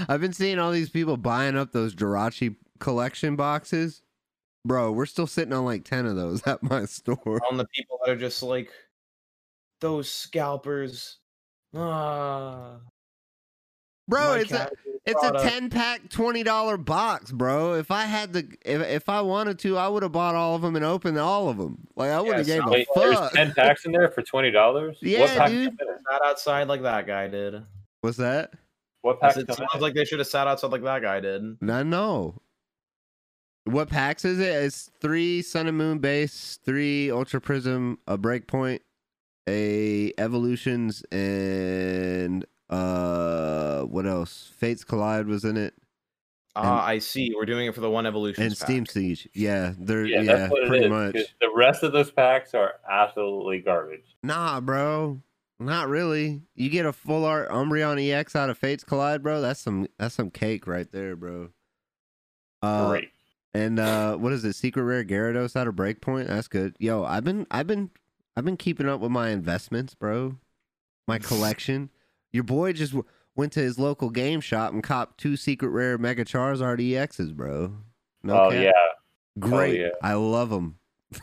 I've 0.08 0.20
been 0.20 0.32
seeing 0.32 0.58
all 0.58 0.72
these 0.72 0.90
people 0.90 1.16
buying 1.16 1.56
up 1.56 1.72
those 1.72 1.94
Jirachi 1.94 2.56
collection 2.80 3.36
boxes. 3.36 4.02
Bro, 4.64 4.92
we're 4.92 5.06
still 5.06 5.26
sitting 5.26 5.52
on 5.52 5.64
like 5.64 5.84
ten 5.84 6.06
of 6.06 6.16
those 6.16 6.42
at 6.46 6.62
my 6.62 6.84
store. 6.86 7.40
On 7.50 7.56
the 7.56 7.66
people 7.66 7.98
that 8.04 8.12
are 8.12 8.16
just 8.16 8.42
like, 8.42 8.70
those 9.80 10.10
scalpers. 10.10 11.18
Ah, 11.74 12.76
Bro, 14.08 14.20
my 14.20 14.38
it's 14.40 14.50
a 14.52 14.56
casual 14.56 14.76
It's 15.06 15.24
a 15.24 15.32
10 15.32 15.70
pack, 15.70 16.08
$20 16.08 16.84
box, 16.84 17.32
bro. 17.32 17.74
If 17.74 17.90
I 17.90 18.04
had 18.04 18.32
to, 18.34 18.40
if, 18.64 18.82
if 18.82 19.08
I 19.08 19.20
wanted 19.20 19.58
to, 19.60 19.78
I 19.78 19.88
would 19.88 20.02
have 20.02 20.12
bought 20.12 20.34
all 20.34 20.54
of 20.56 20.62
them 20.62 20.76
and 20.76 20.84
opened 20.84 21.18
all 21.18 21.48
of 21.48 21.56
them. 21.56 21.86
Like, 21.96 22.10
I 22.10 22.20
wouldn't 22.20 22.46
Yeah, 22.46 22.54
have 22.56 22.64
gave 22.64 22.64
so 22.64 22.68
a 22.68 22.72
Wait, 22.72 22.86
there's 22.94 23.18
fuck. 23.18 23.32
ten 23.32 23.52
packs 23.54 23.84
in 23.84 23.92
there 23.92 24.10
for 24.10 24.22
twenty 24.22 24.50
dollars. 24.50 24.96
Yeah, 25.00 25.20
what 25.20 25.30
pack 25.30 25.48
dude. 25.50 25.78
come 25.78 25.88
in 25.88 25.94
it? 25.94 26.00
Sat 26.10 26.20
outside 26.24 26.68
like 26.68 26.82
that 26.82 27.06
guy 27.06 27.28
did. 27.28 27.62
What's 28.00 28.16
that? 28.18 28.52
What 29.02 29.18
I 29.22 29.26
packs 29.26 29.34
said, 29.36 29.46
come 29.48 29.56
in 29.62 29.68
sounds 29.70 29.82
like 29.82 29.94
they 29.94 30.04
should 30.04 30.18
have 30.18 30.28
sat 30.28 30.46
outside 30.46 30.70
like 30.72 30.82
that 30.84 31.02
guy 31.02 31.20
did. 31.20 31.42
I 31.68 31.82
know. 31.82 32.40
What 33.64 33.88
packs 33.88 34.24
is 34.24 34.40
it? 34.40 34.48
It's 34.64 34.90
three 35.00 35.40
Sun 35.42 35.68
and 35.68 35.78
Moon 35.78 35.98
base, 35.98 36.58
three 36.64 37.10
Ultra 37.10 37.40
Prism, 37.40 37.98
a 38.08 38.18
Breakpoint, 38.18 38.80
a 39.48 40.12
Evolutions, 40.18 41.02
and 41.12 42.44
uh, 42.72 43.82
what 43.82 44.06
else? 44.06 44.50
Fates 44.56 44.84
Collide 44.84 45.26
was 45.26 45.44
in 45.44 45.56
it, 45.56 45.74
Ah, 46.54 46.84
I 46.84 46.98
see. 46.98 47.32
We're 47.34 47.46
doing 47.46 47.66
it 47.66 47.74
for 47.74 47.80
the 47.80 47.88
one 47.90 48.04
evolution. 48.04 48.44
and 48.44 48.54
Steam 48.56 48.84
Siege. 48.84 49.26
Yeah, 49.32 49.72
they're 49.78 50.04
Yeah, 50.04 50.20
yeah, 50.20 50.32
that's 50.36 50.52
what 50.52 50.66
pretty 50.66 50.84
it 50.84 50.86
is. 50.86 50.90
much. 50.90 51.14
'cause 51.14 51.34
The 51.40 51.50
rest 51.54 51.82
of 51.82 51.92
those 51.92 52.10
packs 52.10 52.54
are 52.54 52.74
absolutely 52.88 53.60
garbage. 53.60 54.04
Nah, 54.22 54.60
bro. 54.60 55.22
Not 55.58 55.88
really. 55.88 56.42
You 56.54 56.68
get 56.70 56.84
a 56.86 56.92
full 56.92 57.24
art 57.24 57.48
Umbreon 57.48 57.98
EX 58.02 58.34
out 58.36 58.50
of 58.50 58.58
Fates 58.58 58.84
Collide, 58.84 59.22
bro. 59.22 59.40
That's 59.40 59.60
some 59.60 59.86
that's 59.98 60.14
some 60.14 60.30
cake 60.30 60.66
right 60.66 60.90
there, 60.92 61.14
bro. 61.16 61.50
Uh, 62.60 62.88
Great. 62.90 63.10
And 63.54 63.78
uh, 63.78 64.16
what 64.16 64.32
is 64.32 64.44
it? 64.44 64.54
Secret 64.54 64.82
rare 64.82 65.04
Gyarados 65.04 65.56
out 65.56 65.68
of 65.68 65.74
Breakpoint. 65.74 66.26
That's 66.26 66.48
good. 66.48 66.74
Yo, 66.78 67.04
I've 67.04 67.24
been 67.24 67.46
I've 67.50 67.66
been 67.66 67.90
I've 68.36 68.44
been 68.44 68.56
keeping 68.56 68.88
up 68.88 69.00
with 69.00 69.10
my 69.10 69.28
investments, 69.30 69.94
bro. 69.94 70.36
My 71.08 71.18
collection. 71.18 71.90
Your 72.32 72.44
boy 72.44 72.72
just 72.72 72.92
w- 72.92 73.08
went 73.36 73.52
to 73.52 73.60
his 73.60 73.78
local 73.78 74.10
game 74.10 74.40
shop 74.40 74.72
and 74.72 74.82
copped 74.82 75.18
two 75.18 75.36
secret 75.36 75.68
rare 75.68 75.98
Mega 75.98 76.24
Charizard 76.24 76.78
EXs, 76.78 77.34
bro. 77.34 77.74
No 78.22 78.40
oh 78.46 78.50
cap. 78.50 78.62
yeah. 78.62 78.72
great. 79.38 79.80
yeah. 79.80 79.88
I 80.02 80.14
love 80.14 80.50
them. 80.50 80.78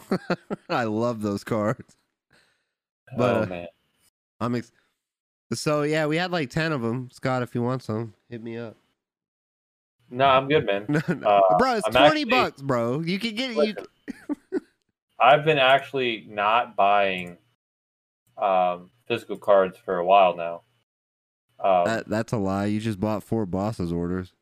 I 0.70 0.84
love 0.84 1.22
those 1.22 1.44
cards. 1.44 1.96
But, 3.18 3.36
oh 3.36 3.42
uh, 3.44 3.46
man. 3.48 3.68
I'm 4.40 4.56
ex- 4.56 4.72
so 5.54 5.82
yeah, 5.82 6.06
we 6.06 6.18
had 6.18 6.32
like 6.32 6.50
ten 6.50 6.72
of 6.72 6.82
them. 6.82 7.10
Scott, 7.12 7.42
if 7.42 7.56
you 7.56 7.64
want 7.64 7.82
some, 7.84 8.14
hit 8.30 8.44
me 8.44 8.58
up. 8.58 8.76
No, 10.12 10.26
I'm 10.26 10.48
good, 10.48 10.66
man. 10.66 10.86
No, 10.90 11.02
no. 11.16 11.28
Uh, 11.28 11.58
bro, 11.58 11.76
it's 11.76 11.88
I'm 11.88 11.94
twenty 11.94 12.22
actually- 12.22 12.26
bucks, 12.26 12.62
bro. 12.62 13.00
You 13.02 13.18
can 13.20 13.36
get 13.36 13.56
you. 13.56 13.76
I've 15.20 15.44
been 15.44 15.58
actually 15.58 16.26
not 16.30 16.76
buying 16.76 17.38
um, 18.38 18.90
physical 19.08 19.38
cards 19.38 19.78
for 19.84 19.98
a 19.98 20.06
while 20.06 20.36
now. 20.36 20.62
Um, 21.64 21.86
That, 21.86 22.08
that's 22.08 22.34
a 22.34 22.38
lie. 22.38 22.66
You 22.66 22.80
just 22.80 23.00
bought 23.00 23.24
four 23.24 23.46
bosses 23.46 23.92
orders. 23.92 24.34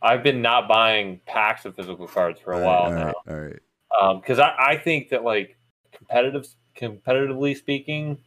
I've 0.00 0.22
been 0.22 0.42
not 0.42 0.68
buying 0.68 1.20
packs 1.26 1.64
of 1.64 1.76
physical 1.76 2.08
cards 2.08 2.40
for 2.40 2.52
a 2.52 2.58
All 2.58 2.64
while 2.64 2.92
right, 2.92 2.98
now. 3.06 3.12
All 3.28 3.40
right, 3.40 3.60
all 4.00 4.14
right. 4.14 4.20
because 4.20 4.38
I, 4.38 4.54
I 4.58 4.76
think 4.76 5.10
that 5.10 5.22
like 5.24 5.56
competitive 5.92 6.46
competitively 6.76 7.56
speaking 7.56 8.18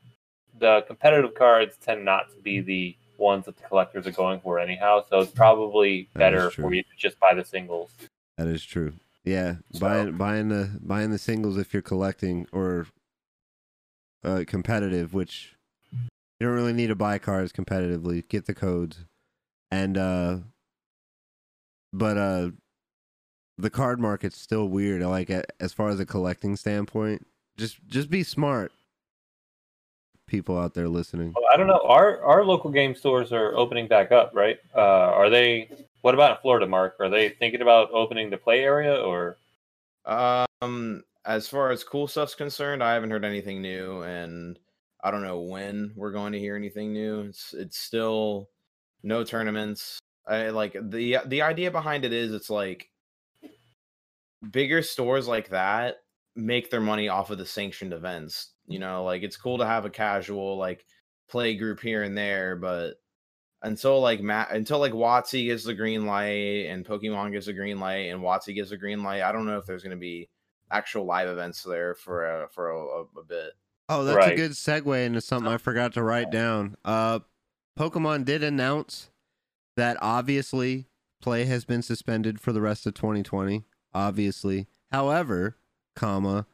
the 0.58 0.82
competitive 0.88 1.34
cards 1.34 1.76
tend 1.78 2.06
not 2.06 2.30
to 2.34 2.39
be 2.41 2.62
the 2.62 2.95
ones 3.17 3.45
that 3.45 3.58
the 3.58 3.63
collectors 3.63 4.06
are 4.08 4.12
going 4.12 4.39
for 4.39 4.60
anyhow 4.60 5.04
so 5.10 5.19
it's 5.19 5.32
probably 5.32 6.08
That 6.13 6.19
better 6.19 6.52
for 6.52 6.71
you 6.74 6.84
to 6.84 6.89
just 6.98 7.19
buy 7.19 7.34
the 7.34 7.43
singles 7.43 7.89
That 8.38 8.48
is 8.48 8.63
true. 8.63 8.93
Yeah, 9.24 9.56
So- 9.74 9.80
buying 9.80 10.17
buying 10.17 10.50
the 10.50 10.78
buying 10.80 11.10
the 11.12 11.17
singles 11.17 11.58
if 11.58 11.74
you're 11.74 11.82
collecting 11.82 12.48
or 12.52 12.88
uh, 14.24 14.43
competitive, 14.48 15.13
which 15.13 15.55
you 16.39 16.48
don't 16.48 16.56
really 16.56 16.74
need 16.74 16.88
to 16.88 16.95
buy 16.95 17.17
cards 17.17 17.52
competitively. 17.52 18.28
Get 18.28 18.45
the 18.45 18.54
codes, 18.54 19.06
and 19.71 19.98
uh, 19.98 20.38
but 21.93 22.17
uh, 22.17 22.50
the 23.58 23.69
card 23.69 24.00
market's 24.00 24.39
still 24.39 24.67
weird. 24.67 25.02
Like 25.04 25.30
a- 25.30 25.45
as 25.60 25.74
far 25.74 25.89
as 25.89 26.00
a 26.00 26.06
collecting 26.06 26.56
standpoint, 26.56 27.26
just 27.58 27.78
just 27.88 28.10
be 28.10 28.24
smart. 28.24 28.71
People 30.28 30.58
out 30.58 30.74
there 30.74 30.89
listening. 30.89 31.34
Well, 31.36 31.45
i 31.54 31.56
don't 31.58 31.67
know 31.67 31.82
our 31.86 32.19
our 32.24 32.43
local 32.43 32.71
game 32.71 32.95
stores 32.95 33.32
are 33.32 33.56
opening 33.56 33.88
back 33.88 34.12
up 34.12 34.32
right 34.34 34.58
uh, 34.76 34.80
are 34.80 35.30
they 35.30 35.69
what 36.02 36.15
about 36.15 36.41
florida 36.41 36.65
mark 36.65 36.95
are 37.00 37.10
they 37.10 37.30
thinking 37.30 37.62
about 37.62 37.91
opening 37.91 38.32
the 38.32 38.38
play 38.38 38.62
area 38.63 38.95
or 38.95 39.38
Um, 40.06 41.04
as 41.26 41.48
far 41.48 41.69
as 41.71 41.84
cool 41.84 42.08
stuff's 42.08 42.34
concerned, 42.36 42.84
I 42.84 42.93
haven't 42.93 43.12
heard 43.12 43.24
anything 43.24 43.62
new, 43.62 44.02
and 44.02 44.58
I 45.06 45.12
don't 45.12 45.22
know 45.22 45.41
when 45.41 45.94
we're 45.96 46.12
going 46.12 46.34
to 46.34 46.39
hear 46.39 46.56
anything 46.56 46.91
new. 46.91 47.22
It's 47.22 47.54
it's 47.54 47.78
still 47.78 48.50
no 49.04 49.24
tournaments. 49.24 50.00
I 50.28 50.50
like 50.50 50.76
the 50.82 51.20
the 51.28 51.44
idea 51.44 51.70
behind 51.70 52.06
it 52.06 52.12
is 52.12 52.34
it's 52.34 52.50
like 52.50 52.89
bigger 54.50 54.82
stores 54.82 55.28
like 55.28 55.50
that 55.50 55.98
make 56.36 56.72
their 56.72 56.82
money 56.82 57.08
off 57.08 57.30
of 57.30 57.38
the 57.38 57.46
sanctioned 57.46 57.94
events. 57.94 58.54
You 58.65 58.80
know, 58.80 59.04
like 59.04 59.22
it's 59.22 59.38
cool 59.38 59.60
to 59.60 59.65
have 59.68 59.86
a 59.86 59.91
casual 59.91 60.58
like 60.58 60.88
play 61.30 61.56
group 61.56 61.82
here 61.82 62.02
and 62.02 62.18
there, 62.18 62.56
but 62.56 62.96
until 63.62 64.02
like 64.02 64.22
Matt 64.22 64.54
until 64.54 64.80
like 64.80 64.94
Watsy 64.94 65.46
gets 65.46 65.65
the 65.65 65.76
green 65.76 66.08
light 66.08 66.65
and 66.65 66.84
Pokemon 66.84 67.32
gets 67.32 67.46
the 67.46 67.54
green 67.54 67.80
light 67.80 68.10
and 68.10 68.24
Watsy 68.24 68.56
gets 68.56 68.72
the 68.72 68.78
green 68.78 69.04
light, 69.04 69.22
I 69.22 69.32
don't 69.32 69.46
know 69.46 69.60
if 69.60 69.68
there's 69.68 69.84
going 69.84 69.96
to 69.96 70.02
be 70.02 70.30
actual 70.72 71.06
live 71.06 71.28
events 71.28 71.62
there 71.62 71.94
for 71.94 72.26
a, 72.26 72.50
for 72.50 72.72
a, 72.72 72.80
a, 72.80 73.02
a 73.20 73.24
bit. 73.28 73.52
Oh, 73.88 74.04
that's 74.04 74.28
a 74.28 74.36
good 74.36 74.52
segue 74.52 75.06
into 75.06 75.21
something 75.21 75.52
I 75.52 75.58
forgot 75.58 75.93
to 75.93 76.04
write 76.04 76.32
down. 76.32 76.76
Uh, 76.84 77.19
Pokemon 77.78 78.26
did 78.26 78.43
announce 78.43 79.10
that 79.78 79.98
obviously 80.02 80.88
play 81.21 81.45
has 81.45 81.65
been 81.65 81.82
suspended 81.82 82.39
for 82.39 82.52
the 82.52 82.62
rest 82.62 82.88
of 82.88 82.93
2020. 82.95 83.65
Obviously, 83.93 84.67
however, 84.91 85.58
comma 85.95 86.48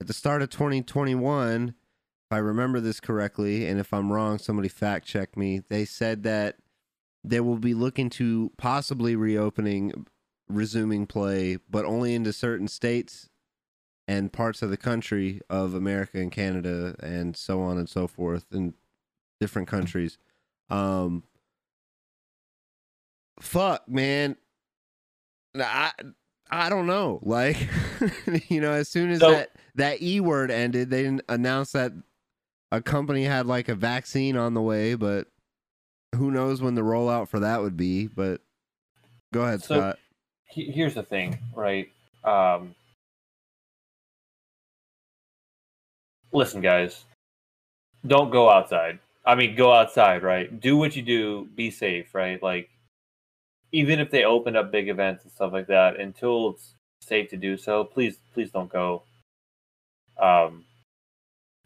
at 0.00 0.06
the 0.06 0.12
start 0.12 0.42
of 0.42 0.50
2021, 0.50 1.68
if 1.68 1.74
I 2.30 2.38
remember 2.38 2.80
this 2.80 3.00
correctly, 3.00 3.66
and 3.66 3.80
if 3.80 3.92
I'm 3.92 4.12
wrong, 4.12 4.38
somebody 4.38 4.68
fact 4.68 5.06
check 5.06 5.36
me. 5.36 5.62
They 5.68 5.84
said 5.84 6.22
that 6.22 6.56
they 7.24 7.40
will 7.40 7.58
be 7.58 7.74
looking 7.74 8.10
to 8.10 8.52
possibly 8.56 9.16
reopening, 9.16 10.06
resuming 10.48 11.06
play, 11.06 11.58
but 11.68 11.84
only 11.84 12.14
into 12.14 12.32
certain 12.32 12.68
states 12.68 13.27
and 14.08 14.32
parts 14.32 14.62
of 14.62 14.70
the 14.70 14.76
country 14.76 15.40
of 15.50 15.74
America 15.74 16.18
and 16.18 16.32
Canada 16.32 16.96
and 17.00 17.36
so 17.36 17.60
on 17.60 17.78
and 17.78 17.88
so 17.88 18.06
forth 18.08 18.46
in 18.50 18.74
different 19.38 19.68
countries. 19.68 20.18
Um 20.70 21.22
fuck, 23.40 23.88
man. 23.88 24.36
I 25.56 25.92
I 26.50 26.68
don't 26.68 26.86
know. 26.86 27.20
Like 27.28 27.56
you 28.48 28.60
know, 28.60 28.72
as 28.72 28.88
soon 28.88 29.10
as 29.10 29.20
So- 29.20 29.30
that 29.30 29.50
that 29.74 30.02
E 30.02 30.20
word 30.20 30.50
ended, 30.50 30.90
they 30.90 31.02
didn't 31.02 31.22
announce 31.28 31.72
that 31.72 31.92
a 32.72 32.80
company 32.82 33.24
had 33.24 33.46
like 33.46 33.68
a 33.68 33.74
vaccine 33.74 34.36
on 34.36 34.54
the 34.54 34.60
way, 34.62 34.94
but 34.94 35.28
who 36.14 36.30
knows 36.30 36.60
when 36.62 36.74
the 36.74 36.80
rollout 36.82 37.28
for 37.28 37.40
that 37.40 37.60
would 37.62 37.76
be, 37.76 38.06
but 38.06 38.40
go 39.32 39.42
ahead, 39.42 39.62
So- 39.62 39.76
Scott. 39.76 39.98
he- 40.50 40.70
here's 40.70 40.94
the 40.94 41.02
thing, 41.02 41.38
right? 41.54 41.90
Um, 42.24 42.74
listen, 46.32 46.60
guys, 46.60 47.04
don't 48.06 48.30
go 48.30 48.48
outside. 48.48 48.98
I 49.24 49.34
mean, 49.34 49.54
go 49.56 49.72
outside, 49.72 50.22
right? 50.22 50.60
Do 50.60 50.76
what 50.76 50.96
you 50.96 51.02
do. 51.02 51.48
Be 51.54 51.70
safe, 51.70 52.14
right? 52.14 52.42
Like, 52.42 52.70
even 53.72 54.00
if 54.00 54.10
they 54.10 54.24
open 54.24 54.56
up 54.56 54.72
big 54.72 54.88
events 54.88 55.24
and 55.24 55.32
stuff 55.32 55.52
like 55.52 55.66
that, 55.66 56.00
until 56.00 56.50
it's 56.50 56.74
safe 57.02 57.28
to 57.30 57.36
do 57.36 57.56
so, 57.56 57.84
please, 57.84 58.18
please 58.32 58.50
don't 58.50 58.72
go. 58.72 59.02
Um, 60.18 60.64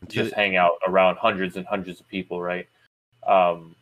just 0.09 0.35
hang 0.35 0.57
out 0.57 0.73
around 0.87 1.17
hundreds 1.17 1.57
and 1.57 1.67
hundreds 1.67 2.01
of 2.01 2.09
people, 2.09 2.43
right? 2.43 2.67
Um, 3.27 3.77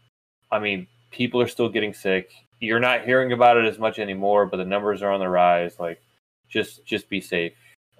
I 0.50 0.58
mean, 0.58 0.86
people 1.10 1.40
are 1.40 1.48
still 1.48 1.68
getting 1.68 1.94
sick. 1.94 2.30
You're 2.60 2.80
not 2.80 3.04
hearing 3.04 3.32
about 3.32 3.56
it 3.56 3.64
as 3.64 3.78
much 3.78 3.98
anymore, 3.98 4.44
but 4.44 4.58
the 4.58 4.64
numbers 4.64 5.02
are 5.02 5.10
on 5.10 5.20
the 5.20 5.28
rise. 5.28 5.80
Like, 5.80 6.02
just 6.50 6.84
just 6.84 7.08
be 7.08 7.20
safe. 7.20 7.54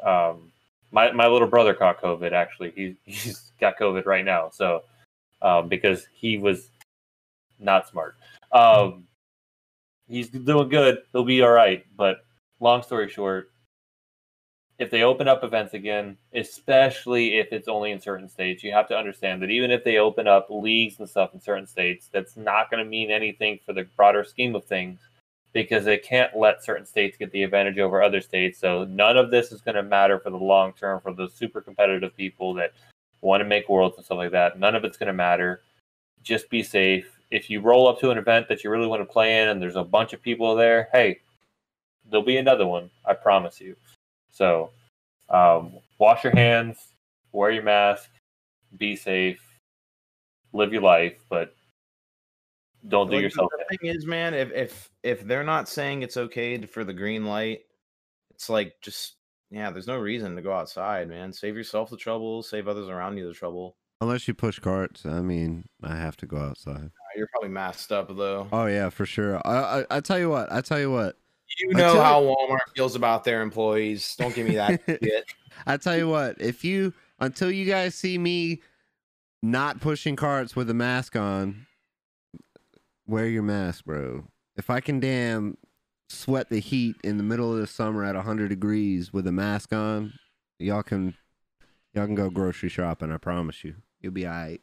Um, 0.05 0.53
my 0.91 1.13
my 1.13 1.27
little 1.27 1.49
brother 1.49 1.75
caught 1.75 2.01
COVID. 2.01 2.33
Actually, 2.33 2.73
he 2.73 2.97
he's 3.05 3.53
got 3.61 3.79
COVID 3.79 4.07
right 4.07 4.25
now. 4.25 4.51
So, 4.53 4.85
um, 5.43 5.69
because 5.69 6.07
he 6.13 6.39
was 6.39 6.71
not 7.59 7.89
smart. 7.89 8.17
Um, 8.53 9.05
he's 10.09 10.29
doing 10.29 10.69
good. 10.69 10.99
He'll 11.13 11.25
be 11.25 11.43
all 11.43 11.51
right. 11.51 11.85
But 11.97 12.25
long 12.59 12.83
story 12.83 13.09
short, 13.09 13.51
if 14.79 14.91
they 14.91 15.03
open 15.03 15.29
up 15.29 15.45
events 15.45 15.75
again, 15.75 16.17
especially 16.35 17.39
if 17.39 17.53
it's 17.53 17.69
only 17.69 17.91
in 17.91 18.01
certain 18.01 18.29
states, 18.29 18.65
you 18.65 18.73
have 18.73 18.89
to 18.89 18.97
understand 18.97 19.43
that 19.43 19.51
even 19.51 19.71
if 19.71 19.85
they 19.85 19.99
open 19.99 20.27
up 20.27 20.47
leagues 20.49 20.99
and 20.99 21.09
stuff 21.09 21.35
in 21.35 21.41
certain 21.41 21.67
states, 21.67 22.09
that's 22.13 22.37
not 22.37 22.71
going 22.71 22.83
to 22.83 22.91
mean 22.91 23.11
anything 23.11 23.59
for 23.65 23.73
the 23.73 23.85
broader 23.97 24.25
scheme 24.25 24.55
of 24.55 24.65
things 24.65 25.01
because 25.53 25.85
they 25.85 25.99
can't 25.99 26.37
let 26.37 26.65
certain 26.65 26.87
states 26.87 27.17
get 27.17 27.33
the 27.33 27.43
advantage 27.43 27.79
over 27.79 28.03
other 28.03 28.21
states. 28.21 28.59
So 28.59 28.85
none 28.85 29.17
of 29.17 29.31
this 29.31 29.53
is 29.53 29.61
going 29.61 29.75
to 29.75 29.83
matter 29.83 30.19
for 30.19 30.31
the 30.31 30.37
long 30.37 30.73
term 30.73 31.01
for 31.01 31.13
those 31.13 31.35
super 31.35 31.61
competitive 31.61 32.17
people 32.17 32.55
that 32.55 32.73
want 33.21 33.41
to 33.41 33.45
make 33.45 33.69
worlds 33.69 33.97
and 33.97 34.05
stuff 34.05 34.19
like 34.19 34.31
that. 34.33 34.59
None 34.59 34.75
of 34.75 34.85
it's 34.85 34.97
going 34.97 35.09
to 35.09 35.13
matter. 35.13 35.63
Just 36.23 36.49
be 36.51 36.63
safe. 36.63 37.19
If 37.31 37.51
you 37.51 37.61
roll 37.61 37.89
up 37.89 38.01
to 38.01 38.11
an 38.11 38.19
event 38.19 38.49
that 38.49 38.63
you 38.63 38.71
really 38.71 38.87
want 38.87 39.03
to 39.03 39.13
play 39.13 39.41
in 39.41 39.49
and 39.49 39.61
there's 39.61 39.77
a 39.77 39.85
bunch 39.85 40.13
of 40.13 40.23
people 40.23 40.55
there, 40.55 40.89
hey, 40.93 41.21
there'll 42.09 42.25
be 42.25 42.37
another 42.37 42.67
one. 42.67 42.91
I 43.05 43.15
promise 43.15 43.61
you. 43.61 43.77
So, 44.31 44.71
um, 45.29 45.79
wash 45.99 46.25
your 46.25 46.35
hands, 46.35 46.79
wear 47.33 47.51
your 47.51 47.63
mask, 47.63 48.09
be 48.77 48.97
safe, 48.97 49.41
live 50.53 50.73
your 50.73 50.83
life, 50.83 51.15
but 51.29 51.55
don't 52.89 53.09
do 53.09 53.15
Like, 53.17 53.23
yourself 53.23 53.51
The 53.69 53.77
thing 53.79 53.95
is, 53.95 54.07
man, 54.07 54.35
if 54.35 54.51
if 54.53 54.91
if 55.03 55.21
they're 55.27 55.45
not 55.45 55.69
saying 55.69 56.03
it's 56.03 56.17
okay 56.17 56.59
to- 56.59 56.67
for 56.67 56.85
the 56.85 56.93
green 56.95 57.25
light, 57.27 57.61
it's 58.31 58.49
like 58.49 58.75
just 58.83 59.17
yeah, 59.51 59.71
there's 59.71 59.87
no 59.89 59.99
reason 59.99 60.37
to 60.37 60.43
go 60.43 60.53
outside, 60.53 61.09
man. 61.09 61.33
Save 61.33 61.57
yourself 61.57 61.91
the 61.91 61.97
trouble, 61.97 62.43
save 62.43 62.69
others 62.69 62.89
around 62.89 63.17
you 63.19 63.27
the 63.27 63.35
trouble. 63.35 63.77
Unless 64.01 64.29
you 64.29 64.35
push 64.35 64.59
carts, 64.59 65.05
I 65.05 65.21
mean, 65.21 65.65
I 65.83 65.95
have 65.97 66.17
to 66.19 66.27
go 66.27 66.39
outside. 66.39 66.91
You're 67.17 67.27
probably 67.27 67.51
masked 67.51 67.93
up 67.93 68.09
though. 68.17 68.49
Oh 68.53 68.67
yeah, 68.67 68.89
for 68.91 69.05
sure. 69.07 69.41
I 69.47 69.81
I, 69.91 69.97
I 69.97 70.01
tell 70.01 70.19
you 70.19 70.31
what. 70.31 70.51
I 70.53 70.61
tell 70.61 70.79
you 70.81 70.91
what. 70.91 71.17
You 71.59 71.71
Until- 71.71 71.95
know 71.97 72.01
how 72.01 72.23
Walmart 72.23 72.75
feels 72.77 72.95
about 72.95 73.25
their 73.25 73.43
employees. 73.43 74.15
Don't 74.17 74.35
give 74.35 74.47
me 74.49 74.55
that 74.55 74.81
shit. 74.87 75.25
I 75.67 75.77
tell 75.77 75.97
you 75.99 76.09
what. 76.09 76.41
If 76.41 76.65
you 76.65 76.95
until 77.19 77.51
you 77.51 77.67
guys 77.67 77.95
see 77.95 78.17
me 78.17 78.63
not 79.43 79.81
pushing 79.81 80.17
carts 80.17 80.55
with 80.55 80.71
a 80.71 80.75
mask 80.75 81.17
on, 81.17 81.67
wear 83.07 83.27
your 83.27 83.43
mask, 83.43 83.85
bro. 83.85 84.25
If 84.57 84.71
I 84.71 84.81
can 84.81 85.01
damn 85.01 85.57
sweat 86.09 86.51
the 86.51 86.61
heat 86.61 86.97
in 87.05 87.17
the 87.17 87.23
middle 87.23 87.53
of 87.53 87.59
the 87.59 87.67
summer 87.67 88.05
at 88.05 88.15
100 88.15 88.49
degrees 88.49 89.13
with 89.13 89.27
a 89.27 89.33
mask 89.33 89.73
on, 89.73 90.13
y'all 90.59 90.83
can 90.83 91.15
y'all 91.95 92.07
can 92.07 92.15
go 92.15 92.31
grocery 92.31 92.69
shopping, 92.69 93.13
I 93.13 93.17
promise 93.17 93.65
you. 93.65 93.75
You'll 94.01 94.13
be 94.13 94.27
all 94.27 94.33
right. 94.33 94.61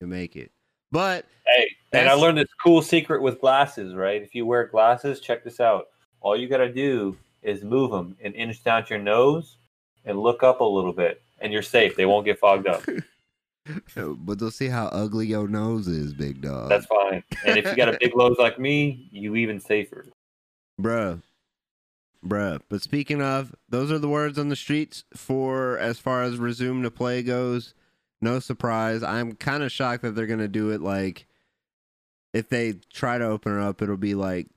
You'll 0.00 0.10
make 0.10 0.36
it. 0.36 0.50
But 0.90 1.26
Hey, 1.46 1.68
and 1.92 2.08
I 2.08 2.12
learned 2.12 2.38
this 2.38 2.48
cool 2.62 2.82
secret 2.82 3.22
with 3.22 3.40
glasses, 3.40 3.94
right? 3.94 4.22
If 4.22 4.34
you 4.34 4.46
wear 4.46 4.66
glasses, 4.66 5.20
check 5.20 5.42
this 5.44 5.60
out. 5.60 5.88
All 6.20 6.36
you 6.36 6.48
got 6.48 6.58
to 6.58 6.72
do 6.72 7.16
is 7.42 7.64
move 7.64 7.90
them 7.90 8.16
an 8.22 8.32
inch 8.34 8.62
down 8.62 8.84
your 8.88 8.98
nose 8.98 9.56
and 10.04 10.18
look 10.18 10.42
up 10.42 10.60
a 10.60 10.64
little 10.64 10.92
bit, 10.92 11.22
and 11.40 11.52
you're 11.52 11.62
safe. 11.62 11.96
They 11.96 12.06
won't 12.06 12.24
get 12.24 12.38
fogged 12.38 12.66
up. 12.66 12.82
but 13.96 14.38
they'll 14.38 14.50
see 14.50 14.68
how 14.68 14.86
ugly 14.86 15.26
your 15.26 15.48
nose 15.48 15.88
is, 15.88 16.12
big 16.12 16.40
dog. 16.40 16.68
That's 16.68 16.86
fine. 16.86 17.22
And 17.46 17.58
if 17.58 17.64
you 17.66 17.76
got 17.76 17.94
a 17.94 17.98
big 17.98 18.12
nose 18.16 18.36
like 18.38 18.58
me, 18.58 19.08
you 19.10 19.36
even 19.36 19.60
safer. 19.60 20.06
Bruh. 20.80 21.22
Bruh. 22.24 22.60
But 22.68 22.82
speaking 22.82 23.22
of, 23.22 23.54
those 23.68 23.90
are 23.90 23.98
the 23.98 24.08
words 24.08 24.38
on 24.38 24.48
the 24.48 24.56
streets 24.56 25.04
for 25.14 25.78
as 25.78 25.98
far 25.98 26.22
as 26.22 26.38
resume 26.38 26.82
to 26.82 26.90
play 26.90 27.22
goes. 27.22 27.74
No 28.20 28.38
surprise. 28.38 29.02
I'm 29.02 29.32
kind 29.32 29.62
of 29.62 29.72
shocked 29.72 30.02
that 30.02 30.14
they're 30.14 30.26
going 30.26 30.38
to 30.38 30.48
do 30.48 30.70
it 30.70 30.80
like 30.80 31.26
if 32.32 32.48
they 32.48 32.74
try 32.92 33.18
to 33.18 33.24
open 33.24 33.58
it 33.58 33.62
up, 33.62 33.82
it'll 33.82 33.96
be 33.96 34.14
like 34.14 34.48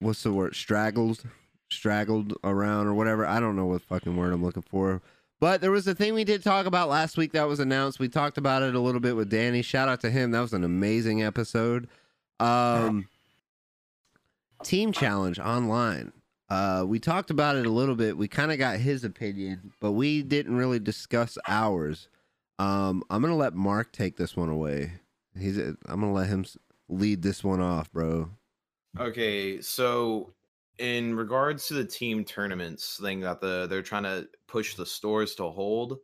what's 0.00 0.22
the 0.22 0.32
word? 0.32 0.54
Straggled, 0.54 1.24
straggled 1.70 2.34
around 2.44 2.86
or 2.86 2.94
whatever. 2.94 3.26
I 3.26 3.40
don't 3.40 3.56
know 3.56 3.66
what 3.66 3.82
fucking 3.82 4.16
word 4.16 4.32
I'm 4.32 4.44
looking 4.44 4.62
for. 4.62 5.02
But 5.40 5.60
there 5.60 5.70
was 5.70 5.86
a 5.86 5.94
thing 5.94 6.14
we 6.14 6.24
did 6.24 6.42
talk 6.42 6.66
about 6.66 6.88
last 6.88 7.16
week 7.16 7.32
that 7.32 7.46
was 7.46 7.60
announced. 7.60 8.00
We 8.00 8.08
talked 8.08 8.38
about 8.38 8.62
it 8.62 8.74
a 8.74 8.80
little 8.80 9.00
bit 9.00 9.14
with 9.14 9.30
Danny. 9.30 9.62
Shout 9.62 9.88
out 9.88 10.00
to 10.00 10.10
him. 10.10 10.32
That 10.32 10.40
was 10.40 10.52
an 10.52 10.64
amazing 10.64 11.22
episode. 11.22 11.88
Um, 12.40 13.08
team 14.64 14.92
challenge 14.92 15.38
online. 15.38 16.12
Uh, 16.48 16.84
we 16.86 16.98
talked 16.98 17.30
about 17.30 17.56
it 17.56 17.66
a 17.66 17.70
little 17.70 17.94
bit. 17.94 18.16
We 18.16 18.26
kind 18.26 18.50
of 18.50 18.58
got 18.58 18.78
his 18.78 19.04
opinion, 19.04 19.72
but 19.80 19.92
we 19.92 20.22
didn't 20.22 20.56
really 20.56 20.78
discuss 20.78 21.36
ours. 21.46 22.08
Um, 22.58 23.04
I'm 23.10 23.20
gonna 23.22 23.36
let 23.36 23.54
Mark 23.54 23.92
take 23.92 24.16
this 24.16 24.36
one 24.36 24.48
away. 24.48 24.92
He's. 25.38 25.58
I'm 25.58 25.76
gonna 25.86 26.12
let 26.12 26.28
him 26.28 26.44
lead 26.88 27.22
this 27.22 27.44
one 27.44 27.60
off, 27.60 27.92
bro. 27.92 28.30
Okay, 28.98 29.60
so 29.60 30.32
in 30.78 31.14
regards 31.14 31.66
to 31.68 31.74
the 31.74 31.84
team 31.84 32.24
tournaments 32.24 32.98
thing 33.00 33.20
that 33.20 33.40
the 33.40 33.66
they're 33.68 33.82
trying 33.82 34.04
to 34.04 34.28
push 34.46 34.74
the 34.74 34.86
stores 34.86 35.34
to 35.36 35.44
hold, 35.44 35.98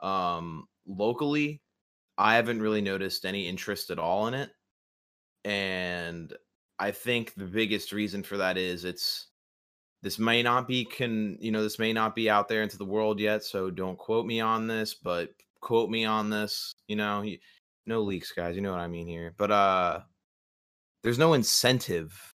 um, 0.00 0.66
locally, 0.86 1.60
I 2.18 2.34
haven't 2.34 2.62
really 2.62 2.80
noticed 2.80 3.24
any 3.24 3.48
interest 3.48 3.90
at 3.90 3.98
all 3.98 4.26
in 4.26 4.34
it, 4.34 4.50
and 5.44 6.32
I 6.78 6.90
think 6.90 7.34
the 7.34 7.44
biggest 7.44 7.92
reason 7.92 8.22
for 8.22 8.36
that 8.38 8.56
is 8.58 8.84
it's 8.84 9.28
this 10.02 10.18
may 10.18 10.42
not 10.42 10.66
be 10.66 10.84
can 10.84 11.38
you 11.40 11.52
know 11.52 11.62
this 11.62 11.78
may 11.78 11.92
not 11.92 12.14
be 12.16 12.28
out 12.28 12.48
there 12.48 12.62
into 12.62 12.78
the 12.78 12.84
world 12.84 13.20
yet, 13.20 13.44
so 13.44 13.70
don't 13.70 13.98
quote 13.98 14.26
me 14.26 14.40
on 14.40 14.66
this, 14.66 14.94
but 14.94 15.30
quote 15.60 15.90
me 15.90 16.04
on 16.04 16.28
this. 16.30 16.72
You 16.88 16.96
know, 16.96 17.24
no 17.86 18.02
leaks, 18.02 18.32
guys. 18.32 18.56
You 18.56 18.62
know 18.62 18.72
what 18.72 18.80
I 18.80 18.88
mean 18.88 19.06
here, 19.06 19.34
but 19.36 19.50
uh 19.50 20.00
there's 21.02 21.18
no 21.18 21.34
incentive 21.34 22.31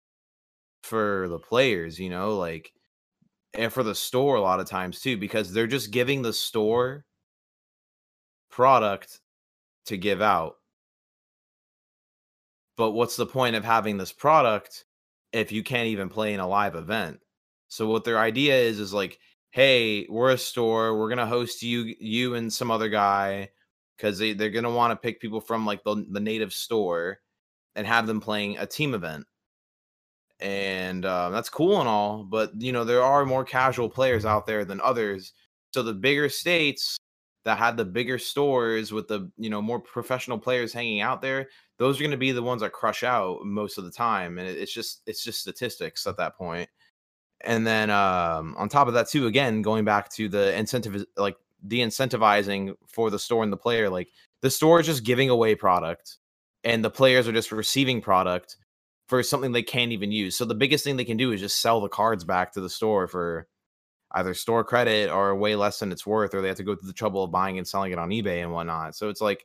for 0.85 1.29
the 1.29 1.39
players, 1.39 1.99
you 1.99 2.11
know, 2.11 2.37
like 2.37 2.73
and 3.55 3.73
for 3.73 3.83
the 3.83 3.95
store 3.95 4.37
a 4.37 4.41
lot 4.41 4.61
of 4.61 4.69
times 4.69 5.01
too, 5.01 5.17
because 5.17 5.53
they're 5.53 5.67
just 5.67 5.91
giving 5.91 6.23
the 6.23 6.33
store 6.33 7.07
product 8.51 9.21
to 9.87 9.97
give 9.97 10.21
out. 10.21 10.57
But 12.77 12.91
what's 12.91 13.17
the 13.17 13.27
point 13.27 13.57
of 13.57 13.65
having 13.65 13.97
this 13.97 14.13
product 14.13 14.85
if 15.33 15.53
you 15.53 15.63
can't 15.63 15.89
even 15.89 16.09
play 16.09 16.35
in 16.35 16.41
a 16.41 16.49
live 16.49 16.75
event? 16.75 17.21
So 17.69 17.87
what 17.87 18.05
their 18.05 18.19
idea 18.19 18.57
is 18.57 18.79
is 18.79 18.93
like, 18.93 19.19
hey, 19.53 20.07
we're 20.11 20.33
a 20.33 20.39
store, 20.39 20.99
we're 20.99 21.09
gonna 21.09 21.27
host 21.27 21.63
you, 21.63 21.95
you 21.99 22.35
and 22.35 22.53
some 22.53 22.71
other 22.71 22.89
guy, 22.91 23.49
because 23.97 24.19
they, 24.19 24.35
they're 24.35 24.51
gonna 24.51 24.71
want 24.71 24.91
to 24.91 24.97
pick 24.97 25.21
people 25.21 25.41
from 25.41 25.65
like 25.65 25.83
the, 25.85 26.05
the 26.11 26.21
native 26.21 26.53
store 26.53 27.21
and 27.75 27.87
have 27.87 28.07
them 28.07 28.21
playing 28.21 28.59
a 28.59 28.67
team 28.67 28.95
event. 28.95 29.25
And 30.41 31.05
uh, 31.05 31.31
that's 31.31 31.49
cool 31.49 31.81
and 31.81 31.89
all, 31.89 32.25
but 32.25 32.51
you 32.61 32.73
know 32.73 32.85
there 32.85 33.03
are 33.03 33.25
more 33.25 33.45
casual 33.45 33.89
players 33.89 34.25
out 34.25 34.47
there 34.47 34.65
than 34.65 34.81
others. 34.81 35.33
So 35.73 35.83
the 35.83 35.95
bigger 35.95 36.29
states 36.29 36.97
that 37.45 37.59
had 37.59 37.77
the 37.77 37.85
bigger 37.85 38.19
stores 38.19 38.93
with 38.93 39.07
the 39.09 39.31
you 39.37 39.49
know 39.49 39.63
more 39.63 39.81
professional 39.81 40.39
players 40.39 40.73
hanging 40.73 41.01
out 41.01 41.23
there, 41.23 41.49
those 41.79 41.99
are 41.99 42.03
going 42.03 42.11
to 42.11 42.17
be 42.17 42.33
the 42.33 42.43
ones 42.43 42.63
that 42.63 42.73
crush 42.73 43.05
out 43.05 43.45
most 43.45 43.79
of 43.79 43.85
the 43.85 43.91
time, 43.91 44.39
and 44.39 44.49
it's 44.49 44.73
just 44.73 45.03
it's 45.07 45.23
just 45.23 45.41
statistics 45.41 46.07
at 46.07 46.17
that 46.17 46.37
point. 46.37 46.69
And 47.43 47.67
then 47.67 47.91
um, 47.91 48.55
on 48.59 48.69
top 48.69 48.89
of 48.89 48.95
that 48.95 49.09
too, 49.09 49.27
again 49.27 49.63
going 49.63 49.85
back 49.85 50.11
to 50.15 50.29
the 50.29 50.57
incentive, 50.59 51.05
like 51.17 51.37
the 51.63 51.81
incentivizing 51.81 52.75
for 52.87 53.11
the 53.11 53.19
store 53.19 53.43
and 53.45 53.53
the 53.53 53.57
player, 53.57 53.89
like 53.89 54.09
the 54.43 54.51
store 54.51 54.81
is 54.81 54.87
just 54.87 55.05
giving 55.05 55.31
away 55.31 55.55
product 55.55 56.19
and 56.65 56.85
the 56.85 56.91
players 56.91 57.29
are 57.29 57.33
just 57.33 57.53
receiving 57.53 58.01
product 58.01 58.57
for 59.09 59.23
something 59.23 59.53
they 59.53 59.63
can't 59.63 59.93
even 59.93 60.13
use. 60.13 60.37
So 60.37 60.45
the 60.45 60.55
biggest 60.55 60.85
thing 60.85 60.97
they 60.97 61.05
can 61.05 61.17
do 61.17 61.33
is 61.33 61.41
just 61.41 61.61
sell 61.61 61.81
the 61.81 61.89
cards 61.89 62.25
back 62.25 62.53
to 62.53 62.61
the 62.61 62.71
store 62.71 63.07
for 63.07 63.47
either 64.13 64.35
store 64.35 64.65
credit 64.65 65.11
or 65.11 65.35
way 65.35 65.57
less 65.57 65.79
than 65.79 65.93
it's 65.93 66.07
worth, 66.07 66.35
or 66.35 66.41
they 66.41 66.49
have 66.49 66.57
to 66.57 66.63
go 66.63 66.75
through 66.75 66.87
the 66.87 66.95
trouble 66.95 67.25
of 67.25 67.31
buying 67.31 67.59
and 67.59 67.67
selling 67.67 67.93
it 67.93 67.99
on 67.99 68.11
eBay 68.11 68.43
and 68.43 68.53
whatnot. 68.53 68.95
So 68.95 69.09
it's 69.09 69.21
like 69.21 69.45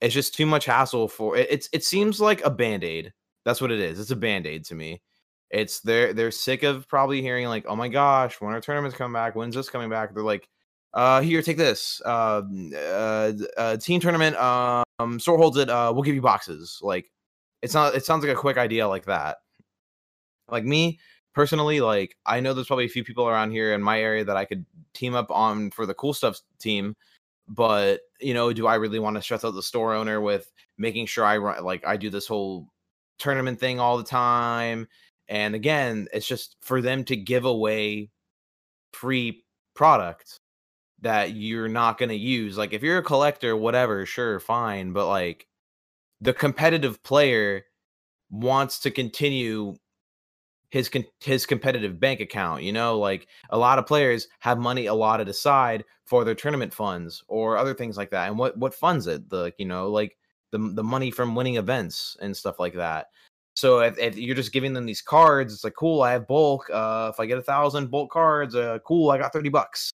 it's 0.00 0.14
just 0.14 0.34
too 0.34 0.46
much 0.46 0.66
hassle 0.66 1.08
for 1.08 1.36
it. 1.36 1.46
It's 1.50 1.68
it 1.72 1.84
seems 1.84 2.20
like 2.20 2.44
a 2.44 2.50
band-aid. 2.50 3.12
That's 3.44 3.60
what 3.60 3.70
it 3.70 3.80
is. 3.80 4.00
It's 4.00 4.10
a 4.10 4.16
band-aid 4.16 4.64
to 4.66 4.74
me. 4.74 5.00
It's 5.50 5.80
they're 5.80 6.12
they're 6.12 6.30
sick 6.30 6.62
of 6.62 6.88
probably 6.88 7.22
hearing 7.22 7.46
like, 7.46 7.64
oh 7.68 7.76
my 7.76 7.88
gosh, 7.88 8.40
when 8.40 8.52
our 8.52 8.60
tournaments 8.60 8.96
come 8.96 9.12
back, 9.12 9.34
when's 9.36 9.54
this 9.54 9.70
coming 9.70 9.90
back? 9.90 10.12
They're 10.12 10.22
like, 10.22 10.48
uh 10.92 11.20
here, 11.20 11.42
take 11.42 11.56
this. 11.56 12.02
Uh, 12.04 12.42
uh, 12.76 13.32
uh 13.56 13.76
team 13.76 14.00
tournament, 14.00 14.36
um, 14.36 15.20
store 15.20 15.38
holds 15.38 15.56
it, 15.56 15.70
uh, 15.70 15.92
we'll 15.94 16.02
give 16.02 16.14
you 16.14 16.22
boxes. 16.22 16.80
Like 16.82 17.10
it's 17.64 17.72
not 17.74 17.94
it 17.94 18.04
sounds 18.04 18.22
like 18.22 18.32
a 18.32 18.38
quick 18.38 18.58
idea 18.58 18.86
like 18.86 19.06
that. 19.06 19.38
Like 20.48 20.64
me 20.64 21.00
personally, 21.34 21.80
like 21.80 22.14
I 22.26 22.40
know 22.40 22.52
there's 22.52 22.66
probably 22.66 22.84
a 22.84 22.90
few 22.90 23.04
people 23.04 23.26
around 23.26 23.52
here 23.52 23.72
in 23.72 23.82
my 23.82 24.00
area 24.00 24.24
that 24.24 24.36
I 24.36 24.44
could 24.44 24.66
team 24.92 25.14
up 25.14 25.30
on 25.30 25.70
for 25.70 25.86
the 25.86 25.94
cool 25.94 26.12
stuff 26.12 26.40
team, 26.60 26.94
but 27.48 28.00
you 28.20 28.34
know, 28.34 28.52
do 28.52 28.66
I 28.66 28.74
really 28.74 28.98
want 28.98 29.16
to 29.16 29.22
stress 29.22 29.44
out 29.44 29.54
the 29.54 29.62
store 29.62 29.94
owner 29.94 30.20
with 30.20 30.52
making 30.76 31.06
sure 31.06 31.24
I 31.24 31.38
run 31.38 31.64
like 31.64 31.86
I 31.86 31.96
do 31.96 32.10
this 32.10 32.26
whole 32.26 32.68
tournament 33.18 33.58
thing 33.58 33.80
all 33.80 33.96
the 33.96 34.04
time? 34.04 34.86
And 35.28 35.54
again, 35.54 36.06
it's 36.12 36.28
just 36.28 36.56
for 36.60 36.82
them 36.82 37.02
to 37.04 37.16
give 37.16 37.46
away 37.46 38.10
free 38.92 39.42
product 39.74 40.38
that 41.00 41.34
you're 41.34 41.68
not 41.68 41.96
going 41.96 42.10
to 42.10 42.14
use. 42.14 42.58
Like 42.58 42.74
if 42.74 42.82
you're 42.82 42.98
a 42.98 43.02
collector, 43.02 43.56
whatever, 43.56 44.04
sure, 44.04 44.38
fine, 44.38 44.92
but 44.92 45.08
like 45.08 45.46
the 46.24 46.32
competitive 46.32 47.02
player 47.02 47.64
wants 48.30 48.78
to 48.80 48.90
continue 48.90 49.74
his 50.70 50.88
con- 50.88 51.04
his 51.20 51.46
competitive 51.46 52.00
bank 52.00 52.20
account, 52.20 52.62
you 52.62 52.72
know, 52.72 52.98
like 52.98 53.28
a 53.50 53.58
lot 53.58 53.78
of 53.78 53.86
players 53.86 54.26
have 54.40 54.58
money 54.58 54.86
allotted 54.86 55.28
aside 55.28 55.84
for 56.06 56.24
their 56.24 56.34
tournament 56.34 56.72
funds 56.72 57.22
or 57.28 57.58
other 57.58 57.74
things 57.74 57.96
like 57.96 58.10
that. 58.10 58.28
And 58.28 58.38
what 58.38 58.56
what 58.56 58.74
funds 58.74 59.06
it? 59.06 59.28
The 59.28 59.52
you 59.58 59.66
know, 59.66 59.90
like 59.90 60.16
the 60.50 60.58
the 60.74 60.82
money 60.82 61.10
from 61.10 61.34
winning 61.34 61.56
events 61.56 62.16
and 62.20 62.36
stuff 62.36 62.58
like 62.58 62.74
that. 62.74 63.08
So 63.54 63.80
if, 63.80 63.98
if 63.98 64.16
you're 64.16 64.34
just 64.34 64.52
giving 64.52 64.72
them 64.72 64.86
these 64.86 65.02
cards, 65.02 65.52
it's 65.52 65.62
like 65.62 65.74
cool. 65.74 66.02
I 66.02 66.12
have 66.12 66.26
bulk. 66.26 66.68
Uh, 66.72 67.10
if 67.12 67.20
I 67.20 67.26
get 67.26 67.38
a 67.38 67.42
thousand 67.42 67.90
bulk 67.90 68.10
cards, 68.10 68.54
uh, 68.54 68.78
cool. 68.84 69.10
I 69.10 69.18
got 69.18 69.32
thirty 69.32 69.50
bucks. 69.50 69.90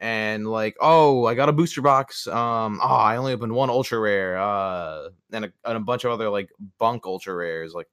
And 0.00 0.46
like, 0.46 0.76
oh, 0.80 1.24
I 1.24 1.34
got 1.34 1.48
a 1.48 1.52
booster 1.52 1.80
box. 1.80 2.26
Um, 2.26 2.80
oh, 2.82 2.86
I 2.86 3.16
only 3.16 3.32
opened 3.32 3.52
one 3.52 3.70
ultra 3.70 3.98
rare. 3.98 4.38
Uh, 4.38 5.10
and 5.32 5.46
a, 5.46 5.52
and 5.64 5.76
a 5.76 5.80
bunch 5.80 6.04
of 6.04 6.10
other 6.10 6.28
like 6.28 6.50
bunk 6.78 7.06
ultra 7.06 7.34
rares. 7.34 7.74
Like, 7.74 7.88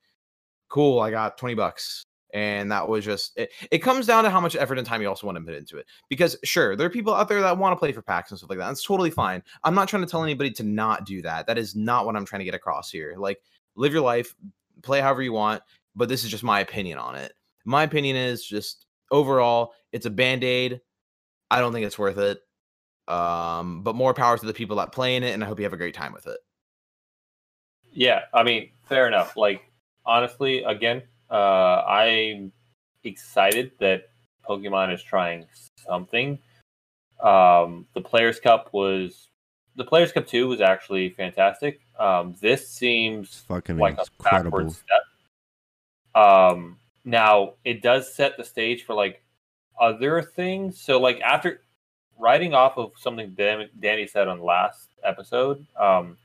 cool. 0.67 0.99
I 0.99 1.11
got 1.11 1.37
twenty 1.37 1.55
bucks. 1.55 2.03
And 2.33 2.71
that 2.71 2.87
was 2.87 3.03
just 3.03 3.37
it. 3.37 3.51
It 3.71 3.79
comes 3.79 4.07
down 4.07 4.23
to 4.23 4.29
how 4.29 4.39
much 4.39 4.55
effort 4.55 4.77
and 4.77 4.87
time 4.87 5.01
you 5.01 5.09
also 5.09 5.27
want 5.27 5.37
to 5.37 5.43
put 5.43 5.53
into 5.53 5.77
it. 5.77 5.85
Because 6.09 6.37
sure, 6.45 6.77
there 6.77 6.87
are 6.87 6.89
people 6.89 7.13
out 7.13 7.27
there 7.27 7.41
that 7.41 7.57
want 7.57 7.73
to 7.73 7.79
play 7.79 7.91
for 7.91 8.01
packs 8.01 8.31
and 8.31 8.37
stuff 8.37 8.49
like 8.49 8.57
that. 8.57 8.67
That's 8.67 8.83
totally 8.83 9.11
fine. 9.11 9.43
I'm 9.65 9.75
not 9.75 9.89
trying 9.89 10.03
to 10.03 10.09
tell 10.09 10.23
anybody 10.23 10.49
to 10.51 10.63
not 10.63 11.05
do 11.05 11.21
that. 11.23 11.45
That 11.47 11.57
is 11.57 11.75
not 11.75 12.05
what 12.05 12.15
I'm 12.15 12.25
trying 12.25 12.39
to 12.39 12.45
get 12.45 12.55
across 12.55 12.89
here. 12.89 13.15
Like, 13.17 13.41
live 13.75 13.91
your 13.91 14.01
life, 14.01 14.33
play 14.81 15.01
however 15.01 15.21
you 15.21 15.33
want, 15.33 15.61
but 15.93 16.07
this 16.07 16.23
is 16.23 16.31
just 16.31 16.43
my 16.43 16.61
opinion 16.61 16.97
on 16.97 17.15
it. 17.15 17.33
My 17.65 17.83
opinion 17.83 18.15
is 18.15 18.45
just 18.45 18.85
overall, 19.11 19.73
it's 19.91 20.05
a 20.05 20.09
band 20.09 20.45
aid. 20.45 20.79
I 21.51 21.59
don't 21.59 21.73
think 21.73 21.85
it's 21.85 21.99
worth 21.99 22.17
it. 22.17 22.41
Um, 23.07 23.83
but 23.83 23.93
more 23.93 24.13
power 24.13 24.37
to 24.37 24.45
the 24.45 24.53
people 24.53 24.77
that 24.77 24.93
play 24.93 25.17
in 25.17 25.23
it, 25.23 25.33
and 25.33 25.43
I 25.43 25.47
hope 25.47 25.59
you 25.59 25.65
have 25.65 25.73
a 25.73 25.77
great 25.77 25.93
time 25.93 26.13
with 26.13 26.27
it. 26.27 26.39
Yeah, 27.91 28.21
I 28.33 28.43
mean, 28.43 28.69
fair 28.87 29.05
enough. 29.05 29.35
Like, 29.35 29.61
honestly, 30.05 30.63
again, 30.63 31.03
uh, 31.29 31.83
I'm 31.83 32.53
excited 33.03 33.71
that 33.79 34.03
Pokemon 34.47 34.93
is 34.93 35.03
trying 35.03 35.45
something. 35.85 36.39
Um, 37.21 37.85
the 37.93 38.01
Players 38.01 38.39
Cup 38.39 38.69
was 38.71 39.27
the 39.75 39.83
Players 39.83 40.11
Cup 40.11 40.25
two 40.25 40.47
was 40.47 40.61
actually 40.61 41.09
fantastic. 41.09 41.81
Um, 41.99 42.35
this 42.39 42.69
seems 42.69 43.43
Fucking 43.47 43.77
like 43.77 43.97
a 43.97 44.05
incredible. 44.19 44.51
backward 44.51 44.71
step. 44.71 46.23
Um, 46.23 46.77
now 47.03 47.53
it 47.65 47.81
does 47.81 48.13
set 48.13 48.37
the 48.37 48.43
stage 48.43 48.83
for 48.83 48.93
like 48.93 49.21
other 49.79 50.21
things. 50.21 50.79
So 50.79 50.99
like 50.99 51.19
after 51.21 51.61
writing 52.19 52.53
off 52.53 52.77
of 52.77 52.91
something 52.97 53.35
Danny 53.79 54.07
said 54.07 54.27
on 54.27 54.41
last 54.41 54.89
episode, 55.03 55.65
um, 55.79 56.17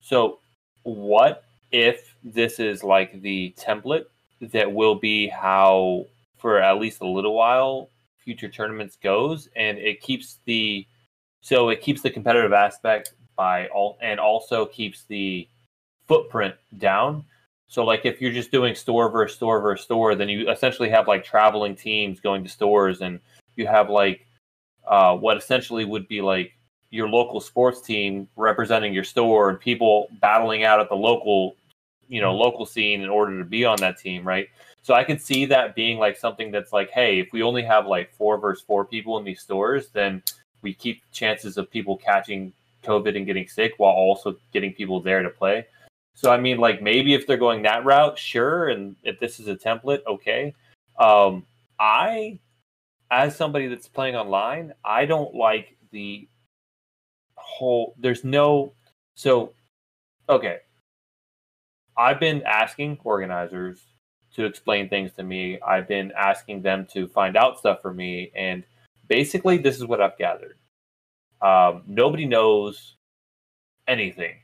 so 0.00 0.38
what 0.82 1.44
if 1.72 2.14
this 2.24 2.58
is 2.58 2.82
like 2.82 3.20
the 3.22 3.54
template 3.58 4.06
that 4.40 4.70
will 4.70 4.94
be 4.94 5.28
how 5.28 6.06
for 6.38 6.58
at 6.58 6.78
least 6.78 7.00
a 7.02 7.06
little 7.06 7.34
while 7.34 7.90
future 8.18 8.48
tournaments 8.48 8.96
goes 8.96 9.48
and 9.56 9.78
it 9.78 10.00
keeps 10.00 10.38
the 10.46 10.86
so 11.42 11.68
it 11.68 11.80
keeps 11.80 12.02
the 12.02 12.10
competitive 12.10 12.52
aspect 12.52 13.14
by 13.36 13.66
all 13.68 13.98
and 14.02 14.18
also 14.18 14.66
keeps 14.66 15.04
the 15.04 15.46
footprint 16.06 16.54
down 16.78 17.24
so 17.70 17.84
like 17.84 18.04
if 18.04 18.20
you're 18.20 18.32
just 18.32 18.50
doing 18.50 18.74
store 18.74 19.08
versus 19.08 19.36
store 19.36 19.60
versus 19.60 19.84
store 19.84 20.14
then 20.14 20.28
you 20.28 20.50
essentially 20.50 20.90
have 20.90 21.08
like 21.08 21.24
traveling 21.24 21.74
teams 21.74 22.20
going 22.20 22.42
to 22.42 22.50
stores 22.50 23.00
and 23.00 23.18
you 23.56 23.66
have 23.66 23.88
like 23.88 24.26
uh, 24.86 25.16
what 25.16 25.36
essentially 25.36 25.84
would 25.84 26.06
be 26.08 26.20
like 26.20 26.52
your 26.90 27.08
local 27.08 27.40
sports 27.40 27.80
team 27.80 28.28
representing 28.36 28.92
your 28.92 29.04
store 29.04 29.48
and 29.48 29.60
people 29.60 30.08
battling 30.20 30.64
out 30.64 30.80
at 30.80 30.88
the 30.88 30.94
local 30.94 31.56
you 32.08 32.20
know 32.20 32.34
local 32.34 32.66
scene 32.66 33.00
in 33.00 33.08
order 33.08 33.38
to 33.38 33.44
be 33.44 33.64
on 33.64 33.78
that 33.78 33.96
team 33.98 34.26
right? 34.26 34.48
So 34.82 34.94
i 34.94 35.04
could 35.04 35.20
see 35.20 35.44
that 35.46 35.74
being 35.76 35.98
like 35.98 36.16
something 36.16 36.50
that's 36.50 36.72
like 36.72 36.90
hey 36.90 37.20
if 37.20 37.32
we 37.32 37.42
only 37.42 37.62
have 37.62 37.86
like 37.86 38.12
four 38.12 38.36
versus 38.38 38.64
four 38.66 38.84
people 38.84 39.16
in 39.18 39.24
these 39.24 39.40
stores 39.40 39.88
then 39.92 40.22
we 40.62 40.74
keep 40.74 41.02
chances 41.12 41.56
of 41.56 41.70
people 41.70 41.96
catching 41.96 42.52
covid 42.82 43.16
and 43.16 43.26
getting 43.26 43.46
sick 43.46 43.74
while 43.76 43.92
also 43.92 44.36
getting 44.52 44.72
people 44.72 45.00
there 45.00 45.22
to 45.22 45.30
play 45.30 45.66
so 46.14 46.30
i 46.30 46.38
mean 46.38 46.58
like 46.58 46.82
maybe 46.82 47.14
if 47.14 47.26
they're 47.26 47.36
going 47.36 47.62
that 47.62 47.84
route 47.84 48.18
sure 48.18 48.68
and 48.68 48.96
if 49.02 49.18
this 49.20 49.40
is 49.40 49.48
a 49.48 49.56
template 49.56 50.00
okay. 50.06 50.54
Um 50.98 51.44
i 51.78 52.38
as 53.10 53.34
somebody 53.34 53.66
that's 53.66 53.88
playing 53.88 54.16
online 54.16 54.72
i 54.84 55.04
don't 55.04 55.34
like 55.34 55.76
the 55.90 56.28
whole 57.36 57.94
there's 57.98 58.24
no 58.24 58.72
so 59.14 59.52
okay. 60.28 60.60
I've 61.96 62.20
been 62.20 62.42
asking 62.44 62.98
organizers 63.04 63.82
to 64.34 64.46
explain 64.46 64.88
things 64.88 65.12
to 65.14 65.22
me. 65.22 65.60
I've 65.60 65.86
been 65.86 66.12
asking 66.16 66.62
them 66.62 66.86
to 66.92 67.06
find 67.08 67.36
out 67.36 67.58
stuff 67.58 67.82
for 67.82 67.92
me 67.92 68.30
and 68.34 68.64
basically 69.08 69.58
this 69.58 69.76
is 69.76 69.84
what 69.84 70.00
i've 70.00 70.16
gathered. 70.16 70.56
Um, 71.42 71.82
nobody 71.86 72.26
knows 72.26 72.96
anything 73.88 74.36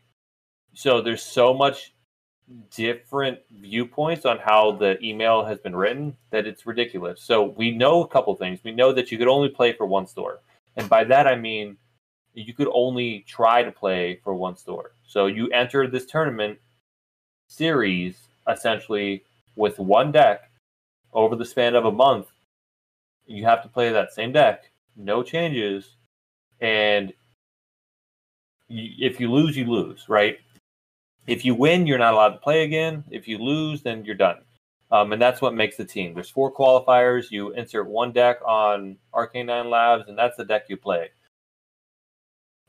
so 0.77 1.01
there's 1.01 1.23
so 1.23 1.53
much 1.53 1.95
different 2.71 3.39
viewpoints 3.61 4.25
on 4.25 4.39
how 4.39 4.71
the 4.71 5.03
email 5.05 5.45
has 5.45 5.59
been 5.59 5.75
written 5.75 6.17
that 6.31 6.47
it's 6.47 6.65
ridiculous 6.65 7.21
so 7.21 7.43
we 7.43 7.73
know 7.73 8.05
a 8.05 8.09
couple 8.09 8.35
things 8.37 8.61
we 8.63 8.71
know 8.71 8.93
that 8.93 9.11
you 9.11 9.19
could 9.19 9.27
only 9.27 9.49
play 9.49 9.73
for 9.73 9.85
one 9.85 10.07
store 10.07 10.39
and 10.77 10.89
by 10.89 11.03
that 11.03 11.27
i 11.27 11.35
mean 11.35 11.77
you 12.37 12.53
could 12.53 12.69
only 12.73 13.21
try 13.27 13.63
to 13.63 13.73
play 13.73 14.21
for 14.23 14.35
one 14.35 14.57
store. 14.57 14.93
So 15.07 15.27
you 15.27 15.49
enter 15.49 15.89
this 15.89 16.05
tournament 16.05 16.59
series 17.49 18.29
essentially 18.49 19.25
with 19.57 19.79
one 19.79 20.13
deck 20.13 20.51
over 21.13 21.35
the 21.35 21.45
span 21.45 21.75
of 21.75 21.87
a 21.87 21.93
month. 21.93 22.27
You 23.27 23.45
have 23.45 23.63
to 23.63 23.69
play 23.69 23.91
that 23.91 24.13
same 24.13 24.33
deck, 24.33 24.71
no 24.97 25.23
changes, 25.23 25.97
and 26.61 27.13
if 28.69 29.19
you 29.19 29.33
lose, 29.33 29.57
you 29.57 29.65
lose, 29.65 30.09
right? 30.09 30.39
If 31.27 31.45
you 31.45 31.55
win, 31.55 31.87
you're 31.87 31.99
not 31.99 32.15
allowed 32.15 32.31
to 32.31 32.39
play 32.39 32.65
again. 32.65 33.05
If 33.11 33.27
you 33.27 33.39
lose, 33.39 33.83
then 33.83 34.05
you're 34.05 34.15
done. 34.15 34.39
Um, 34.93 35.13
and 35.13 35.21
that's 35.21 35.41
what 35.41 35.55
makes 35.55 35.77
the 35.77 35.85
team. 35.85 36.15
There's 36.15 36.31
four 36.31 36.55
qualifiers. 36.55 37.31
You 37.31 37.53
insert 37.53 37.89
one 37.89 38.13
deck 38.13 38.39
on 38.47 38.97
Arcane 39.13 39.47
Nine 39.47 39.69
Labs, 39.69 40.09
and 40.09 40.17
that's 40.17 40.37
the 40.37 40.45
deck 40.45 40.67
you 40.69 40.77
play 40.77 41.11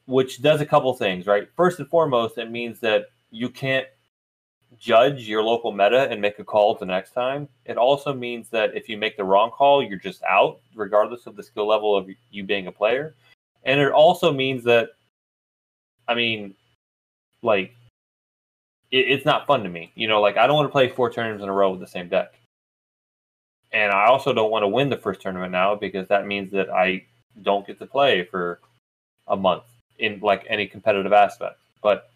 which 0.08 0.42
does 0.42 0.62
a 0.62 0.66
couple 0.66 0.94
things, 0.94 1.28
right? 1.28 1.48
First 1.56 1.80
and 1.80 1.88
foremost, 1.90 2.38
it 2.38 2.50
means 2.50 2.80
that 2.80 3.08
you 3.30 3.50
can't 3.50 3.86
judge 4.80 5.28
your 5.28 5.44
local 5.44 5.72
meta 5.72 6.10
and 6.10 6.22
make 6.22 6.40
a 6.40 6.44
call 6.44 6.76
the 6.76 6.86
next 6.86 7.12
time. 7.12 7.48
It 7.66 7.78
also 7.78 8.14
means 8.14 8.50
that 8.50 8.76
if 8.76 8.88
you 8.88 8.98
make 8.98 9.18
the 9.18 9.26
wrong 9.26 9.52
call, 9.52 9.84
you're 9.84 10.00
just 10.00 10.24
out, 10.24 10.60
regardless 10.76 11.28
of 11.28 11.36
the 11.36 11.44
skill 11.44 11.68
level 11.68 11.96
of 11.96 12.10
you 12.32 12.44
being 12.46 12.68
a 12.68 12.72
player. 12.72 13.16
And 13.64 13.82
it 13.82 13.92
also 13.92 14.32
means 14.32 14.64
that, 14.64 14.90
I 16.08 16.16
mean, 16.16 16.56
like, 17.42 17.74
it, 18.92 18.98
it's 18.98 19.26
not 19.26 19.48
fun 19.48 19.64
to 19.64 19.70
me. 19.70 19.92
You 19.96 20.08
know, 20.08 20.22
like, 20.22 20.38
I 20.38 20.48
don't 20.48 20.56
want 20.56 20.68
to 20.68 20.72
play 20.72 20.90
four 20.90 21.12
tournaments 21.12 21.44
in 21.44 21.50
a 21.50 21.54
row 21.54 21.72
with 21.72 21.80
the 21.80 21.88
same 21.88 22.10
deck. 22.10 22.34
And 23.72 23.92
I 23.92 24.08
also 24.08 24.34
don't 24.34 24.52
want 24.52 24.64
to 24.64 24.68
win 24.68 24.90
the 24.90 24.98
first 24.98 25.22
tournament 25.22 25.52
now 25.52 25.76
because 25.76 26.08
that 26.08 26.26
means 26.26 26.52
that 26.52 26.70
I 26.70 27.06
don't 27.42 27.68
get 27.68 27.80
to 27.80 27.86
play 27.86 28.24
for 28.24 28.60
a 29.28 29.36
month 29.36 29.64
in 30.00 30.20
like 30.22 30.46
any 30.50 30.68
competitive 30.68 31.14
aspect. 31.14 31.60
But 31.82 32.10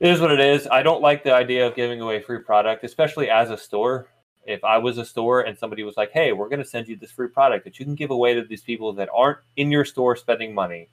it 0.00 0.10
is 0.10 0.20
what 0.20 0.30
it 0.30 0.40
is. 0.40 0.66
I 0.68 0.82
don't 0.82 1.02
like 1.02 1.22
the 1.24 1.34
idea 1.34 1.66
of 1.66 1.74
giving 1.74 2.00
away 2.00 2.20
free 2.20 2.38
product, 2.38 2.84
especially 2.84 3.30
as 3.30 3.50
a 3.50 3.56
store. 3.56 4.08
If 4.46 4.62
I 4.62 4.78
was 4.78 4.98
a 4.98 5.04
store 5.04 5.40
and 5.40 5.56
somebody 5.56 5.82
was 5.82 5.96
like, 5.96 6.10
"Hey, 6.12 6.32
we're 6.32 6.48
going 6.48 6.62
to 6.62 6.68
send 6.68 6.88
you 6.88 6.96
this 6.96 7.10
free 7.10 7.28
product 7.28 7.64
that 7.64 7.78
you 7.78 7.84
can 7.84 7.94
give 7.94 8.10
away 8.10 8.34
to 8.34 8.42
these 8.42 8.62
people 8.62 8.92
that 8.94 9.08
aren't 9.14 9.38
in 9.56 9.70
your 9.70 9.84
store 9.84 10.16
spending 10.16 10.54
money, 10.54 10.88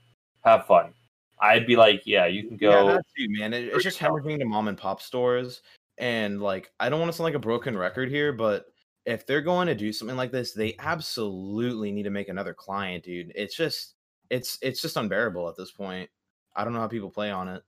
have 0.46 0.66
fun," 0.66 0.94
I'd 1.42 1.66
be 1.66 1.76
like, 1.76 2.04
"Yeah, 2.06 2.28
you 2.28 2.48
can 2.48 2.58
go." 2.58 2.88
Yeah, 2.88 2.94
that's 2.94 3.12
you, 3.18 3.30
man. 3.40 3.54
It, 3.54 3.66
it's 3.66 3.84
just 3.84 4.00
hemorrhaging 4.00 4.40
to 4.40 4.46
mom 4.46 4.68
and 4.68 4.78
pop 4.78 5.02
stores, 5.02 5.62
and 5.98 6.42
like 6.42 6.72
I 6.80 6.90
don't 6.90 7.00
want 7.00 7.12
to 7.12 7.18
sound 7.18 7.26
like 7.26 7.36
a 7.36 7.40
broken 7.40 7.78
record 7.78 8.10
here, 8.10 8.32
but 8.32 8.66
if 9.06 9.26
they're 9.26 9.42
going 9.42 9.68
to 9.68 9.76
do 9.76 9.92
something 9.92 10.18
like 10.18 10.32
this, 10.32 10.54
they 10.54 10.76
absolutely 10.80 11.92
need 11.92 12.04
to 12.04 12.10
make 12.12 12.30
another 12.30 12.54
client, 12.54 13.04
dude. 13.04 13.32
It's 13.36 13.56
just 13.56 13.96
it's 14.30 14.58
it's 14.62 14.82
just 14.82 14.98
unbearable 14.98 15.50
at 15.50 15.58
this 15.58 15.72
point. 15.72 16.10
I 16.56 16.64
don't 16.64 16.74
know 16.74 16.80
how 16.80 16.88
people 16.88 17.10
play 17.10 17.32
on 17.32 17.48
it. 17.50 17.64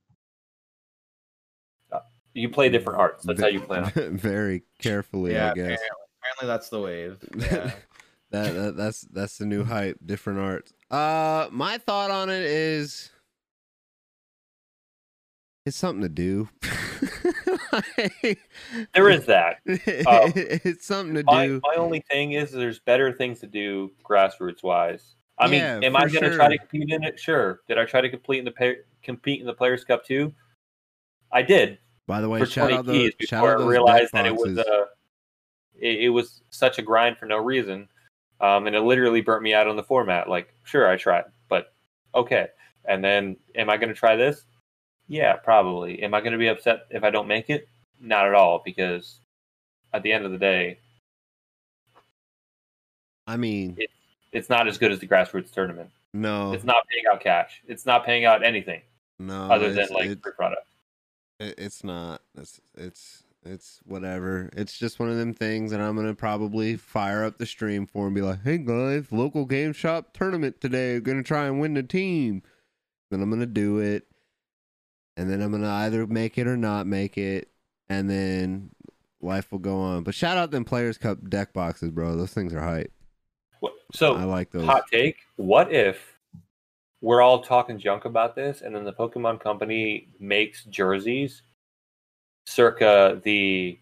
You 2.34 2.50
play 2.50 2.70
different 2.70 3.00
arts. 3.00 3.24
That's 3.24 3.40
how 3.40 3.48
you 3.48 3.62
play 3.62 3.80
on 3.80 3.92
it. 3.96 4.12
Very 4.14 4.64
carefully, 4.80 5.34
yeah, 5.34 5.52
I 5.52 5.54
guess. 5.54 5.64
apparently, 5.64 5.88
apparently 6.20 6.48
that's 6.48 6.70
the 6.70 6.82
wave. 6.82 7.18
Yeah. 7.36 7.72
that, 8.32 8.56
that 8.56 8.78
that's 8.78 9.02
that's 9.02 9.38
the 9.38 9.46
new 9.46 9.64
hype. 9.64 9.98
Different 10.04 10.40
arts. 10.40 10.74
Uh, 10.90 11.48
my 11.52 11.78
thought 11.78 12.10
on 12.10 12.32
it 12.32 12.42
is, 12.42 13.12
it's 15.66 15.78
something 15.78 16.02
to 16.02 16.10
do. 16.10 16.50
There 18.94 19.10
is 19.10 19.26
that. 19.26 19.58
Um, 19.66 20.32
it's 20.36 20.86
something 20.86 21.16
to 21.16 21.24
My, 21.24 21.48
do. 21.48 21.62
my 21.64 21.76
only 21.76 22.04
thing 22.12 22.34
is 22.34 22.52
there's 22.52 22.80
better 22.80 23.12
things 23.12 23.40
to 23.40 23.48
do 23.48 23.92
grassroots 24.04 24.62
wise. 24.64 25.16
I 25.40 25.48
mean, 25.48 25.60
Yeah, 25.62 25.80
am 25.82 25.96
I 25.96 26.08
going 26.08 26.24
to 26.24 26.36
try 26.36 26.50
to 26.50 26.58
compete 26.58 26.92
in 26.92 27.04
it? 27.04 27.20
Sure. 27.20 27.62
Did 27.68 27.78
I 27.80 27.86
try 27.86 28.02
to 28.02 28.10
complete 28.10 28.40
in 28.40 28.46
the 28.46 28.52
pay, 28.52 28.78
compete 29.02 29.40
in 29.42 29.48
the 29.48 29.54
Players 29.54 29.84
Cup 29.84 30.06
too? 30.06 30.34
I 31.32 31.42
did 31.42 31.80
By 32.06 32.22
the 32.22 32.30
way, 32.30 32.40
for 32.40 32.46
shout 32.46 32.70
20 32.70 32.78
out 32.78 32.86
the 32.86 33.14
shout 33.22 33.42
before 33.42 33.56
out 33.56 33.62
I 33.62 33.66
realized 33.66 34.14
that 34.14 34.26
it 34.28 34.36
was 34.36 34.56
boxes. 34.56 34.72
uh, 34.72 34.86
it, 35.80 36.00
it 36.02 36.10
was 36.10 36.42
such 36.52 36.78
a 36.78 36.82
grind 36.84 37.18
for 37.18 37.26
no 37.26 37.38
reason, 37.38 37.88
um, 38.40 38.68
and 38.68 38.76
it 38.76 38.82
literally 38.82 39.22
burnt 39.22 39.42
me 39.42 39.54
out 39.56 39.68
on 39.68 39.76
the 39.76 39.84
format. 39.84 40.30
Like, 40.30 40.54
sure, 40.64 40.88
I 40.88 40.96
tried, 40.98 41.24
but 41.50 41.74
okay. 42.14 42.48
And 42.86 43.04
then, 43.04 43.38
am 43.56 43.70
I 43.70 43.78
going 43.78 43.90
to 43.90 43.96
try 43.96 44.16
this? 44.16 44.46
Yeah, 45.14 45.34
probably. 45.36 46.02
Am 46.02 46.16
I 46.16 46.22
going 46.22 46.32
to 46.32 46.40
be 46.40 46.48
upset 46.48 46.88
if 46.90 47.04
I 47.04 47.12
don't 47.12 47.28
make 47.28 47.48
it? 47.52 47.68
Not 48.02 48.26
at 48.26 48.34
all, 48.34 48.64
because 48.66 49.20
at 49.94 50.02
the 50.02 50.12
end 50.12 50.26
of 50.26 50.32
the 50.32 50.40
day, 50.40 50.80
I 53.28 53.38
mean, 53.38 53.78
it's 54.32 54.50
not 54.50 54.68
as 54.68 54.80
good 54.80 54.92
as 54.92 54.98
the 54.98 55.06
grassroots 55.08 55.52
tournament. 55.52 55.92
no, 56.16 56.52
It's 56.54 56.64
not 56.64 56.84
paying 56.90 57.04
out 57.14 57.22
cash. 57.22 57.62
It's 57.68 57.86
not 57.86 58.06
paying 58.06 58.26
out 58.26 58.44
anything 58.44 58.82
no, 59.20 59.52
other 59.52 59.72
than 59.72 59.88
like 59.92 60.08
it- 60.08 60.24
free 60.24 60.32
product. 60.36 60.66
it, 61.40 61.54
it's 61.60 61.84
not. 61.84 62.22
It's 62.36 62.60
it's 62.76 63.24
it's 63.46 63.82
whatever. 63.86 64.50
It's 64.58 64.80
just 64.80 65.00
one 65.00 65.10
of 65.10 65.18
them 65.18 65.34
things 65.36 65.70
that 65.72 65.80
I'm 65.80 65.96
gonna 65.96 66.16
probably 66.16 66.76
fire 66.76 67.24
up 67.24 67.38
the 67.38 67.46
stream 67.46 67.86
for 67.86 68.08
and 68.08 68.16
be 68.16 68.22
like, 68.24 68.42
"Hey 68.44 68.58
guys, 68.58 69.12
local 69.12 69.46
game 69.46 69.74
shop 69.74 70.12
tournament 70.14 70.60
today. 70.60 71.00
gonna 71.00 71.22
try 71.24 71.46
and 71.46 71.62
win 71.62 71.76
the 71.76 71.84
team." 71.84 72.42
Then 73.12 73.22
I'm 73.22 73.30
gonna 73.30 73.46
do 73.46 73.78
it, 73.78 74.08
and 75.18 75.30
then 75.30 75.42
I'm 75.42 75.52
gonna 75.52 75.70
either 75.70 76.06
make 76.08 76.38
it 76.38 76.48
or 76.48 76.58
not 76.58 76.88
make 76.88 77.18
it, 77.18 77.50
and 77.90 78.10
then 78.10 78.70
life 79.22 79.52
will 79.52 79.60
go 79.60 79.80
on. 79.80 80.04
But 80.04 80.16
shout 80.16 80.38
out 80.38 80.52
them 80.52 80.66
Players 80.66 80.98
Cup 80.98 81.30
deck 81.30 81.54
boxes, 81.54 81.92
bro. 81.92 82.16
Those 82.16 82.34
things 82.34 82.54
are 82.54 82.62
hype. 82.62 82.92
So 83.94 84.16
I 84.16 84.24
like 84.24 84.52
those. 84.52 84.66
hot 84.66 84.86
take 84.92 85.18
what 85.36 85.72
if 85.72 86.18
we're 87.02 87.22
all 87.22 87.44
talking 87.44 87.78
junk 87.78 88.06
about 88.06 88.36
this 88.36 88.62
and 88.62 88.76
then 88.76 88.86
the 88.86 88.94
pokemon 88.94 89.40
company 89.40 90.08
makes 90.20 90.64
jerseys 90.64 91.44
circa 92.46 93.22
the 93.24 93.78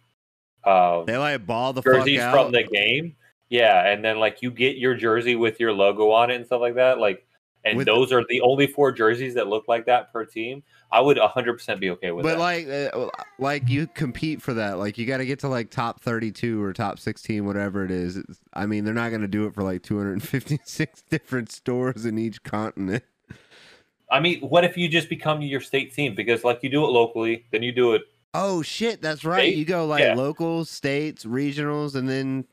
uh, 0.66 1.04
They 1.06 1.18
like 1.18 1.46
ball 1.46 1.72
the 1.72 1.82
fuck 1.82 1.94
jerseys 1.94 2.20
out. 2.20 2.34
from 2.34 2.52
the 2.52 2.64
game 2.64 3.16
Yeah, 3.50 3.86
and 3.90 4.04
then 4.04 4.20
like 4.20 4.42
you 4.42 4.50
get 4.50 4.78
your 4.78 4.96
jersey 4.96 5.36
with 5.36 5.60
your 5.60 5.74
logo 5.74 6.12
on 6.12 6.32
it 6.32 6.36
and 6.36 6.46
stuff 6.46 6.62
like 6.62 6.76
that. 6.76 7.00
Like, 7.00 7.26
and 7.64 7.78
With- 7.78 7.86
those 7.88 8.12
are 8.12 8.24
the 8.28 8.42
only 8.42 8.68
four 8.68 8.92
jerseys 8.92 9.34
that 9.36 9.48
look 9.48 9.68
like 9.68 9.86
that 9.86 10.12
per 10.12 10.26
team. 10.26 10.64
I 10.94 11.00
would 11.00 11.18
100% 11.18 11.80
be 11.80 11.90
okay 11.92 12.12
with 12.12 12.24
But 12.24 12.38
that. 12.38 12.40
like, 12.40 12.68
uh, 12.68 13.10
like 13.40 13.70
you 13.70 13.88
compete 13.88 14.42
for 14.42 14.54
that. 14.56 14.78
Like 14.78 14.98
you 14.98 15.06
got 15.06 15.18
to 15.20 15.26
get 15.26 15.40
to 15.40 15.48
like 15.48 15.70
top 15.70 16.02
thirty-two 16.02 16.62
or 16.62 16.74
top 16.74 17.00
sixteen, 17.00 17.46
whatever 17.46 17.86
it 17.86 17.92
is. 17.92 18.18
It's, 18.18 18.40
I 18.54 18.66
mean, 18.66 18.84
they're 18.84 18.94
not 18.94 19.10
going 19.10 19.22
to 19.22 19.28
do 19.30 19.46
it 19.46 19.54
for 19.54 19.64
like 19.64 19.84
two 19.84 19.98
hundred 19.98 20.14
and 20.14 20.24
fifty-six 20.24 21.02
different 21.10 21.50
stores 21.52 22.06
in 22.06 22.18
each 22.18 22.44
continent. 22.44 23.04
I 24.10 24.20
mean, 24.20 24.42
what 24.42 24.66
if 24.66 24.76
you 24.76 24.90
just 24.90 25.08
become 25.08 25.42
your 25.42 25.62
state 25.62 25.94
team? 25.94 26.14
Because 26.14 26.44
like 26.44 26.60
you 26.62 26.70
do 26.70 26.84
it 26.84 26.90
locally, 26.90 27.46
then 27.52 27.64
you 27.64 27.72
do 27.72 27.94
it. 27.94 28.02
Oh 28.34 28.62
shit, 28.62 29.02
that's 29.02 29.24
right. 29.24 29.40
State? 29.40 29.56
You 29.58 29.64
go 29.64 29.86
like 29.86 30.02
Yeah. 30.04 30.16
local, 30.16 30.66
states, 30.66 31.24
regionals, 31.24 31.96
and 31.96 32.10
then 32.10 32.46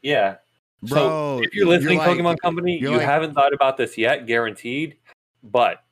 Yeah. 0.00 0.36
Bro. 0.82 0.98
so 0.98 1.42
if 1.42 1.54
you're 1.54 1.66
listening, 1.66 1.98
like- 1.98 2.18
Pokemon 2.18 2.38
Company, 2.40 2.78
you're 2.78 2.92
like- 2.96 3.06
haven't 3.06 3.34
thought 3.34 3.52
about 3.54 3.76
this 3.76 3.96
yet, 3.96 4.26
guaranteed. 4.26 4.96
But 5.42 5.82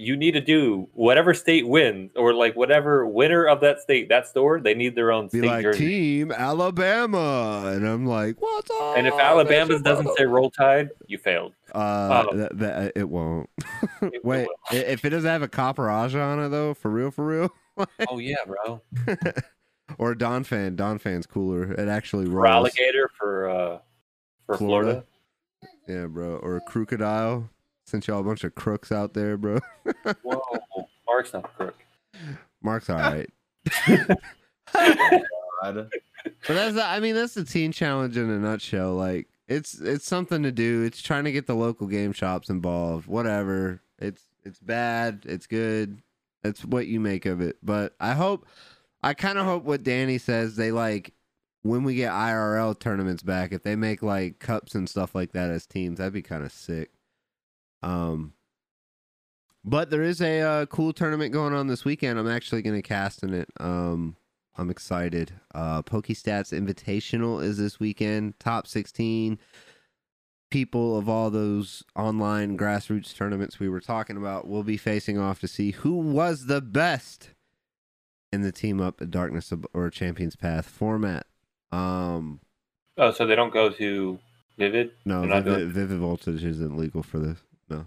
you 0.00 0.16
need 0.16 0.30
to 0.30 0.40
do 0.40 0.88
whatever 0.92 1.34
state 1.34 1.66
wins, 1.66 2.12
or 2.14 2.32
like 2.32 2.54
whatever 2.54 3.04
winner 3.04 3.46
of 3.46 3.60
that 3.62 3.80
state, 3.80 4.08
that 4.08 4.28
store, 4.28 4.60
they 4.60 4.72
need 4.72 4.94
their 4.94 5.10
own 5.10 5.28
state 5.28 5.42
like. 5.42 5.72
Team 5.72 6.30
Alabama, 6.30 7.72
and 7.74 7.84
I'm 7.84 8.06
like, 8.06 8.40
what's 8.40 8.70
up? 8.70 8.96
And 8.96 9.08
if 9.08 9.14
Alabama 9.14 9.76
doesn't 9.80 10.16
say 10.16 10.24
Roll 10.24 10.52
Tide, 10.52 10.90
you 11.08 11.18
failed. 11.18 11.52
uh, 11.74 12.32
that, 12.32 12.58
that, 12.58 12.92
it 12.94 13.08
won't. 13.08 13.50
It 14.02 14.24
Wait, 14.24 14.46
will. 14.46 14.78
if 14.78 15.04
it 15.04 15.10
doesn't 15.10 15.28
have 15.28 15.42
a 15.42 15.48
Copperajah 15.48 16.24
on 16.24 16.44
it 16.44 16.48
though, 16.50 16.74
for 16.74 16.92
real, 16.92 17.10
for 17.10 17.26
real, 17.26 17.52
Oh 18.08 18.18
yeah, 18.18 18.36
bro. 18.46 18.80
or 19.96 20.12
a 20.12 20.16
Donphan, 20.16 20.76
Don 20.76 20.98
fan's 20.98 21.26
cooler. 21.26 21.72
It 21.72 21.88
actually 21.88 22.26
For 22.26 22.32
rolls. 22.32 22.48
alligator 22.48 23.10
for 23.18 23.48
uh 23.48 23.78
for 24.46 24.56
Florida? 24.58 25.04
Florida. 25.62 26.02
Yeah, 26.02 26.06
bro. 26.06 26.36
Or 26.36 26.56
a 26.56 26.60
crocodile. 26.60 27.48
Since 27.86 28.06
y'all 28.06 28.20
a 28.20 28.22
bunch 28.22 28.44
of 28.44 28.54
crooks 28.54 28.92
out 28.92 29.14
there, 29.14 29.38
bro. 29.38 29.58
Whoa, 30.22 30.42
Mark's 31.06 31.32
not 31.32 31.46
a 31.46 31.48
crook. 31.48 31.76
Mark's 32.62 32.90
all 32.90 32.96
right. 32.98 33.30
God. 34.74 35.90
But 36.46 36.54
that's 36.54 36.74
the, 36.74 36.84
I 36.84 37.00
mean 37.00 37.14
that's 37.14 37.34
the 37.34 37.44
team 37.44 37.72
challenge 37.72 38.16
in 38.16 38.28
a 38.28 38.38
nutshell. 38.38 38.94
Like 38.94 39.28
it's 39.46 39.74
it's 39.80 40.04
something 40.04 40.42
to 40.42 40.52
do. 40.52 40.82
It's 40.82 41.00
trying 41.00 41.24
to 41.24 41.32
get 41.32 41.46
the 41.46 41.54
local 41.54 41.86
game 41.86 42.12
shops 42.12 42.50
involved. 42.50 43.06
Whatever. 43.06 43.80
It's 43.98 44.22
it's 44.44 44.58
bad. 44.58 45.22
It's 45.24 45.46
good. 45.46 46.02
It's 46.44 46.64
what 46.64 46.86
you 46.86 47.00
make 47.00 47.24
of 47.24 47.40
it. 47.40 47.56
But 47.62 47.94
I 48.00 48.12
hope 48.12 48.46
I 49.02 49.14
kind 49.14 49.38
of 49.38 49.44
hope 49.44 49.64
what 49.64 49.84
Danny 49.84 50.18
says 50.18 50.56
they 50.56 50.72
like 50.72 51.14
when 51.62 51.84
we 51.84 51.94
get 51.94 52.12
IRL 52.12 52.78
tournaments 52.78 53.22
back 53.22 53.52
if 53.52 53.62
they 53.62 53.76
make 53.76 54.02
like 54.02 54.38
cups 54.38 54.74
and 54.74 54.88
stuff 54.88 55.14
like 55.14 55.32
that 55.32 55.50
as 55.50 55.66
teams 55.66 55.98
that'd 55.98 56.12
be 56.12 56.22
kind 56.22 56.44
of 56.44 56.52
sick. 56.52 56.90
Um 57.82 58.32
but 59.64 59.90
there 59.90 60.02
is 60.02 60.22
a 60.22 60.40
uh, 60.40 60.66
cool 60.66 60.92
tournament 60.92 61.32
going 61.32 61.52
on 61.52 61.66
this 61.66 61.84
weekend. 61.84 62.18
I'm 62.18 62.28
actually 62.28 62.62
going 62.62 62.76
to 62.76 62.88
cast 62.88 63.22
in 63.22 63.34
it. 63.34 63.48
Um 63.60 64.16
I'm 64.56 64.70
excited. 64.70 65.32
Uh 65.54 65.82
Pokestats 65.82 66.58
Invitational 66.58 67.42
is 67.42 67.58
this 67.58 67.78
weekend. 67.78 68.38
Top 68.40 68.66
16 68.66 69.38
people 70.50 70.96
of 70.96 71.08
all 71.08 71.30
those 71.30 71.84
online 71.94 72.56
grassroots 72.56 73.14
tournaments 73.14 73.60
we 73.60 73.68
were 73.68 73.80
talking 73.80 74.16
about 74.16 74.48
will 74.48 74.62
be 74.62 74.76
facing 74.78 75.18
off 75.18 75.40
to 75.40 75.48
see 75.48 75.72
who 75.72 75.94
was 75.94 76.46
the 76.46 76.62
best 76.62 77.30
in 78.32 78.42
the 78.42 78.52
team 78.52 78.80
up 78.80 79.00
at 79.00 79.10
Darkness 79.10 79.52
or 79.72 79.90
Champions 79.90 80.36
Path 80.36 80.66
format. 80.68 81.26
Um 81.72 82.40
Oh, 82.96 83.12
so 83.12 83.26
they 83.26 83.36
don't 83.36 83.52
go 83.52 83.70
to 83.70 84.18
Vivid? 84.58 84.90
no, 85.04 85.22
Vivid, 85.22 85.44
doing- 85.44 85.70
Vivid 85.70 85.98
Voltage 85.98 86.42
isn't 86.44 86.76
legal 86.76 87.02
for 87.02 87.18
this. 87.20 87.38
No. 87.70 87.86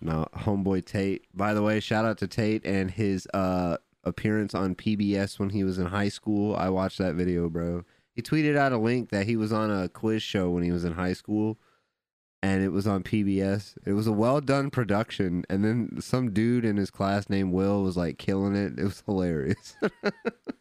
No, 0.00 0.26
homeboy 0.34 0.84
Tate. 0.84 1.26
By 1.34 1.52
the 1.54 1.62
way, 1.62 1.80
shout 1.80 2.04
out 2.04 2.18
to 2.18 2.26
Tate 2.28 2.64
and 2.64 2.90
his 2.90 3.26
uh 3.34 3.76
appearance 4.04 4.54
on 4.54 4.74
PBS 4.74 5.38
when 5.38 5.50
he 5.50 5.64
was 5.64 5.78
in 5.78 5.86
high 5.86 6.08
school. 6.08 6.54
I 6.56 6.68
watched 6.68 6.98
that 6.98 7.14
video, 7.14 7.48
bro. 7.48 7.84
He 8.12 8.22
tweeted 8.22 8.56
out 8.56 8.72
a 8.72 8.78
link 8.78 9.10
that 9.10 9.26
he 9.26 9.36
was 9.36 9.52
on 9.52 9.70
a 9.70 9.88
quiz 9.88 10.22
show 10.22 10.48
when 10.50 10.62
he 10.62 10.70
was 10.72 10.84
in 10.84 10.92
high 10.92 11.12
school 11.12 11.58
and 12.46 12.62
it 12.62 12.68
was 12.68 12.86
on 12.86 13.02
PBS. 13.02 13.76
It 13.84 13.94
was 13.94 14.06
a 14.06 14.12
well 14.12 14.40
done 14.40 14.70
production 14.70 15.44
and 15.50 15.64
then 15.64 16.00
some 16.00 16.30
dude 16.30 16.64
in 16.64 16.76
his 16.76 16.92
class 16.92 17.28
named 17.28 17.52
Will 17.52 17.82
was 17.82 17.96
like 17.96 18.18
killing 18.18 18.54
it. 18.54 18.78
It 18.78 18.84
was 18.84 19.02
hilarious. 19.04 19.74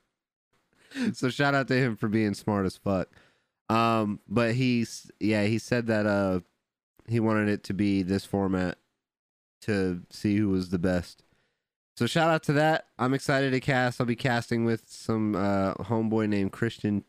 so 1.13 1.29
shout 1.29 1.53
out 1.53 1.67
to 1.67 1.75
him 1.75 1.95
for 1.95 2.07
being 2.07 2.33
smart 2.33 2.65
as 2.65 2.75
fuck. 2.75 3.09
Um, 3.69 4.19
but 4.27 4.55
he's 4.55 5.11
yeah, 5.19 5.43
he 5.43 5.59
said 5.59 5.85
that 5.85 6.07
uh 6.07 6.39
he 7.07 7.19
wanted 7.19 7.49
it 7.49 7.63
to 7.65 7.73
be 7.75 8.01
this 8.01 8.25
format 8.25 8.79
to 9.61 10.01
see 10.09 10.37
who 10.37 10.49
was 10.49 10.69
the 10.69 10.79
best. 10.79 11.23
So 11.97 12.07
shout 12.07 12.31
out 12.31 12.41
to 12.43 12.53
that. 12.53 12.87
I'm 12.97 13.13
excited 13.13 13.51
to 13.51 13.59
cast. 13.59 14.01
I'll 14.01 14.07
be 14.07 14.15
casting 14.15 14.65
with 14.65 14.85
some 14.87 15.35
uh 15.35 15.75
homeboy 15.75 16.29
named 16.29 16.51
Christian 16.51 17.03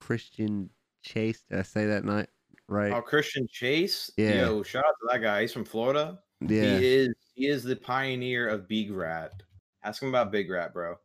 Christian 0.00 0.70
Chase. 1.02 1.42
Did 1.50 1.58
I 1.58 1.62
say 1.62 1.84
that 1.84 2.06
night 2.06 2.30
right? 2.68 2.92
Oh, 2.92 3.00
Christian 3.02 3.46
Chase. 3.50 4.10
Yeah. 4.16 4.46
Yo, 4.46 4.62
shout 4.62 4.84
out 4.86 4.94
to 5.00 5.08
that 5.12 5.22
guy. 5.22 5.42
He's 5.42 5.52
from 5.52 5.64
Florida. 5.64 6.18
yeah. 6.40 6.78
He 6.78 6.86
is 6.94 7.14
he 7.34 7.46
is 7.48 7.62
the 7.62 7.76
pioneer 7.76 8.48
of 8.48 8.68
Big 8.68 8.90
Rat. 8.92 9.42
Ask 9.84 10.02
him 10.02 10.08
about 10.08 10.32
Big 10.32 10.50
Rat, 10.50 10.72
bro. 10.72 10.96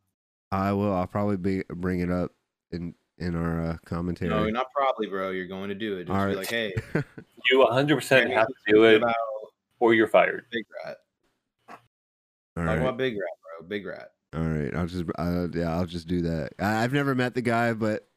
I 0.52 0.74
will. 0.74 0.94
I'll 0.94 1.08
probably 1.08 1.38
be 1.38 1.64
bring 1.70 2.00
it 2.02 2.10
up 2.12 2.32
in 2.72 2.94
in 3.18 3.36
our 3.36 3.62
uh, 3.70 3.78
commentary. 3.86 4.30
No, 4.30 4.50
not 4.50 4.68
probably, 4.76 5.08
bro. 5.08 5.30
You're 5.30 5.48
going 5.48 5.70
to 5.70 5.76
do 5.76 5.98
it. 5.98 6.06
Just 6.08 6.18
All 6.18 6.26
be 6.26 6.30
right. 6.30 6.38
like, 6.38 6.50
hey, 6.50 6.74
You 7.52 7.60
100% 7.72 8.34
have 8.34 8.48
to 8.48 8.54
do 8.68 8.84
it 8.86 9.04
or 9.80 9.94
you're 9.94 10.08
fired. 10.08 10.46
Big 10.52 10.66
Rat. 10.84 10.98
All 11.70 11.76
Talk 12.58 12.66
right. 12.66 12.80
about 12.80 12.98
Big 12.98 13.14
Rat, 13.14 13.60
bro. 13.60 13.68
Big 13.68 13.86
Rat. 13.86 14.12
All 14.36 14.42
right. 14.42 14.74
I'll 14.76 14.88
just 14.88 15.06
uh, 15.18 15.48
yeah, 15.54 15.76
I'll 15.76 15.86
just 15.86 16.08
do 16.08 16.22
that. 16.24 16.52
I, 16.60 16.84
I've 16.84 16.94
never 16.94 17.14
met 17.16 17.34
the 17.36 17.42
guy, 17.42 17.74
but 17.74 18.08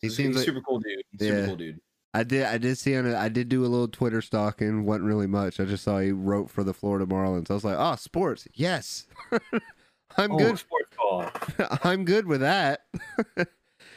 he 0.00 0.06
He's, 0.08 0.16
seems 0.16 0.28
he's 0.28 0.36
like 0.36 0.44
super 0.46 0.60
cool 0.60 0.78
dude. 0.80 1.02
He's 1.12 1.20
Yeah. 1.22 1.32
Super 1.34 1.46
cool 1.46 1.56
dude. 1.56 1.80
I 2.16 2.22
did. 2.22 2.44
I 2.46 2.56
did 2.56 2.78
see 2.78 2.96
on. 2.96 3.14
I 3.14 3.28
did 3.28 3.48
do 3.50 3.60
a 3.62 3.68
little 3.68 3.88
Twitter 3.88 4.22
stalking. 4.22 4.86
wasn't 4.86 5.04
really 5.04 5.26
much. 5.26 5.60
I 5.60 5.64
just 5.66 5.84
saw 5.84 5.98
he 5.98 6.12
wrote 6.12 6.50
for 6.50 6.64
the 6.64 6.72
Florida 6.72 7.04
Marlins. 7.04 7.50
I 7.50 7.54
was 7.54 7.64
like, 7.64 7.76
oh, 7.78 7.94
sports. 7.96 8.48
Yes, 8.54 9.06
I'm 10.16 10.32
Oh, 10.32 10.38
good. 10.38 10.58
sports 10.58 10.88
ball. 10.96 11.26
I'm 11.84 12.06
good 12.06 12.26
with 12.26 12.40
that. 12.40 12.86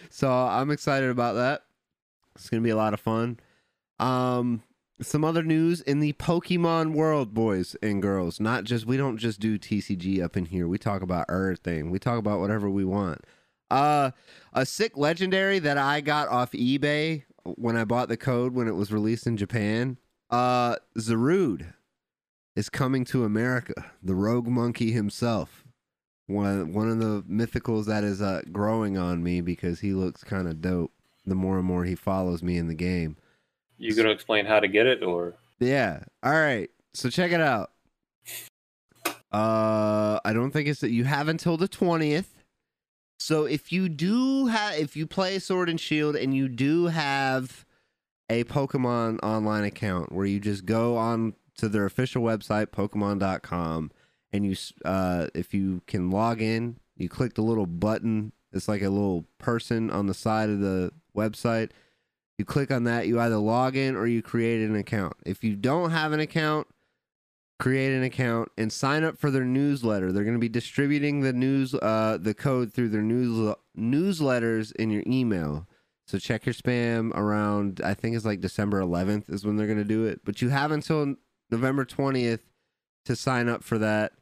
so 0.10 0.30
I'm 0.32 0.70
excited 0.70 1.10
about 1.10 1.36
that. 1.36 1.64
It's 2.36 2.50
gonna 2.50 2.62
be 2.62 2.72
a 2.72 2.76
lot 2.76 2.94
of 2.94 3.00
fun. 3.00 3.40
Um, 4.00 4.64
some 5.02 5.24
other 5.24 5.44
news 5.44 5.80
in 5.80 6.02
the 6.02 6.12
Pokemon 6.14 6.94
world, 6.94 7.34
boys 7.34 7.78
and 7.82 8.02
girls. 8.02 8.42
Not 8.42 8.66
just 8.66 8.86
we 8.86 8.98
don't 8.98 9.18
just 9.18 9.40
do 9.40 9.58
TCG 9.58 10.22
up 10.22 10.36
in 10.36 10.44
here. 10.46 10.68
We 10.68 10.78
talk 10.78 11.02
about 11.02 11.28
everything. 11.30 11.90
We 11.90 12.00
talk 12.00 12.20
about 12.20 12.42
whatever 12.42 12.70
we 12.70 12.84
want. 12.84 13.22
Uh, 13.72 14.12
a 14.52 14.66
sick 14.66 14.98
legendary 14.98 15.60
that 15.60 15.78
I 15.78 16.02
got 16.02 16.28
off 16.28 16.52
eBay 16.52 17.24
when 17.44 17.76
I 17.76 17.86
bought 17.86 18.10
the 18.10 18.18
code 18.18 18.54
when 18.54 18.68
it 18.68 18.76
was 18.76 18.92
released 18.92 19.28
in 19.28 19.38
Japan. 19.38 19.98
Uh, 20.30 20.76
Zarude 20.98 21.74
is 22.56 22.70
coming 22.70 23.06
to 23.06 23.24
America. 23.24 23.74
The 24.04 24.16
Rogue 24.16 24.48
Monkey 24.48 24.92
himself 24.92 25.66
one 26.30 26.74
one 26.74 26.90
of 26.90 27.00
the 27.00 27.24
mythicals 27.24 27.86
that 27.86 28.04
is 28.04 28.22
uh, 28.22 28.42
growing 28.52 28.98
on 28.98 29.24
me 29.24 29.42
because 29.42 29.80
he 29.80 29.94
looks 29.94 30.24
kind 30.24 30.48
of 30.48 30.62
dope. 30.62 30.92
The 31.26 31.36
more 31.36 31.58
and 31.58 31.66
more 31.66 31.84
he 31.84 31.96
follows 31.96 32.42
me 32.42 32.58
in 32.58 32.68
the 32.68 32.76
game. 32.76 33.18
You 33.78 33.96
gonna 33.96 34.12
explain 34.12 34.46
how 34.46 34.60
to 34.60 34.68
get 34.68 34.86
it, 34.86 35.04
or 35.04 35.36
Yeah. 35.60 36.04
All 36.24 36.32
right. 36.32 36.70
So 36.94 37.10
check 37.10 37.32
it 37.32 37.42
out. 37.42 37.72
Uh, 39.32 40.20
I 40.24 40.34
don't 40.34 40.52
think 40.52 40.68
it's 40.68 40.82
that 40.82 40.92
you 40.92 41.04
have 41.04 41.28
until 41.28 41.58
the 41.58 41.68
twentieth. 41.68 42.39
So 43.20 43.46
if 43.46 43.72
you 43.72 43.90
do 43.90 44.48
have, 44.48 44.76
if 44.80 44.96
you 44.96 45.06
play 45.06 45.40
Sword 45.40 45.70
and 45.70 45.80
Shield 45.80 46.16
and 46.16 46.34
you 46.34 46.48
do 46.48 46.86
have 46.86 47.66
a 48.30 48.46
Pokemon 48.46 49.20
online 49.22 49.66
account 49.66 50.12
where 50.14 50.26
you 50.26 50.40
just 50.40 50.66
go 50.66 50.96
on 50.96 51.34
to 51.58 51.68
their 51.68 51.86
official 51.86 52.24
website, 52.24 52.68
Pokemon.com, 52.68 53.92
and 54.32 54.46
you, 54.46 54.56
uh, 54.86 55.28
if 55.36 55.54
you 55.54 55.82
can 55.86 56.10
log 56.10 56.42
in, 56.42 56.78
you 56.96 57.10
click 57.10 57.34
the 57.34 57.42
little 57.42 57.66
button. 57.66 58.32
It's 58.54 58.68
like 58.68 58.82
a 58.82 58.90
little 58.90 59.26
person 59.38 59.92
on 59.92 60.08
the 60.08 60.14
side 60.14 60.50
of 60.50 60.62
the 60.62 60.92
website. 61.16 61.72
You 62.38 62.46
click 62.46 62.72
on 62.72 62.86
that, 62.86 63.08
you 63.08 63.20
either 63.20 63.36
log 63.36 63.76
in 63.76 63.98
or 63.98 64.08
you 64.08 64.22
create 64.22 64.62
an 64.62 64.78
account. 64.78 65.14
If 65.26 65.44
you 65.44 65.58
don't 65.58 65.92
have 65.92 66.14
an 66.14 66.22
account, 66.22 66.68
create 67.60 67.94
an 67.94 68.04
account 68.04 68.50
and 68.58 68.72
sign 68.72 69.04
up 69.04 69.18
for 69.18 69.30
their 69.30 69.44
newsletter. 69.44 70.12
They're 70.12 70.24
going 70.24 70.36
to 70.36 70.40
be 70.40 70.50
distributing 70.50 71.22
the 71.22 71.34
news 71.34 71.74
uh 71.76 72.18
the 72.20 72.34
code 72.34 72.74
through 72.74 72.90
their 72.90 73.02
news 73.02 73.56
newsletters 73.78 74.74
in 74.76 74.90
your 74.90 75.04
email. 75.06 75.68
So 76.08 76.18
check 76.18 76.46
your 76.46 76.56
spam 76.56 77.12
around 77.16 77.82
I 77.84 77.94
think 77.94 78.16
it's 78.16 78.26
like 78.26 78.42
December 78.42 78.82
11th 78.82 79.32
is 79.32 79.46
when 79.46 79.58
they're 79.58 79.68
going 79.68 79.78
to 79.78 79.84
do 79.84 80.06
it, 80.06 80.22
but 80.24 80.42
you 80.42 80.50
have 80.50 80.72
until 80.72 81.16
November 81.52 81.86
20th 81.86 82.42
to 83.06 83.16
sign 83.16 83.50
up 83.50 83.64
for 83.64 83.78
that. 83.78 84.14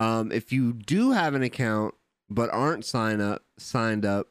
Um 0.00 0.32
if 0.32 0.52
you 0.52 0.72
do 0.72 1.12
have 1.12 1.34
an 1.34 1.42
account 1.42 1.94
but 2.28 2.50
aren't 2.52 2.84
sign 2.84 3.20
up 3.20 3.44
signed 3.58 4.04
up 4.04 4.28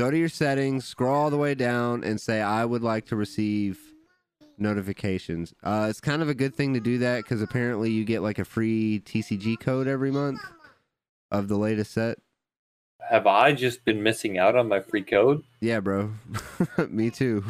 Go 0.00 0.10
to 0.10 0.16
your 0.16 0.30
settings, 0.30 0.86
scroll 0.86 1.14
all 1.14 1.30
the 1.30 1.36
way 1.36 1.54
down, 1.54 2.04
and 2.04 2.18
say, 2.18 2.40
I 2.40 2.64
would 2.64 2.82
like 2.82 3.04
to 3.08 3.16
receive 3.16 3.89
notifications. 4.60 5.54
Uh, 5.62 5.86
it's 5.90 6.00
kind 6.00 6.22
of 6.22 6.28
a 6.28 6.34
good 6.34 6.54
thing 6.54 6.74
to 6.74 6.80
do 6.80 6.98
that 6.98 7.18
because 7.24 7.40
apparently 7.42 7.90
you 7.90 8.04
get 8.04 8.20
like 8.22 8.38
a 8.38 8.44
free 8.44 9.00
TCG 9.04 9.58
code 9.60 9.86
every 9.88 10.10
month 10.10 10.40
of 11.30 11.48
the 11.48 11.56
latest 11.56 11.92
set. 11.92 12.18
Have 13.08 13.26
I 13.26 13.52
just 13.52 13.84
been 13.84 14.02
missing 14.02 14.38
out 14.38 14.54
on 14.56 14.68
my 14.68 14.80
free 14.80 15.02
code? 15.02 15.42
Yeah, 15.60 15.80
bro. 15.80 16.12
Me 16.88 17.10
too. 17.10 17.42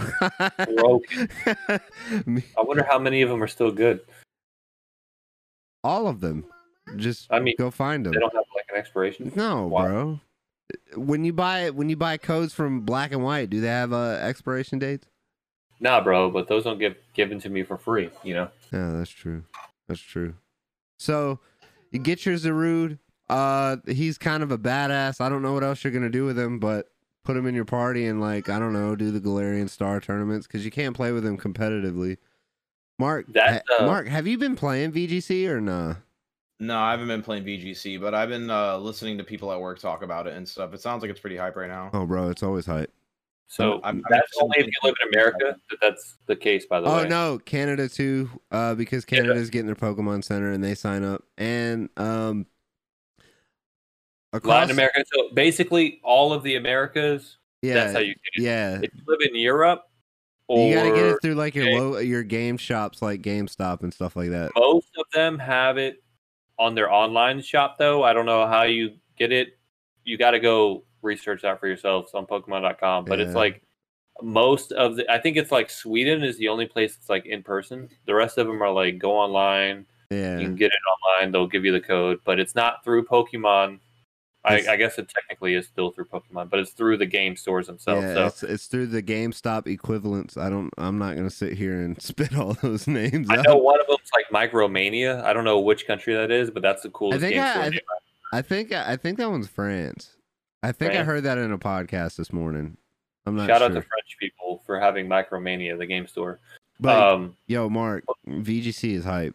Broken. 0.76 1.28
Me- 2.26 2.44
I 2.56 2.62
wonder 2.62 2.84
how 2.88 2.98
many 2.98 3.20
of 3.22 3.28
them 3.28 3.42
are 3.42 3.48
still 3.48 3.70
good. 3.72 4.00
all 5.84 6.06
of 6.08 6.20
them. 6.20 6.44
Just 6.96 7.32
I 7.32 7.40
mean, 7.40 7.54
go 7.58 7.70
find 7.70 8.04
them. 8.06 8.12
They 8.12 8.18
don't 8.20 8.32
have 8.34 8.44
like 8.54 8.66
an 8.72 8.76
expiration. 8.78 9.32
No, 9.36 9.66
Wow. 9.66 9.84
bro. 9.84 10.20
When 10.94 11.24
you 11.24 11.32
buy 11.32 11.70
when 11.70 11.88
you 11.88 11.96
buy 11.96 12.16
codes 12.16 12.52
from 12.54 12.80
Black 12.82 13.12
and 13.12 13.22
White, 13.22 13.50
do 13.50 13.60
they 13.60 13.68
have 13.68 13.92
uh, 13.92 14.18
expiration 14.22 14.78
dates? 14.78 15.06
Nah, 15.80 16.02
bro, 16.02 16.30
but 16.30 16.46
those 16.46 16.64
don't 16.64 16.78
get 16.78 17.02
given 17.14 17.40
to 17.40 17.48
me 17.48 17.62
for 17.62 17.76
free. 17.76 18.10
You 18.22 18.34
know. 18.34 18.48
Yeah, 18.72 18.90
that's 18.90 19.10
true. 19.10 19.44
That's 19.88 20.00
true. 20.00 20.34
So 20.98 21.40
you 21.90 21.98
get 21.98 22.24
your 22.26 22.36
Zarude. 22.36 22.98
Uh, 23.28 23.76
he's 23.86 24.18
kind 24.18 24.42
of 24.42 24.52
a 24.52 24.58
badass. 24.58 25.20
I 25.20 25.28
don't 25.28 25.42
know 25.42 25.54
what 25.54 25.64
else 25.64 25.82
you're 25.82 25.92
gonna 25.92 26.10
do 26.10 26.24
with 26.24 26.38
him, 26.38 26.58
but 26.58 26.90
put 27.24 27.36
him 27.36 27.46
in 27.46 27.54
your 27.54 27.64
party 27.64 28.06
and 28.06 28.20
like 28.20 28.48
I 28.48 28.58
don't 28.58 28.72
know, 28.72 28.94
do 28.96 29.10
the 29.10 29.20
Galarian 29.20 29.68
Star 29.70 30.00
tournaments 30.00 30.46
because 30.46 30.64
you 30.64 30.70
can't 30.70 30.96
play 30.96 31.12
with 31.12 31.24
him 31.24 31.38
competitively. 31.38 32.18
Mark, 32.98 33.26
That, 33.32 33.64
ha- 33.66 33.84
uh, 33.84 33.86
Mark, 33.86 34.08
have 34.08 34.26
you 34.26 34.36
been 34.36 34.56
playing 34.56 34.92
VGC 34.92 35.48
or 35.48 35.58
nah? 35.60 35.94
No, 36.58 36.78
I 36.78 36.90
haven't 36.90 37.08
been 37.08 37.22
playing 37.22 37.44
VGC, 37.44 37.98
but 37.98 38.14
I've 38.14 38.28
been 38.28 38.50
uh, 38.50 38.76
listening 38.76 39.16
to 39.16 39.24
people 39.24 39.50
at 39.50 39.58
work 39.58 39.78
talk 39.78 40.02
about 40.02 40.26
it 40.26 40.34
and 40.34 40.46
stuff. 40.46 40.74
It 40.74 40.82
sounds 40.82 41.00
like 41.00 41.10
it's 41.10 41.18
pretty 41.18 41.38
hype 41.38 41.56
right 41.56 41.70
now. 41.70 41.88
Oh, 41.94 42.04
bro, 42.04 42.28
it's 42.28 42.42
always 42.42 42.66
hype. 42.66 42.92
So 43.52 43.80
I'm- 43.80 43.96
I'm 43.96 44.04
that's 44.08 44.22
actually 44.22 44.42
only 44.44 44.56
if 44.60 44.66
you 44.66 44.72
live 44.84 44.94
in 45.02 45.08
America 45.08 45.56
that 45.70 45.80
that's 45.80 46.14
the 46.26 46.36
case. 46.36 46.66
By 46.66 46.80
the 46.80 46.86
Oh 46.86 46.98
way. 46.98 47.04
Oh 47.04 47.08
no, 47.08 47.38
Canada 47.44 47.88
too. 47.88 48.30
Uh, 48.52 48.76
because 48.76 49.04
Yeah. 49.10 49.18
Canada's 49.22 49.50
getting 49.50 49.66
their 49.66 49.74
Pokemon 49.74 50.22
Center 50.22 50.52
and 50.52 50.62
they 50.62 50.76
sign 50.76 51.02
up, 51.02 51.24
and 51.36 51.88
um, 51.96 52.46
across, 54.32 54.50
Latin 54.50 54.70
America. 54.70 55.04
So 55.12 55.30
basically, 55.34 56.00
all 56.04 56.32
of 56.32 56.42
the 56.44 56.54
Americas. 56.54 57.38
Yeah, 57.62 57.74
That's 57.74 57.92
how 57.94 57.98
you 57.98 58.14
get 58.14 58.20
it. 58.36 58.42
yeah. 58.42 58.78
If 58.82 58.90
you 58.94 59.02
live 59.06 59.18
in 59.20 59.34
Europe, 59.36 59.82
or 60.46 60.68
You 60.68 60.74
gotta 60.76 60.92
get 60.92 61.04
it 61.06 61.16
through 61.20 61.34
like 61.34 61.54
your 61.56 61.66
Okay. 61.66 61.78
low, 61.80 61.98
your 61.98 62.22
game 62.22 62.56
shops 62.56 63.02
like 63.02 63.20
GameStop 63.20 63.82
and 63.82 63.92
stuff 63.92 64.14
like 64.16 64.30
that. 64.30 64.52
most 64.56 64.88
of 64.96 65.04
them 65.12 65.38
have 65.40 65.76
it 65.76 66.02
on 66.58 66.74
their 66.76 66.90
online 66.90 67.42
shop. 67.42 67.78
Though 67.78 68.02
I 68.04 68.12
don't 68.12 68.26
know 68.26 68.46
how 68.46 68.62
you 68.62 68.96
get 69.18 69.32
it. 69.32 69.58
You 70.04 70.16
got 70.16 70.30
to 70.30 70.38
go 70.40 70.84
research 71.02 71.42
that 71.42 71.60
for 71.60 71.66
yourselves 71.66 72.12
on 72.14 72.26
Pokemon.com. 72.26 73.04
But 73.04 73.18
Yeah. 73.18 73.26
it's 73.26 73.34
like 73.34 73.62
most 74.22 74.72
of 74.72 74.96
the. 74.96 75.10
I 75.10 75.18
think 75.18 75.36
it's 75.36 75.50
like 75.52 75.70
Sweden 75.70 76.22
is 76.22 76.36
the 76.38 76.48
only 76.48 76.66
place 76.66 76.96
that's 76.96 77.08
like 77.08 77.26
in 77.26 77.42
person. 77.42 77.88
The 78.06 78.14
rest 78.14 78.38
of 78.38 78.46
them 78.46 78.62
are 78.62 78.72
like 78.72 78.98
go 78.98 79.12
online. 79.12 79.86
Yeah, 80.10 80.38
You 80.38 80.46
can 80.46 80.56
get 80.56 80.66
it 80.72 81.20
online. 81.22 81.32
They'll 81.32 81.46
give 81.46 81.64
you 81.64 81.72
the 81.72 81.80
code, 81.80 82.18
but 82.24 82.40
it's 82.40 82.54
not 82.54 82.82
through 82.84 83.04
Pokemon. 83.04 83.78
I, 84.42 84.64
I 84.70 84.76
guess 84.76 84.98
it 84.98 85.06
technically 85.08 85.54
is 85.54 85.66
still 85.66 85.90
through 85.90 86.06
Pokemon, 86.06 86.48
but 86.48 86.60
it's 86.60 86.70
through 86.72 86.96
the 86.96 87.04
game 87.04 87.36
stores 87.36 87.66
themselves. 87.66 88.02
yeah. 88.04 88.14
so 88.14 88.26
It's, 88.26 88.42
it's 88.42 88.66
through 88.68 88.86
the 88.86 89.02
GameStop 89.02 89.66
equivalents. 89.66 90.38
I 90.38 90.48
don't. 90.48 90.70
I'm 90.78 90.98
not 90.98 91.14
gonna 91.14 91.28
sit 91.30 91.52
here 91.52 91.82
and 91.82 92.00
spit 92.02 92.34
all 92.36 92.54
those 92.54 92.86
names 92.88 93.28
I 93.30 93.36
out. 93.38 93.44
know 93.46 93.56
one 93.58 93.78
of 93.80 93.86
them's 93.86 94.10
like 94.14 94.50
Micromania. 94.50 95.22
I 95.24 95.32
don't 95.34 95.44
know 95.44 95.60
which 95.60 95.86
country 95.86 96.14
that 96.14 96.30
is, 96.30 96.50
but 96.50 96.62
that's 96.62 96.82
the 96.82 96.90
coolest 96.90 97.20
think 97.20 97.34
game 97.34 97.42
I- 97.42 97.50
store. 97.52 97.62
I 97.62 97.68
name. 97.68 97.80
I 98.32 98.42
think 98.42 98.72
I 98.72 98.96
think 98.96 99.18
that 99.18 99.30
one's 99.30 99.48
France. 99.48 100.16
I 100.62 100.72
think 100.72 100.92
I 100.94 101.02
heard 101.04 101.22
that 101.24 101.38
in 101.38 101.52
a 101.52 101.58
podcast 101.58 102.16
this 102.16 102.32
morning. 102.32 102.76
I'm 103.26 103.36
not 103.36 103.46
Shout 103.48 103.58
sure. 103.58 103.66
out 103.66 103.74
to 103.74 103.80
French 103.82 104.16
people 104.18 104.62
for 104.66 104.78
having 104.78 105.06
Micromania, 105.06 105.76
the 105.78 105.86
game 105.86 106.06
store. 106.06 106.40
but 106.78 106.96
um, 107.02 107.36
yo, 107.46 107.68
Mark, 107.68 108.04
VGC 108.28 108.92
is 108.94 109.04
hype. 109.04 109.34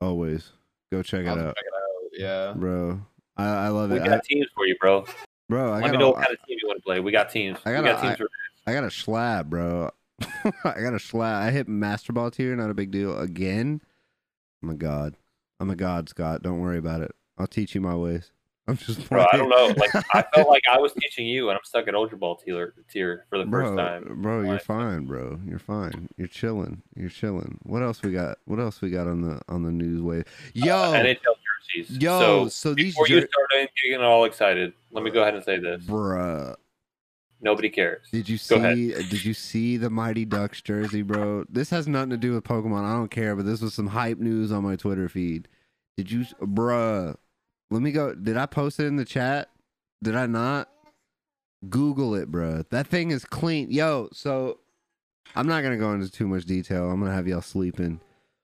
Always 0.00 0.52
go 0.92 1.02
check 1.02 1.22
it 1.22 1.28
I'll 1.28 1.38
out, 1.38 1.56
check 1.56 1.64
it 1.64 1.72
out. 1.74 2.10
Yeah. 2.48 2.52
bro. 2.56 3.00
I, 3.36 3.44
I 3.46 3.68
love 3.68 3.90
we 3.90 3.96
it, 3.96 4.02
We 4.02 4.08
got 4.08 4.18
I, 4.18 4.22
teams 4.28 4.46
for 4.54 4.66
you, 4.66 4.76
bro. 4.80 5.04
bro. 5.48 5.72
I 5.72 5.76
Let 5.76 5.82
got 5.82 5.90
me 5.92 5.98
know 5.98 6.06
a, 6.08 6.12
what 6.12 6.24
kind 6.24 6.36
of 6.38 6.46
team 6.46 6.58
you 6.60 6.68
want 6.68 6.78
to 6.78 6.82
play. 6.82 7.00
We 7.00 7.12
got 7.12 7.30
teams. 7.30 7.58
I 7.64 7.70
we 7.70 7.76
gotta- 7.76 7.88
got 7.92 8.02
teams. 8.02 8.16
for 8.16 8.28
I 8.66 8.72
got 8.74 8.84
a 8.84 8.90
slab, 8.90 9.48
bro. 9.50 9.90
I 10.64 10.80
got 10.82 10.94
a 10.94 10.98
slab. 10.98 11.42
I 11.42 11.50
hit 11.50 11.66
master 11.66 12.12
ball 12.12 12.30
tier, 12.30 12.54
not 12.54 12.70
a 12.70 12.74
big 12.74 12.90
deal. 12.90 13.18
Again, 13.18 13.80
I'm 14.62 14.70
a 14.70 14.74
god. 14.74 15.16
I'm 15.58 15.70
a 15.70 15.76
god, 15.76 16.08
Scott. 16.08 16.42
Don't 16.42 16.60
worry 16.60 16.78
about 16.78 17.00
it. 17.00 17.12
I'll 17.38 17.46
teach 17.46 17.74
you 17.74 17.80
my 17.80 17.94
ways. 17.96 18.30
I'm 18.70 18.76
just 18.76 19.08
Bro, 19.08 19.26
I 19.32 19.36
don't 19.36 19.48
know. 19.48 19.74
Like 19.76 19.94
I 20.14 20.22
felt 20.34 20.48
like 20.48 20.62
I 20.72 20.78
was 20.78 20.92
teaching 21.00 21.26
you, 21.26 21.48
and 21.50 21.56
I'm 21.58 21.64
stuck 21.64 21.88
at 21.88 21.94
Ultra 21.94 22.16
Ball 22.16 22.36
tier, 22.36 22.72
tier 22.90 23.26
for 23.28 23.38
the 23.38 23.44
bro, 23.44 23.66
first 23.66 23.76
time. 23.78 24.22
bro, 24.22 24.42
you're 24.42 24.58
fine, 24.60 25.04
bro. 25.06 25.40
You're 25.46 25.58
fine. 25.58 26.08
You're 26.16 26.28
chilling. 26.28 26.82
You're 26.96 27.10
chilling. 27.10 27.58
What 27.64 27.82
else 27.82 28.02
we 28.02 28.12
got? 28.12 28.38
What 28.44 28.60
else 28.60 28.80
we 28.80 28.90
got 28.90 29.06
on 29.08 29.22
the 29.22 29.40
on 29.48 29.62
the 29.64 29.70
news 29.72 30.00
wave? 30.00 30.24
Uh, 30.26 30.50
yo, 30.54 30.74
NHL 30.92 31.16
jerseys. 31.74 31.98
yo. 31.98 32.20
so 32.20 32.48
So, 32.48 32.74
these, 32.74 32.94
before 32.94 33.08
you 33.08 33.20
jer- 33.20 33.28
start 33.28 33.70
getting 33.84 34.04
all 34.04 34.24
excited, 34.24 34.72
let 34.92 35.02
me 35.04 35.10
go 35.10 35.22
ahead 35.22 35.34
and 35.34 35.44
say 35.44 35.58
this: 35.58 35.84
bruh. 35.84 36.54
nobody 37.40 37.70
cares. 37.70 38.06
Did 38.12 38.28
you 38.28 38.38
see? 38.38 38.92
Did 38.92 39.24
you 39.24 39.34
see 39.34 39.76
the 39.78 39.90
Mighty 39.90 40.24
Ducks 40.24 40.62
jersey, 40.62 41.02
bro? 41.02 41.44
This 41.48 41.70
has 41.70 41.88
nothing 41.88 42.10
to 42.10 42.16
do 42.16 42.34
with 42.34 42.44
Pokemon. 42.44 42.84
I 42.84 42.92
don't 42.92 43.10
care, 43.10 43.34
but 43.34 43.46
this 43.46 43.60
was 43.60 43.74
some 43.74 43.88
hype 43.88 44.18
news 44.18 44.52
on 44.52 44.62
my 44.62 44.76
Twitter 44.76 45.08
feed. 45.08 45.48
Did 45.96 46.10
you, 46.12 46.24
bruh? 46.40 47.16
Let 47.70 47.82
me 47.82 47.92
go. 47.92 48.14
Did 48.14 48.36
I 48.36 48.46
post 48.46 48.80
it 48.80 48.86
in 48.86 48.96
the 48.96 49.04
chat? 49.04 49.48
Did 50.02 50.16
I 50.16 50.26
not? 50.26 50.68
Google 51.68 52.14
it, 52.14 52.30
bruh. 52.30 52.68
That 52.70 52.86
thing 52.86 53.10
is 53.10 53.24
clean. 53.24 53.70
Yo, 53.70 54.08
so 54.12 54.58
I'm 55.36 55.46
not 55.46 55.62
gonna 55.62 55.76
go 55.76 55.92
into 55.92 56.10
too 56.10 56.26
much 56.26 56.44
detail. 56.46 56.90
I'm 56.90 57.00
gonna 57.00 57.14
have 57.14 57.28
y'all 57.28 57.42
sleeping. 57.42 58.00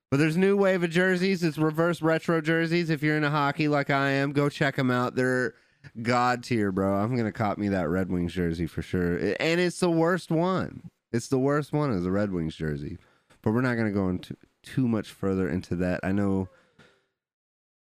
But 0.09 0.17
there's 0.17 0.37
new 0.37 0.55
wave 0.55 0.83
of 0.83 0.89
jerseys. 0.89 1.43
It's 1.43 1.57
reverse 1.57 2.01
retro 2.01 2.39
jerseys. 2.41 2.89
If 2.89 3.03
you're 3.03 3.17
into 3.17 3.29
hockey 3.29 3.67
like 3.67 3.89
I 3.89 4.11
am, 4.11 4.31
go 4.31 4.47
check 4.49 4.75
them 4.77 4.91
out. 4.91 5.15
They're 5.15 5.55
god 6.01 6.43
tier, 6.43 6.71
bro. 6.71 6.95
I'm 6.95 7.15
gonna 7.17 7.31
cop 7.31 7.57
me 7.57 7.69
that 7.69 7.89
Red 7.89 8.09
Wings 8.09 8.33
jersey 8.33 8.67
for 8.67 8.81
sure. 8.81 9.17
And 9.39 9.59
it's 9.59 9.79
the 9.79 9.91
worst 9.91 10.31
one. 10.31 10.89
It's 11.11 11.27
the 11.27 11.39
worst 11.39 11.73
one 11.73 11.91
is 11.91 12.05
a 12.05 12.11
Red 12.11 12.31
Wings 12.31 12.55
jersey. 12.55 12.97
But 13.41 13.51
we're 13.51 13.61
not 13.61 13.75
gonna 13.75 13.91
go 13.91 14.09
into 14.09 14.37
too 14.63 14.87
much 14.87 15.09
further 15.09 15.49
into 15.49 15.75
that. 15.77 16.01
I 16.03 16.11
know 16.11 16.49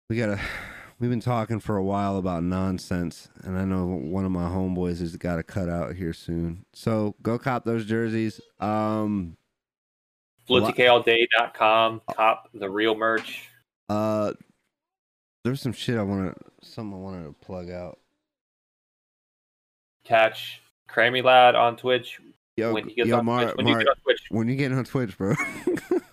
we 0.09 0.17
gotta. 0.17 0.39
We've 1.01 1.09
been 1.09 1.19
talking 1.19 1.59
for 1.59 1.77
a 1.77 1.83
while 1.83 2.17
about 2.17 2.43
nonsense, 2.43 3.27
and 3.43 3.57
I 3.57 3.65
know 3.65 3.87
one 3.87 4.23
of 4.23 4.29
my 4.29 4.47
homeboys 4.47 4.99
has 4.99 5.17
got 5.17 5.37
to 5.37 5.43
cut 5.43 5.67
out 5.67 5.95
here 5.95 6.13
soon. 6.13 6.63
So 6.73 7.15
go 7.23 7.39
cop 7.39 7.65
those 7.65 7.87
jerseys. 7.87 8.39
Um, 8.59 9.35
FloatyKLDay.com, 10.47 12.01
cop 12.15 12.49
the 12.53 12.69
real 12.69 12.93
merch. 12.93 13.49
uh, 13.89 14.33
there's 15.43 15.59
some 15.59 15.73
shit 15.73 15.97
I 15.97 16.03
want 16.03 16.37
to, 16.37 16.67
something 16.69 16.93
I 16.93 17.01
wanted 17.01 17.25
to 17.25 17.33
plug 17.33 17.71
out. 17.71 17.97
Catch 20.03 20.61
Crammy 20.87 21.23
Lad 21.23 21.55
on 21.55 21.77
Twitch 21.77 22.19
Yo, 22.57 22.75
when 22.75 22.87
he 22.87 22.93
gets 22.93 23.09
yo, 23.09 23.17
on 23.17 23.25
Mark, 23.25 23.55
Twitch. 23.55 23.65
When 23.65 23.67
you 23.67 23.77
get 23.79 23.87
on 23.87 23.95
Twitch, 24.03 24.21
when 24.29 24.47
you 24.47 24.55
get 24.55 24.71
on 24.71 24.83
Twitch, 24.83 25.17
bro, 25.17 25.33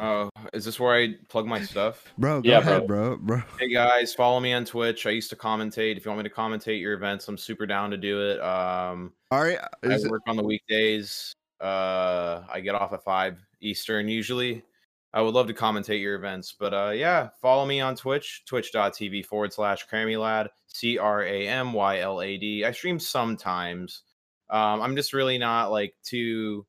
Oh, 0.00 0.28
is 0.52 0.64
this 0.64 0.80
where 0.80 0.94
I 0.94 1.14
plug 1.28 1.46
my 1.46 1.60
stuff? 1.60 2.12
bro, 2.18 2.42
go 2.42 2.48
Yeah, 2.48 2.58
ahead, 2.58 2.86
bro, 2.86 3.16
bro. 3.16 3.42
Hey 3.60 3.72
guys, 3.72 4.12
follow 4.12 4.40
me 4.40 4.52
on 4.52 4.64
Twitch. 4.64 5.06
I 5.06 5.10
used 5.10 5.30
to 5.30 5.36
commentate. 5.36 5.96
If 5.96 6.04
you 6.04 6.10
want 6.10 6.24
me 6.24 6.28
to 6.28 6.34
commentate 6.34 6.80
your 6.80 6.94
events, 6.94 7.28
I'm 7.28 7.38
super 7.38 7.64
down 7.64 7.90
to 7.92 7.96
do 7.96 8.20
it. 8.30 8.40
Um, 8.40 9.12
All 9.30 9.42
right, 9.42 9.58
I 9.60 9.86
is 9.86 10.04
it, 10.04 10.10
work 10.10 10.22
on 10.26 10.36
the 10.36 10.42
weekdays. 10.42 11.32
Uh, 11.60 12.42
I 12.50 12.60
get 12.60 12.74
off 12.74 12.92
at 12.92 13.04
five 13.04 13.38
Eastern 13.60 14.08
usually. 14.08 14.64
I 15.12 15.22
would 15.22 15.34
love 15.34 15.46
to 15.46 15.54
commentate 15.54 16.00
your 16.00 16.16
events, 16.16 16.56
but 16.58 16.74
uh, 16.74 16.90
yeah, 16.90 17.28
follow 17.40 17.64
me 17.64 17.80
on 17.80 17.94
Twitch, 17.94 18.42
twitch.tv 18.46 19.24
forward 19.26 19.52
slash 19.52 19.86
Crammy 19.86 20.20
Lad, 20.20 20.50
C 20.66 20.98
R 20.98 21.22
A 21.22 21.46
M 21.46 21.72
Y 21.72 22.00
L 22.00 22.20
A 22.20 22.36
D. 22.36 22.64
I 22.64 22.72
stream 22.72 22.98
sometimes. 22.98 24.02
Um, 24.50 24.82
I'm 24.82 24.96
just 24.96 25.12
really 25.12 25.38
not 25.38 25.70
like 25.70 25.94
too 26.02 26.66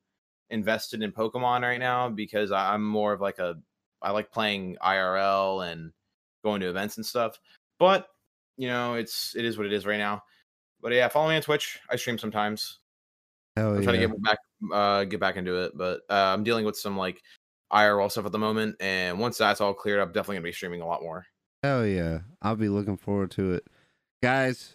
invested 0.50 1.02
in 1.02 1.12
Pokemon 1.12 1.62
right 1.62 1.80
now 1.80 2.08
because 2.08 2.52
I'm 2.52 2.84
more 2.84 3.12
of 3.12 3.20
like 3.20 3.38
a 3.38 3.56
I 4.02 4.10
like 4.10 4.30
playing 4.30 4.76
IRL 4.84 5.70
and 5.70 5.92
going 6.44 6.60
to 6.60 6.68
events 6.68 6.96
and 6.96 7.06
stuff. 7.06 7.38
But 7.78 8.08
you 8.56 8.68
know, 8.68 8.94
it's 8.94 9.34
it 9.36 9.44
is 9.44 9.56
what 9.56 9.66
it 9.66 9.72
is 9.72 9.86
right 9.86 9.98
now. 9.98 10.22
But 10.80 10.92
yeah, 10.92 11.08
follow 11.08 11.28
me 11.28 11.36
on 11.36 11.42
Twitch. 11.42 11.78
I 11.90 11.96
stream 11.96 12.18
sometimes. 12.18 12.78
hell 13.56 13.70
I'm 13.70 13.76
yeah. 13.76 13.82
trying 13.82 14.00
to 14.00 14.06
get 14.06 14.22
back 14.22 14.38
uh 14.72 15.04
get 15.04 15.20
back 15.20 15.36
into 15.36 15.64
it, 15.64 15.72
but 15.76 16.00
uh, 16.10 16.32
I'm 16.34 16.44
dealing 16.44 16.64
with 16.64 16.76
some 16.76 16.96
like 16.96 17.22
IRL 17.72 18.10
stuff 18.10 18.26
at 18.26 18.32
the 18.32 18.38
moment, 18.38 18.76
and 18.80 19.18
once 19.18 19.38
that's 19.38 19.60
all 19.60 19.74
cleared 19.74 20.00
up, 20.00 20.14
definitely 20.14 20.36
gonna 20.36 20.44
be 20.44 20.52
streaming 20.52 20.80
a 20.80 20.86
lot 20.86 21.02
more. 21.02 21.26
Hell 21.62 21.84
yeah. 21.84 22.20
I'll 22.42 22.54
be 22.54 22.68
looking 22.68 22.96
forward 22.96 23.32
to 23.32 23.54
it. 23.54 23.66
Guys, 24.22 24.74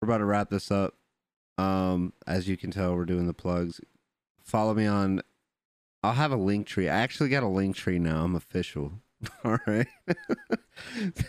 we're 0.00 0.06
about 0.06 0.18
to 0.18 0.24
wrap 0.24 0.50
this 0.50 0.70
up. 0.70 0.94
Um, 1.58 2.12
as 2.26 2.48
you 2.48 2.56
can 2.56 2.70
tell, 2.70 2.94
we're 2.94 3.04
doing 3.04 3.26
the 3.26 3.34
plugs. 3.34 3.80
Follow 4.44 4.74
me 4.74 4.86
on 4.86 5.22
I'll 6.04 6.12
have 6.12 6.32
a 6.32 6.36
link 6.36 6.66
tree. 6.66 6.86
I 6.86 7.00
actually 7.00 7.30
got 7.30 7.42
a 7.42 7.48
link 7.48 7.76
tree 7.76 7.98
now. 7.98 8.24
I'm 8.24 8.36
official. 8.36 8.92
All 9.44 9.56
right. 9.66 9.86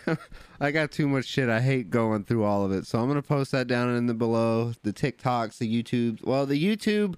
I 0.60 0.70
got 0.70 0.92
too 0.92 1.08
much 1.08 1.24
shit. 1.24 1.48
I 1.48 1.62
hate 1.62 1.88
going 1.88 2.24
through 2.24 2.44
all 2.44 2.62
of 2.62 2.72
it. 2.72 2.86
So 2.86 2.98
I'm 2.98 3.06
going 3.06 3.16
to 3.20 3.26
post 3.26 3.52
that 3.52 3.68
down 3.68 3.96
in 3.96 4.04
the 4.04 4.12
below. 4.12 4.74
The 4.82 4.92
TikToks, 4.92 5.56
the 5.56 5.82
YouTube. 5.82 6.22
Well, 6.26 6.44
the 6.44 6.62
YouTube, 6.62 7.14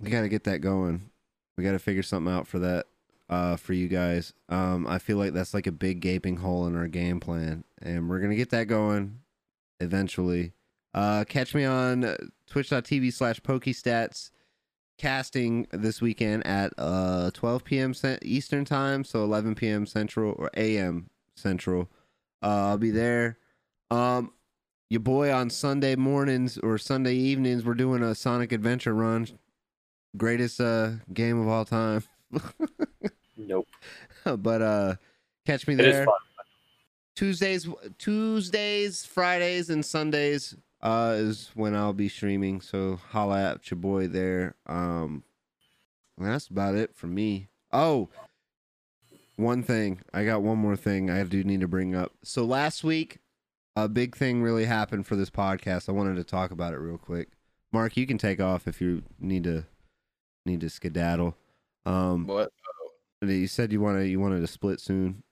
we 0.00 0.10
got 0.10 0.22
to 0.22 0.28
get 0.28 0.42
that 0.42 0.58
going. 0.58 1.10
We 1.56 1.62
got 1.62 1.72
to 1.72 1.78
figure 1.78 2.02
something 2.02 2.32
out 2.32 2.48
for 2.48 2.58
that 2.58 2.86
uh, 3.28 3.54
for 3.54 3.74
you 3.74 3.86
guys. 3.86 4.32
Um, 4.48 4.88
I 4.88 4.98
feel 4.98 5.18
like 5.18 5.34
that's 5.34 5.54
like 5.54 5.68
a 5.68 5.72
big 5.72 6.00
gaping 6.00 6.38
hole 6.38 6.66
in 6.66 6.74
our 6.74 6.88
game 6.88 7.20
plan. 7.20 7.62
And 7.80 8.08
we're 8.08 8.18
going 8.18 8.30
to 8.30 8.36
get 8.36 8.50
that 8.50 8.66
going 8.66 9.20
eventually. 9.78 10.52
Uh, 10.94 11.24
catch 11.28 11.54
me 11.54 11.64
on 11.64 12.04
uh, 12.04 12.16
twitch.tv 12.48 13.12
slash 13.12 13.40
pokestats 13.40 14.30
casting 14.96 15.66
this 15.70 16.00
weekend 16.02 16.44
at 16.46 16.72
uh 16.76 17.30
12 17.32 17.64
p.m. 17.64 17.94
Eastern 18.22 18.64
time, 18.64 19.04
so 19.04 19.22
11 19.22 19.54
p.m. 19.54 19.86
Central 19.86 20.34
or 20.38 20.50
a.m. 20.56 21.08
Central. 21.36 21.88
Uh, 22.42 22.68
I'll 22.68 22.78
be 22.78 22.90
there. 22.90 23.38
Um, 23.90 24.32
your 24.90 25.00
boy 25.00 25.32
on 25.32 25.50
Sunday 25.50 25.94
mornings 25.96 26.58
or 26.58 26.78
Sunday 26.78 27.14
evenings, 27.14 27.64
we're 27.64 27.74
doing 27.74 28.02
a 28.02 28.14
Sonic 28.14 28.52
Adventure 28.52 28.94
run. 28.94 29.28
Greatest 30.16 30.60
uh 30.60 30.92
game 31.12 31.40
of 31.40 31.48
all 31.48 31.64
time. 31.64 32.02
Nope. 33.40 33.68
but 34.24 34.60
uh, 34.60 34.96
catch 35.46 35.66
me 35.68 35.76
there. 35.76 36.06
Tuesdays, 37.14 37.68
Tuesdays, 37.96 39.04
Fridays, 39.04 39.70
and 39.70 39.84
Sundays 39.84 40.56
uh, 40.82 41.14
is 41.16 41.50
when 41.54 41.74
I'll 41.74 41.92
be 41.92 42.08
streaming. 42.08 42.60
So 42.60 42.98
holla 43.10 43.52
at 43.52 43.70
your 43.70 43.78
boy 43.78 44.08
there. 44.08 44.54
Um, 44.66 45.24
that's 46.16 46.48
about 46.48 46.74
it 46.74 46.94
for 46.94 47.06
me. 47.06 47.48
Oh, 47.72 48.08
one 49.36 49.62
thing. 49.62 50.00
I 50.12 50.24
got 50.24 50.42
one 50.42 50.58
more 50.58 50.76
thing 50.76 51.10
I 51.10 51.22
do 51.24 51.44
need 51.44 51.60
to 51.60 51.68
bring 51.68 51.94
up. 51.94 52.12
So 52.24 52.44
last 52.44 52.82
week, 52.82 53.18
a 53.76 53.88
big 53.88 54.16
thing 54.16 54.42
really 54.42 54.64
happened 54.64 55.06
for 55.06 55.14
this 55.16 55.30
podcast. 55.30 55.88
I 55.88 55.92
wanted 55.92 56.16
to 56.16 56.24
talk 56.24 56.50
about 56.50 56.74
it 56.74 56.78
real 56.78 56.98
quick. 56.98 57.28
Mark, 57.72 57.96
you 57.96 58.06
can 58.06 58.18
take 58.18 58.40
off 58.40 58.66
if 58.66 58.80
you 58.80 59.02
need 59.20 59.44
to 59.44 59.64
need 60.44 60.60
to 60.62 60.70
skedaddle. 60.70 61.36
Um, 61.86 62.26
What? 62.26 62.50
you 63.20 63.46
said 63.46 63.72
you 63.72 63.80
wanted 63.80 64.06
you 64.06 64.18
wanted 64.20 64.40
to 64.40 64.46
split 64.46 64.80
soon. 64.80 65.22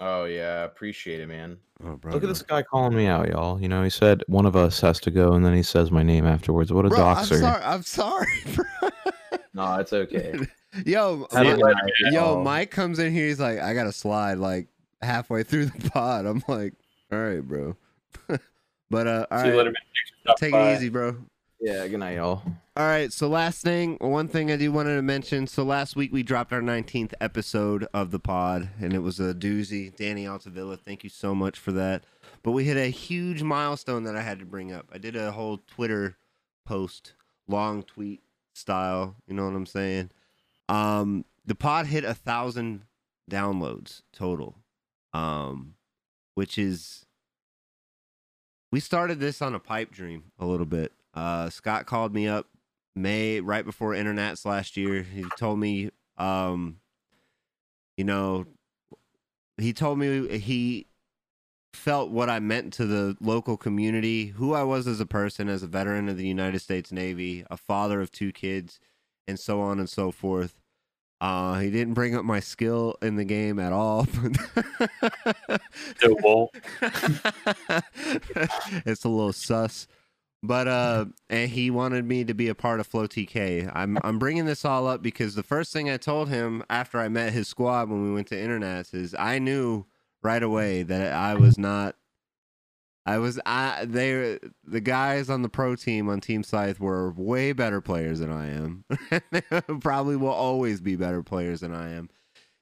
Oh 0.00 0.24
yeah, 0.24 0.64
appreciate 0.64 1.20
it, 1.20 1.28
man. 1.28 1.56
Oh, 1.84 1.96
bro, 1.96 2.12
Look 2.12 2.22
at 2.22 2.28
this 2.28 2.42
guy 2.42 2.62
calling 2.62 2.96
me 2.96 3.06
out, 3.06 3.28
y'all. 3.28 3.60
You 3.60 3.68
know, 3.68 3.82
he 3.82 3.90
said 3.90 4.22
one 4.26 4.46
of 4.46 4.56
us 4.56 4.80
has 4.80 4.98
to 5.00 5.10
go, 5.10 5.32
and 5.34 5.44
then 5.44 5.54
he 5.54 5.62
says 5.62 5.90
my 5.90 6.02
name 6.02 6.26
afterwards. 6.26 6.72
What 6.72 6.86
a 6.86 6.88
Bro, 6.88 6.98
I'm 7.04 7.16
doxer! 7.24 7.40
sorry. 7.40 7.62
I'm 7.62 7.82
sorry, 7.82 8.26
bro. 8.54 8.88
No, 9.54 9.76
it's 9.76 9.92
okay. 9.92 10.34
Yo, 10.84 11.26
Have 11.32 11.46
a 11.46 11.50
Mi- 11.50 11.62
good 11.62 11.74
night, 11.76 11.92
yo. 12.12 12.42
Mike 12.42 12.72
comes 12.72 12.98
in 12.98 13.12
here. 13.12 13.28
He's 13.28 13.38
like, 13.38 13.60
I 13.60 13.74
got 13.74 13.84
to 13.84 13.92
slide 13.92 14.38
like 14.38 14.66
halfway 15.02 15.44
through 15.44 15.66
the 15.66 15.90
pod. 15.90 16.26
I'm 16.26 16.42
like, 16.48 16.74
all 17.12 17.18
right, 17.20 17.40
bro. 17.40 17.76
but 18.90 19.06
uh, 19.06 19.26
all 19.30 19.38
See 19.38 19.44
right, 19.50 19.56
later, 19.56 19.64
man. 19.66 19.74
Thanks 19.74 20.10
for 20.10 20.20
stopping 20.22 20.36
take 20.40 20.52
by. 20.52 20.72
it 20.72 20.76
easy, 20.76 20.88
bro. 20.88 21.16
Yeah, 21.60 21.86
good 21.88 22.00
night, 22.00 22.16
y'all. 22.16 22.42
All 22.76 22.86
right, 22.86 23.12
so 23.12 23.28
last 23.28 23.62
thing, 23.62 23.96
one 24.00 24.28
thing 24.28 24.50
I 24.50 24.56
do 24.56 24.72
wanted 24.72 24.96
to 24.96 25.02
mention. 25.02 25.46
So 25.46 25.62
last 25.62 25.96
week 25.96 26.12
we 26.12 26.22
dropped 26.22 26.52
our 26.52 26.60
19th 26.60 27.14
episode 27.20 27.86
of 27.94 28.10
the 28.10 28.18
pod, 28.18 28.68
and 28.80 28.92
it 28.92 28.98
was 28.98 29.20
a 29.20 29.32
doozy. 29.32 29.94
Danny 29.94 30.26
Altavilla, 30.26 30.76
thank 30.76 31.04
you 31.04 31.10
so 31.10 31.34
much 31.34 31.58
for 31.58 31.72
that. 31.72 32.04
But 32.42 32.50
we 32.52 32.64
hit 32.64 32.76
a 32.76 32.90
huge 32.90 33.42
milestone 33.42 34.02
that 34.04 34.16
I 34.16 34.22
had 34.22 34.40
to 34.40 34.44
bring 34.44 34.72
up. 34.72 34.90
I 34.92 34.98
did 34.98 35.16
a 35.16 35.32
whole 35.32 35.58
Twitter 35.66 36.16
post, 36.66 37.12
long 37.46 37.82
tweet 37.84 38.22
style. 38.54 39.16
You 39.26 39.34
know 39.34 39.44
what 39.44 39.54
I'm 39.54 39.66
saying? 39.66 40.10
Um, 40.68 41.24
the 41.46 41.54
pod 41.54 41.86
hit 41.86 42.04
a 42.04 42.14
thousand 42.14 42.82
downloads 43.30 44.02
total, 44.12 44.56
um, 45.12 45.74
which 46.34 46.58
is 46.58 47.06
we 48.72 48.80
started 48.80 49.20
this 49.20 49.40
on 49.40 49.54
a 49.54 49.60
pipe 49.60 49.92
dream 49.92 50.32
a 50.38 50.44
little 50.46 50.66
bit. 50.66 50.92
Uh, 51.14 51.48
Scott 51.48 51.86
called 51.86 52.12
me 52.12 52.26
up 52.26 52.48
May 52.96 53.40
right 53.40 53.64
before 53.64 53.92
internets 53.92 54.44
last 54.44 54.76
year. 54.76 55.02
He 55.02 55.24
told 55.38 55.58
me, 55.58 55.90
um, 56.16 56.78
you 57.96 58.04
know, 58.04 58.46
he 59.58 59.72
told 59.72 59.98
me 59.98 60.38
he 60.38 60.86
felt 61.72 62.10
what 62.10 62.30
I 62.30 62.40
meant 62.40 62.72
to 62.74 62.86
the 62.86 63.16
local 63.20 63.56
community, 63.56 64.26
who 64.26 64.54
I 64.54 64.62
was 64.62 64.86
as 64.86 65.00
a 65.00 65.06
person, 65.06 65.48
as 65.48 65.62
a 65.62 65.66
veteran 65.66 66.08
of 66.08 66.16
the 66.16 66.26
United 66.26 66.60
States 66.60 66.92
Navy, 66.92 67.44
a 67.50 67.56
father 67.56 68.00
of 68.00 68.10
two 68.10 68.32
kids, 68.32 68.80
and 69.26 69.38
so 69.38 69.60
on 69.60 69.78
and 69.78 69.88
so 69.88 70.10
forth. 70.10 70.60
Uh, 71.20 71.58
he 71.58 71.70
didn't 71.70 71.94
bring 71.94 72.14
up 72.14 72.24
my 72.24 72.40
skill 72.40 72.96
in 73.00 73.16
the 73.16 73.24
game 73.24 73.58
at 73.58 73.72
all. 73.72 74.06
It's 78.86 79.04
a 79.04 79.08
little 79.08 79.32
sus. 79.32 79.86
But 80.46 80.68
uh, 80.68 81.06
and 81.30 81.50
he 81.50 81.70
wanted 81.70 82.04
me 82.04 82.22
to 82.24 82.34
be 82.34 82.48
a 82.48 82.54
part 82.54 82.78
of 82.78 82.86
Flow 82.86 83.06
TK. 83.06 83.72
I'm 83.74 83.96
I'm 84.04 84.18
bringing 84.18 84.44
this 84.44 84.62
all 84.62 84.86
up 84.86 85.00
because 85.02 85.34
the 85.34 85.42
first 85.42 85.72
thing 85.72 85.88
I 85.88 85.96
told 85.96 86.28
him 86.28 86.62
after 86.68 86.98
I 86.98 87.08
met 87.08 87.32
his 87.32 87.48
squad 87.48 87.88
when 87.88 88.04
we 88.04 88.12
went 88.12 88.26
to 88.26 88.36
internets 88.36 88.92
is 88.92 89.14
I 89.18 89.38
knew 89.38 89.86
right 90.22 90.42
away 90.42 90.82
that 90.82 91.14
I 91.14 91.32
was 91.32 91.56
not. 91.56 91.96
I 93.06 93.16
was 93.16 93.40
I 93.46 93.86
they 93.86 94.38
the 94.62 94.82
guys 94.82 95.30
on 95.30 95.40
the 95.40 95.48
pro 95.48 95.76
team 95.76 96.10
on 96.10 96.20
Team 96.20 96.42
Scythe 96.42 96.78
were 96.78 97.10
way 97.12 97.52
better 97.52 97.80
players 97.80 98.18
than 98.18 98.30
I 98.30 98.50
am. 98.50 98.84
Probably 99.80 100.16
will 100.16 100.28
always 100.28 100.82
be 100.82 100.94
better 100.94 101.22
players 101.22 101.60
than 101.60 101.74
I 101.74 101.92
am. 101.92 102.10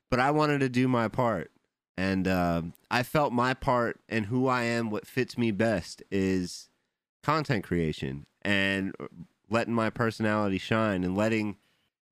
But 0.09 0.21
I 0.21 0.31
wanted 0.31 0.61
to 0.61 0.69
do 0.69 0.87
my 0.87 1.09
part, 1.09 1.51
and 1.97 2.29
uh, 2.29 2.63
I 2.93 3.03
felt 3.03 3.33
my 3.33 3.55
part 3.55 3.99
and 4.09 4.27
who 4.27 4.47
I 4.47 4.63
am, 4.63 4.89
what 4.89 5.05
fits 5.05 5.37
me 5.37 5.51
best 5.51 6.05
is 6.13 6.69
content 7.23 7.65
creation 7.65 8.27
and 8.43 8.95
letting 9.49 9.75
my 9.75 9.91
personality 9.91 10.59
shine 10.59 11.05
and 11.05 11.17
letting 11.17 11.57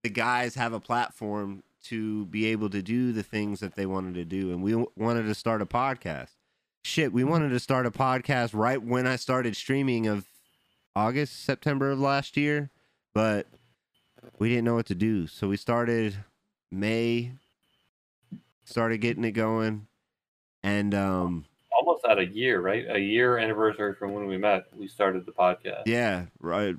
the 0.02 0.10
guys 0.10 0.54
have 0.54 0.72
a 0.72 0.80
platform 0.80 1.62
to 1.82 2.26
be 2.26 2.46
able 2.46 2.70
to 2.70 2.82
do 2.82 3.12
the 3.12 3.22
things 3.22 3.60
that 3.60 3.74
they 3.74 3.86
wanted 3.86 4.14
to 4.14 4.24
do. 4.24 4.50
And 4.50 4.62
we 4.62 4.74
wanted 4.96 5.24
to 5.24 5.34
start 5.34 5.62
a 5.62 5.66
podcast. 5.66 6.30
Shit, 6.84 7.12
we 7.12 7.24
wanted 7.24 7.50
to 7.50 7.60
start 7.60 7.86
a 7.86 7.90
podcast 7.90 8.50
right 8.54 8.82
when 8.82 9.06
I 9.06 9.16
started 9.16 9.56
streaming 9.56 10.06
of 10.06 10.26
August, 10.94 11.44
September 11.44 11.90
of 11.90 12.00
last 12.00 12.36
year, 12.36 12.70
but 13.14 13.46
we 14.38 14.48
didn't 14.48 14.64
know 14.64 14.74
what 14.74 14.86
to 14.86 14.94
do. 14.94 15.26
So 15.26 15.48
we 15.48 15.56
started 15.56 16.16
May, 16.70 17.32
started 18.64 18.98
getting 18.98 19.24
it 19.24 19.32
going. 19.32 19.86
And 20.62 20.94
um 20.94 21.46
Almost 21.80 22.04
at 22.04 22.18
a 22.18 22.26
year, 22.26 22.60
right? 22.60 22.84
A 22.90 22.98
year 22.98 23.38
anniversary 23.38 23.94
from 23.94 24.12
when 24.12 24.26
we 24.26 24.36
met. 24.36 24.64
We 24.76 24.86
started 24.86 25.24
the 25.24 25.32
podcast. 25.32 25.82
Yeah, 25.86 26.26
right. 26.38 26.76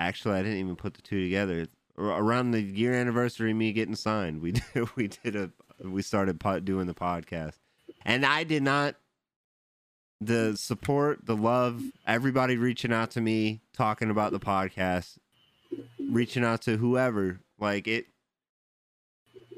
Actually, 0.00 0.38
I 0.38 0.42
didn't 0.42 0.58
even 0.58 0.76
put 0.76 0.94
the 0.94 1.02
two 1.02 1.22
together. 1.22 1.66
Around 1.98 2.52
the 2.52 2.62
year 2.62 2.94
anniversary 2.94 3.52
me 3.52 3.72
getting 3.72 3.94
signed, 3.94 4.40
we 4.40 4.52
did, 4.74 4.96
we 4.96 5.08
did 5.08 5.36
a 5.36 5.50
we 5.82 6.00
started 6.00 6.38
doing 6.64 6.86
the 6.86 6.94
podcast, 6.94 7.58
and 8.04 8.24
I 8.24 8.44
did 8.44 8.62
not 8.62 8.96
the 10.20 10.56
support, 10.56 11.26
the 11.26 11.36
love, 11.36 11.82
everybody 12.06 12.56
reaching 12.56 12.92
out 12.92 13.10
to 13.12 13.20
me, 13.20 13.60
talking 13.72 14.10
about 14.10 14.32
the 14.32 14.40
podcast, 14.40 15.18
reaching 16.10 16.44
out 16.44 16.62
to 16.62 16.78
whoever, 16.78 17.40
like 17.58 17.86
it. 17.86 18.06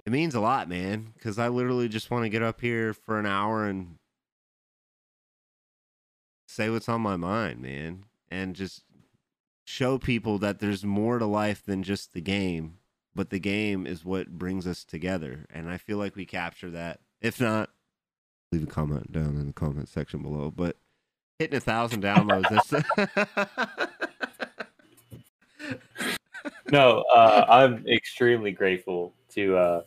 It 0.05 0.13
means 0.13 0.35
a 0.35 0.41
lot, 0.41 0.69
man, 0.69 1.13
because 1.15 1.39
I 1.39 1.49
literally 1.49 1.89
just 1.89 2.11
want 2.11 2.25
to 2.25 2.29
get 2.29 2.43
up 2.43 2.61
here 2.61 2.95
for 2.95 3.19
an 3.19 3.27
hour 3.27 3.65
and 3.65 3.97
say 6.57 6.71
what's 6.71 6.89
on 6.89 7.03
my 7.03 7.17
mind, 7.17 7.61
man, 7.61 8.05
and 8.31 8.57
just 8.57 8.83
show 9.65 9.99
people 9.99 10.39
that 10.39 10.59
there's 10.59 10.85
more 10.85 11.19
to 11.19 11.27
life 11.27 11.63
than 11.65 11.83
just 11.83 12.15
the 12.15 12.21
game, 12.21 12.79
but 13.15 13.29
the 13.29 13.39
game 13.39 13.87
is 13.87 14.05
what 14.05 14.39
brings 14.39 14.67
us 14.67 14.83
together. 14.83 15.45
And 15.51 15.69
I 15.69 15.77
feel 15.77 15.99
like 15.99 16.17
we 16.17 16.25
capture 16.25 16.71
that. 16.71 17.01
If 17.21 17.41
not, 17.41 17.69
leave 18.53 18.63
a 18.63 18.67
comment 18.67 19.13
down 19.13 19.37
in 19.37 19.47
the 19.47 19.53
comment 19.53 19.89
section 19.89 20.23
below. 20.23 20.51
But 20.51 20.77
hitting 21.39 21.59
a 21.59 21.61
thousand 21.61 22.03
downloads, 22.03 22.49
that's 22.49 22.73
No, 26.73 27.05
uh, 27.15 27.45
I'm 27.49 27.87
extremely 27.87 28.51
grateful 28.51 29.13
to 29.35 29.57
uh, 29.57 29.83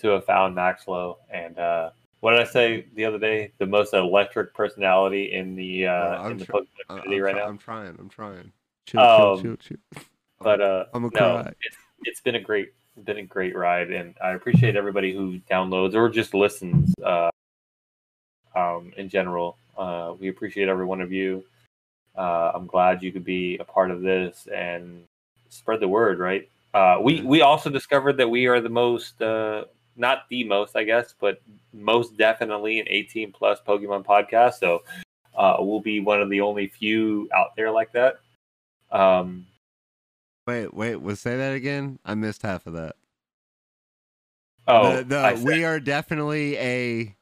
to 0.00 0.08
have 0.08 0.24
found 0.24 0.56
Maxlow 0.56 1.16
and 1.32 1.58
uh, 1.58 1.90
what 2.24 2.30
did 2.30 2.40
I 2.40 2.44
say 2.44 2.86
the 2.94 3.04
other 3.04 3.18
day? 3.18 3.52
The 3.58 3.66
most 3.66 3.92
electric 3.92 4.54
personality 4.54 5.34
in 5.34 5.54
the 5.54 5.88
uh, 5.88 6.22
I'm 6.22 6.32
in 6.32 6.38
the 6.38 6.46
tr- 6.46 6.52
Pokemon 6.52 6.66
community 6.88 7.16
I'm, 7.16 7.22
right 7.22 7.32
try- 7.32 7.40
now. 7.42 7.48
I'm 7.48 7.58
trying. 7.58 7.96
I'm 7.98 8.08
trying. 8.08 8.52
Chill, 8.86 9.00
Um, 9.02 9.42
chill, 9.42 9.56
chill, 9.56 9.76
chill. 9.92 10.02
But 10.40 10.62
uh, 10.62 10.86
I'm 10.94 11.04
a 11.04 11.10
no, 11.12 11.42
cry. 11.42 11.52
it's, 11.60 11.76
it's 12.04 12.20
been 12.22 12.36
a 12.36 12.40
great 12.40 12.72
been 13.04 13.18
a 13.18 13.22
great 13.24 13.54
ride, 13.54 13.90
and 13.90 14.14
I 14.24 14.30
appreciate 14.30 14.74
everybody 14.74 15.14
who 15.14 15.38
downloads 15.50 15.94
or 15.94 16.08
just 16.08 16.32
listens. 16.32 16.94
Uh, 17.04 17.28
um, 18.56 18.94
in 18.96 19.10
general, 19.10 19.58
uh, 19.76 20.14
we 20.18 20.28
appreciate 20.28 20.70
every 20.70 20.86
one 20.86 21.02
of 21.02 21.12
you. 21.12 21.44
Uh, 22.16 22.52
I'm 22.54 22.66
glad 22.66 23.02
you 23.02 23.12
could 23.12 23.26
be 23.26 23.58
a 23.58 23.64
part 23.64 23.90
of 23.90 24.00
this 24.00 24.48
and 24.50 25.04
spread 25.50 25.80
the 25.80 25.88
word. 25.88 26.20
Right? 26.20 26.48
Uh, 26.72 26.96
we 27.02 27.20
we 27.20 27.42
also 27.42 27.68
discovered 27.68 28.16
that 28.16 28.30
we 28.30 28.46
are 28.46 28.62
the 28.62 28.70
most 28.70 29.20
uh, 29.20 29.64
not 29.96 30.24
the 30.28 30.44
most, 30.44 30.76
I 30.76 30.84
guess, 30.84 31.14
but 31.18 31.40
most 31.72 32.16
definitely 32.16 32.80
an 32.80 32.86
18 32.88 33.32
plus 33.32 33.58
Pokemon 33.66 34.04
podcast. 34.04 34.54
So 34.54 34.82
uh, 35.36 35.56
we'll 35.58 35.80
be 35.80 36.00
one 36.00 36.20
of 36.22 36.30
the 36.30 36.40
only 36.40 36.66
few 36.68 37.28
out 37.34 37.56
there 37.56 37.70
like 37.70 37.92
that. 37.92 38.20
Um, 38.92 39.46
Wait, 40.46 40.74
wait, 40.74 40.96
was 41.00 41.20
say 41.20 41.36
that 41.38 41.54
again? 41.54 41.98
I 42.04 42.14
missed 42.14 42.42
half 42.42 42.66
of 42.66 42.74
that. 42.74 42.96
oh, 44.68 44.96
The- 44.96 45.04
the- 45.04 45.42
we 45.44 45.64
are 45.64 45.80
definitely 45.80 46.56
a 46.58 47.16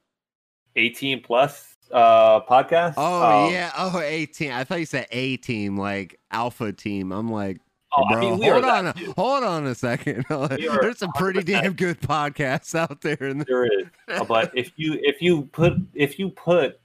18 0.76 1.22
plus 1.22 1.76
uh, 1.92 2.40
podcast. 2.40 2.94
Oh 2.96 3.46
Um, 3.46 3.52
yeah, 3.52 3.70
oh 3.76 4.00
18. 4.00 4.50
I 4.52 4.64
thought 4.64 4.80
you 4.80 4.86
said 4.86 5.06
A 5.12 5.36
team, 5.36 5.76
like 5.76 6.18
alpha 6.30 6.72
team. 6.72 7.12
I'm 7.12 7.30
like, 7.30 7.60
Oh, 7.94 8.08
bro, 8.08 8.16
I 8.16 8.20
mean, 8.20 8.42
hold 8.42 8.64
on, 8.64 8.86
a, 8.86 8.94
hold 9.16 9.44
on 9.44 9.66
a 9.66 9.74
second. 9.74 10.24
There's 10.30 10.98
some 10.98 11.12
pretty 11.12 11.42
damn 11.42 11.74
good 11.74 12.00
podcasts 12.00 12.74
out 12.74 13.00
there. 13.02 13.16
In 13.20 13.38
the- 13.38 13.44
There 13.44 13.64
is, 13.66 13.86
Uh, 14.08 14.24
but 14.24 14.50
if 14.56 14.72
you 14.76 14.98
if 15.02 15.20
you 15.20 15.42
put 15.52 15.74
if 15.94 16.18
you 16.18 16.30
put 16.30 16.80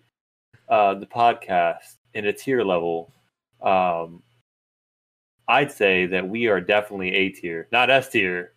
uh, 0.68 0.96
the 0.96 1.06
podcast 1.06 1.96
in 2.14 2.26
a 2.26 2.34
tier 2.34 2.64
level, 2.64 3.12
um, 3.62 4.22
I'd 5.48 5.72
say 5.72 6.08
that 6.08 6.28
we 6.28 6.48
are 6.48 6.60
definitely 6.60 7.14
A 7.16 7.30
tier, 7.30 7.68
not 7.72 7.90
S 7.90 8.10
tier, 8.10 8.52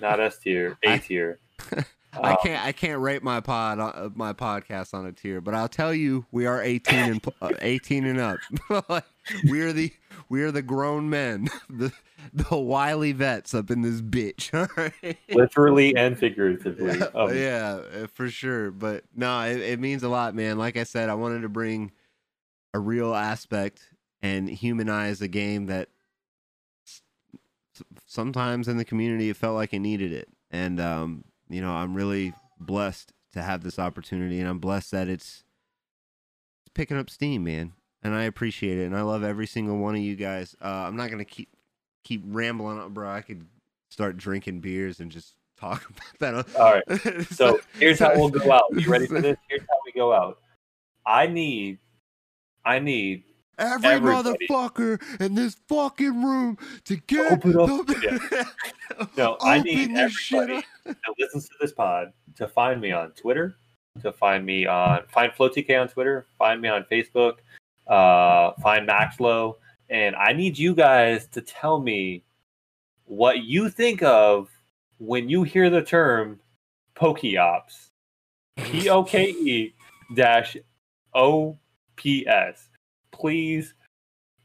not 0.00 0.18
S 0.18 0.38
tier, 0.38 0.76
A 0.82 0.98
tier. 0.98 1.38
I 2.14 2.32
Um, 2.32 2.36
can't, 2.42 2.64
I 2.64 2.72
can't 2.72 3.00
rate 3.00 3.22
my 3.22 3.38
pod, 3.40 3.78
uh, 3.78 4.08
my 4.14 4.32
podcast 4.32 4.94
on 4.94 5.06
a 5.06 5.12
tier, 5.12 5.40
but 5.40 5.54
I'll 5.54 5.68
tell 5.68 5.94
you, 5.94 6.24
we 6.32 6.46
are 6.46 6.60
18 6.60 6.98
and 6.98 7.26
uh, 7.40 7.50
18 7.60 8.06
and 8.06 8.18
up. 8.18 8.38
Like, 8.88 9.04
we're 9.44 9.72
the, 9.72 9.92
we're 10.28 10.52
the 10.52 10.62
grown 10.62 11.08
men, 11.10 11.48
the, 11.70 11.92
the 12.32 12.56
wily 12.56 13.12
vets 13.12 13.54
up 13.54 13.70
in 13.70 13.82
this 13.82 14.00
bitch. 14.00 14.52
All 14.54 14.68
right. 14.76 15.18
literally 15.30 15.96
and 15.96 16.18
figuratively. 16.18 16.98
yeah, 16.98 17.06
Um, 17.14 17.36
yeah, 17.36 17.80
uh, 18.02 18.06
for 18.08 18.28
sure. 18.28 18.70
But 18.70 19.04
no, 19.14 19.40
it, 19.42 19.60
it 19.60 19.80
means 19.80 20.02
a 20.02 20.08
lot, 20.08 20.34
man. 20.34 20.58
Like 20.58 20.76
I 20.76 20.84
said, 20.84 21.08
I 21.08 21.14
wanted 21.14 21.42
to 21.42 21.48
bring 21.48 21.92
a 22.74 22.78
real 22.78 23.14
aspect 23.14 23.82
and 24.22 24.48
humanize 24.48 25.22
a 25.22 25.28
game 25.28 25.66
that 25.66 25.88
sometimes 28.06 28.68
in 28.68 28.76
the 28.76 28.84
community 28.84 29.30
it 29.30 29.36
felt 29.36 29.54
like 29.54 29.72
it 29.72 29.78
needed 29.80 30.12
it. 30.12 30.28
And 30.50 30.80
um, 30.80 31.24
you 31.48 31.60
know, 31.60 31.72
I'm 31.72 31.94
really 31.94 32.32
blessed 32.58 33.12
to 33.32 33.42
have 33.42 33.62
this 33.62 33.78
opportunity, 33.78 34.40
and 34.40 34.48
I'm 34.48 34.58
blessed 34.58 34.90
that 34.92 35.08
it's 35.08 35.44
it's 36.60 36.72
picking 36.74 36.96
up 36.96 37.10
steam, 37.10 37.44
man. 37.44 37.72
And 38.02 38.14
I 38.14 38.24
appreciate 38.24 38.78
it, 38.78 38.84
and 38.86 38.96
I 38.96 39.02
love 39.02 39.24
every 39.24 39.46
single 39.46 39.76
one 39.78 39.94
of 39.96 40.00
you 40.00 40.14
guys. 40.16 40.54
Uh, 40.62 40.66
I'm 40.68 40.96
not 40.96 41.10
gonna 41.10 41.24
keep 41.24 41.48
keep 42.04 42.22
rambling 42.26 42.78
on, 42.78 42.92
bro. 42.92 43.08
I 43.10 43.20
could 43.22 43.44
start 43.90 44.16
drinking 44.16 44.60
beers 44.60 45.00
and 45.00 45.10
just 45.10 45.34
talk 45.58 45.90
about 46.20 46.46
that. 46.46 46.56
All 46.56 46.74
right. 46.74 47.26
So 47.30 47.58
here's 47.78 47.98
how 47.98 48.14
we'll 48.14 48.28
go 48.30 48.52
out. 48.52 48.62
You 48.72 48.88
ready 48.90 49.06
for 49.06 49.20
this? 49.20 49.36
Here's 49.48 49.62
how 49.62 49.78
we 49.84 49.92
go 49.92 50.12
out. 50.12 50.38
I 51.06 51.26
need, 51.26 51.78
I 52.64 52.78
need 52.78 53.24
Every 53.58 53.88
Everybody. 53.88 54.46
motherfucker 54.48 55.20
in 55.20 55.34
this 55.34 55.56
fucking 55.66 56.22
room 56.22 56.56
to 56.84 56.96
get 56.96 57.32
Open 57.32 57.58
up- 57.58 57.86
the- 57.88 58.46
No, 59.16 59.36
I 59.40 59.60
need 59.60 59.90
everybody 59.96 60.62
that 60.84 60.96
listens 61.18 61.48
to 61.48 61.54
this 61.60 61.72
pod 61.72 62.12
to 62.36 62.46
find 62.46 62.80
me 62.80 62.92
on 62.92 63.10
Twitter, 63.12 63.56
to 64.02 64.12
find 64.12 64.46
me 64.46 64.66
on 64.66 65.02
find 65.08 65.32
FlowTK 65.32 65.80
on 65.80 65.88
Twitter, 65.88 66.28
find 66.38 66.60
me 66.62 66.68
on 66.68 66.84
Facebook, 66.92 67.38
uh, 67.88 68.52
find 68.62 68.88
Maxlow, 68.88 69.54
and 69.90 70.14
I 70.16 70.32
need 70.32 70.58
you 70.58 70.74
guys 70.74 71.26
to 71.28 71.40
tell 71.40 71.80
me 71.80 72.22
what 73.04 73.44
you 73.44 73.70
think 73.70 74.02
of 74.02 74.48
when 74.98 75.28
you 75.28 75.42
hear 75.42 75.70
the 75.70 75.82
term 75.82 76.38
Pokeops. 76.96 77.90
P 78.56 78.88
O 78.90 79.04
K 79.04 79.30
E 79.30 79.74
dash 80.14 80.56
O 81.14 81.56
P 81.96 82.26
S. 82.26 82.68
Please. 83.12 83.74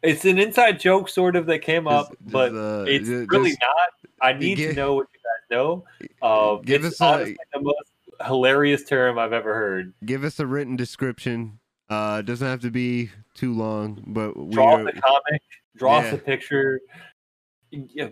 It's 0.03 0.25
an 0.25 0.37
inside 0.37 0.79
joke 0.79 1.07
sort 1.09 1.35
of 1.35 1.45
that 1.45 1.59
came 1.59 1.87
up, 1.87 2.09
Just- 2.09 2.31
but 2.31 2.49
just, 2.49 2.59
uh, 2.61 2.85
it's 2.87 3.07
ju- 3.07 3.25
really 3.29 3.49
just 3.51 3.61
not. 3.61 4.11
I 4.21 4.33
need 4.33 4.55
to 4.57 4.73
know 4.73 4.95
what 4.95 5.07
you 5.13 5.19
guys 5.19 5.57
know. 5.57 5.85
Uh, 6.21 6.61
Give 6.61 6.83
it's 6.85 7.01
us 7.01 7.27
a- 7.27 7.35
the 7.53 7.61
most 7.61 7.91
hilarious 8.25 8.83
term 8.83 9.17
I've 9.17 9.33
ever 9.33 9.53
heard. 9.53 9.93
give 10.05 10.23
us 10.23 10.39
a 10.39 10.45
written 10.45 10.75
description. 10.75 11.59
Uh, 11.89 12.17
it 12.19 12.25
doesn't 12.25 12.47
have 12.47 12.61
to 12.61 12.71
be 12.71 13.09
too 13.33 13.53
long, 13.53 14.03
but 14.07 14.37
we 14.37 14.53
Draw 14.53 14.75
are, 14.75 14.87
us 14.87 14.93
a 14.95 15.01
comic, 15.01 15.41
draw 15.75 15.99
us 15.99 16.13
a 16.13 16.17
picture, 16.17 16.79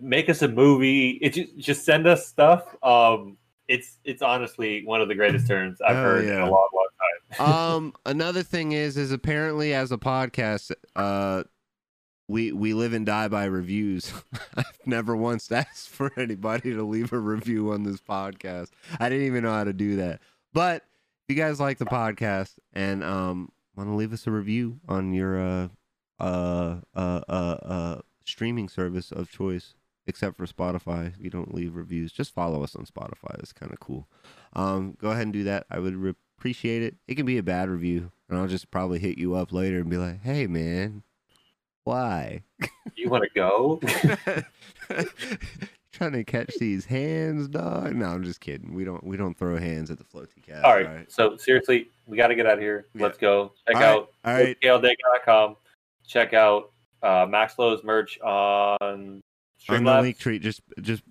make 0.01 0.29
us 0.29 0.41
a 0.41 0.47
movie. 0.47 1.19
It 1.21 1.33
just, 1.33 1.57
just 1.57 1.85
send 1.85 2.07
us 2.07 2.27
stuff. 2.27 2.75
Um, 2.83 3.37
it's 3.71 3.99
it's 4.03 4.21
honestly 4.21 4.83
one 4.85 5.01
of 5.01 5.07
the 5.07 5.15
greatest 5.15 5.47
terms 5.47 5.79
I've 5.81 5.95
Hell 5.95 6.03
heard 6.03 6.25
in 6.25 6.39
a 6.39 6.49
long, 6.49 6.67
long 6.73 6.87
time. 7.39 7.47
um 7.47 7.93
another 8.05 8.43
thing 8.43 8.73
is 8.73 8.97
is 8.97 9.13
apparently 9.13 9.73
as 9.73 9.93
a 9.93 9.97
podcast 9.97 10.73
uh 10.97 11.43
we 12.27 12.51
we 12.51 12.73
live 12.73 12.91
and 12.91 13.05
die 13.05 13.29
by 13.29 13.45
reviews 13.45 14.11
i've 14.57 14.65
never 14.85 15.15
once 15.15 15.49
asked 15.51 15.89
for 15.89 16.11
anybody 16.17 16.73
to 16.73 16.83
leave 16.83 17.13
a 17.13 17.19
review 17.19 17.71
on 17.71 17.83
this 17.83 18.01
podcast 18.01 18.71
i 18.99 19.07
didn't 19.07 19.25
even 19.25 19.43
know 19.43 19.53
how 19.53 19.63
to 19.63 19.73
do 19.73 19.95
that 19.95 20.19
but 20.51 20.83
if 21.23 21.35
you 21.35 21.41
guys 21.41 21.59
like 21.59 21.77
the 21.77 21.85
podcast 21.85 22.55
and 22.73 23.03
um 23.03 23.49
want 23.75 23.89
to 23.89 23.95
leave 23.95 24.13
us 24.13 24.27
a 24.27 24.31
review 24.31 24.79
on 24.87 25.13
your 25.13 25.39
uh 25.39 25.67
uh 26.19 26.77
uh 26.95 27.21
uh, 27.27 27.57
uh 27.63 28.01
streaming 28.25 28.69
service 28.69 29.11
of 29.11 29.29
choice 29.29 29.75
except 30.07 30.37
for 30.37 30.45
spotify 30.45 31.13
you 31.19 31.29
don't 31.29 31.53
leave 31.53 31.75
reviews 31.75 32.11
just 32.11 32.33
follow 32.33 32.63
us 32.63 32.75
on 32.75 32.85
spotify 32.85 33.37
it's 33.39 33.53
kind 33.53 33.71
of 33.71 33.79
cool 33.79 34.07
um, 34.53 34.97
go 34.99 35.11
ahead 35.11 35.23
and 35.23 35.33
do 35.33 35.43
that. 35.45 35.65
I 35.69 35.79
would 35.79 35.95
re- 35.95 36.15
appreciate 36.37 36.83
it. 36.83 36.95
It 37.07 37.15
can 37.15 37.25
be 37.25 37.37
a 37.37 37.43
bad 37.43 37.69
review, 37.69 38.11
and 38.29 38.37
I'll 38.37 38.47
just 38.47 38.71
probably 38.71 38.99
hit 38.99 39.17
you 39.17 39.35
up 39.35 39.51
later 39.53 39.79
and 39.79 39.89
be 39.89 39.97
like, 39.97 40.21
"Hey, 40.21 40.47
man, 40.47 41.03
why?" 41.83 42.43
You 42.95 43.09
want 43.09 43.23
to 43.23 43.29
go? 43.33 43.79
Trying 45.91 46.13
to 46.13 46.23
catch 46.23 46.55
these 46.55 46.85
hands, 46.85 47.49
dog. 47.49 47.95
No, 47.95 48.05
I'm 48.05 48.23
just 48.23 48.39
kidding. 48.39 48.73
We 48.73 48.85
don't 48.85 49.03
we 49.03 49.17
don't 49.17 49.37
throw 49.37 49.57
hands 49.57 49.91
at 49.91 49.97
the 49.97 50.03
floaty 50.05 50.41
cat. 50.41 50.63
All 50.63 50.81
right. 50.81 51.11
So 51.11 51.35
seriously, 51.37 51.89
we 52.07 52.15
got 52.15 52.27
to 52.27 52.35
get 52.35 52.45
out 52.45 52.53
of 52.53 52.59
here. 52.59 52.85
Yeah. 52.95 53.03
Let's 53.03 53.17
go. 53.17 53.51
Check 53.67 53.75
All 53.75 53.81
right, 53.81 53.89
out 53.89 54.11
all 54.23 54.33
right. 54.33 54.57
scaledeck.com. 54.61 55.55
Check 56.07 56.33
out 56.33 56.71
uh, 57.03 57.25
Max 57.29 57.59
Low's 57.59 57.83
merch 57.83 58.19
on 58.21 59.21
On 59.69 59.83
the 59.83 60.01
link 60.01 60.17
tree, 60.17 60.39
just 60.39 60.61
just 60.81 61.03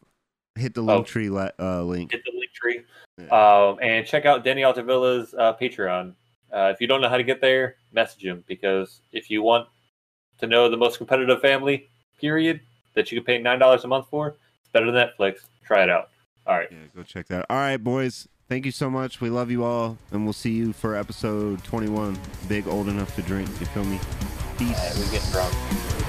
hit 0.56 0.72
the 0.74 0.82
Oh. 0.82 0.96
link 0.96 1.06
tree 1.06 1.28
la- 1.28 1.50
uh, 1.58 1.82
link. 1.82 2.12
Hit 2.12 2.22
the 2.24 2.32
link 2.32 2.50
tree. 2.52 2.80
Yeah. 3.18 3.26
Um, 3.68 3.78
and 3.82 4.06
check 4.06 4.24
out 4.24 4.44
Danny 4.44 4.62
Altavilla's 4.62 5.34
uh, 5.34 5.52
Patreon. 5.60 6.14
Uh, 6.52 6.72
if 6.74 6.80
you 6.80 6.86
don't 6.86 7.02
know 7.02 7.08
how 7.08 7.18
to 7.18 7.22
get 7.22 7.40
there, 7.42 7.76
message 7.92 8.24
him 8.24 8.42
because 8.48 9.02
if 9.12 9.30
you 9.30 9.42
want 9.42 9.68
to 10.38 10.46
know 10.46 10.68
the 10.70 10.76
most 10.76 10.96
competitive 10.96 11.40
family, 11.42 11.88
period, 12.18 12.60
that 12.94 13.12
you 13.12 13.18
can 13.20 13.24
pay 13.26 13.38
nine 13.38 13.58
dollars 13.58 13.84
a 13.84 13.88
month 13.88 14.06
for, 14.10 14.36
better 14.72 14.90
than 14.90 15.08
Netflix. 15.08 15.40
Try 15.64 15.84
it 15.84 15.90
out. 15.90 16.10
All 16.46 16.56
right. 16.56 16.68
Yeah, 16.70 16.78
go 16.94 17.02
check 17.02 17.26
that. 17.28 17.46
All 17.48 17.56
right, 17.56 17.76
boys. 17.76 18.28
Thank 18.48 18.66
you 18.66 18.72
so 18.72 18.90
much. 18.90 19.20
We 19.20 19.30
love 19.30 19.50
you 19.50 19.64
all, 19.64 19.96
and 20.10 20.24
we'll 20.24 20.32
see 20.32 20.50
you 20.50 20.72
for 20.72 20.96
episode 20.96 21.62
21. 21.62 22.18
Big, 22.48 22.66
old 22.66 22.88
enough 22.88 23.14
to 23.14 23.22
drink. 23.22 23.48
You 23.60 23.66
feel 23.66 23.84
me? 23.84 24.00
Peace. 24.58 24.76
All 24.76 24.86
right, 24.88 24.98
we 24.98 25.10
get 25.12 25.24
drunk. 25.30 25.99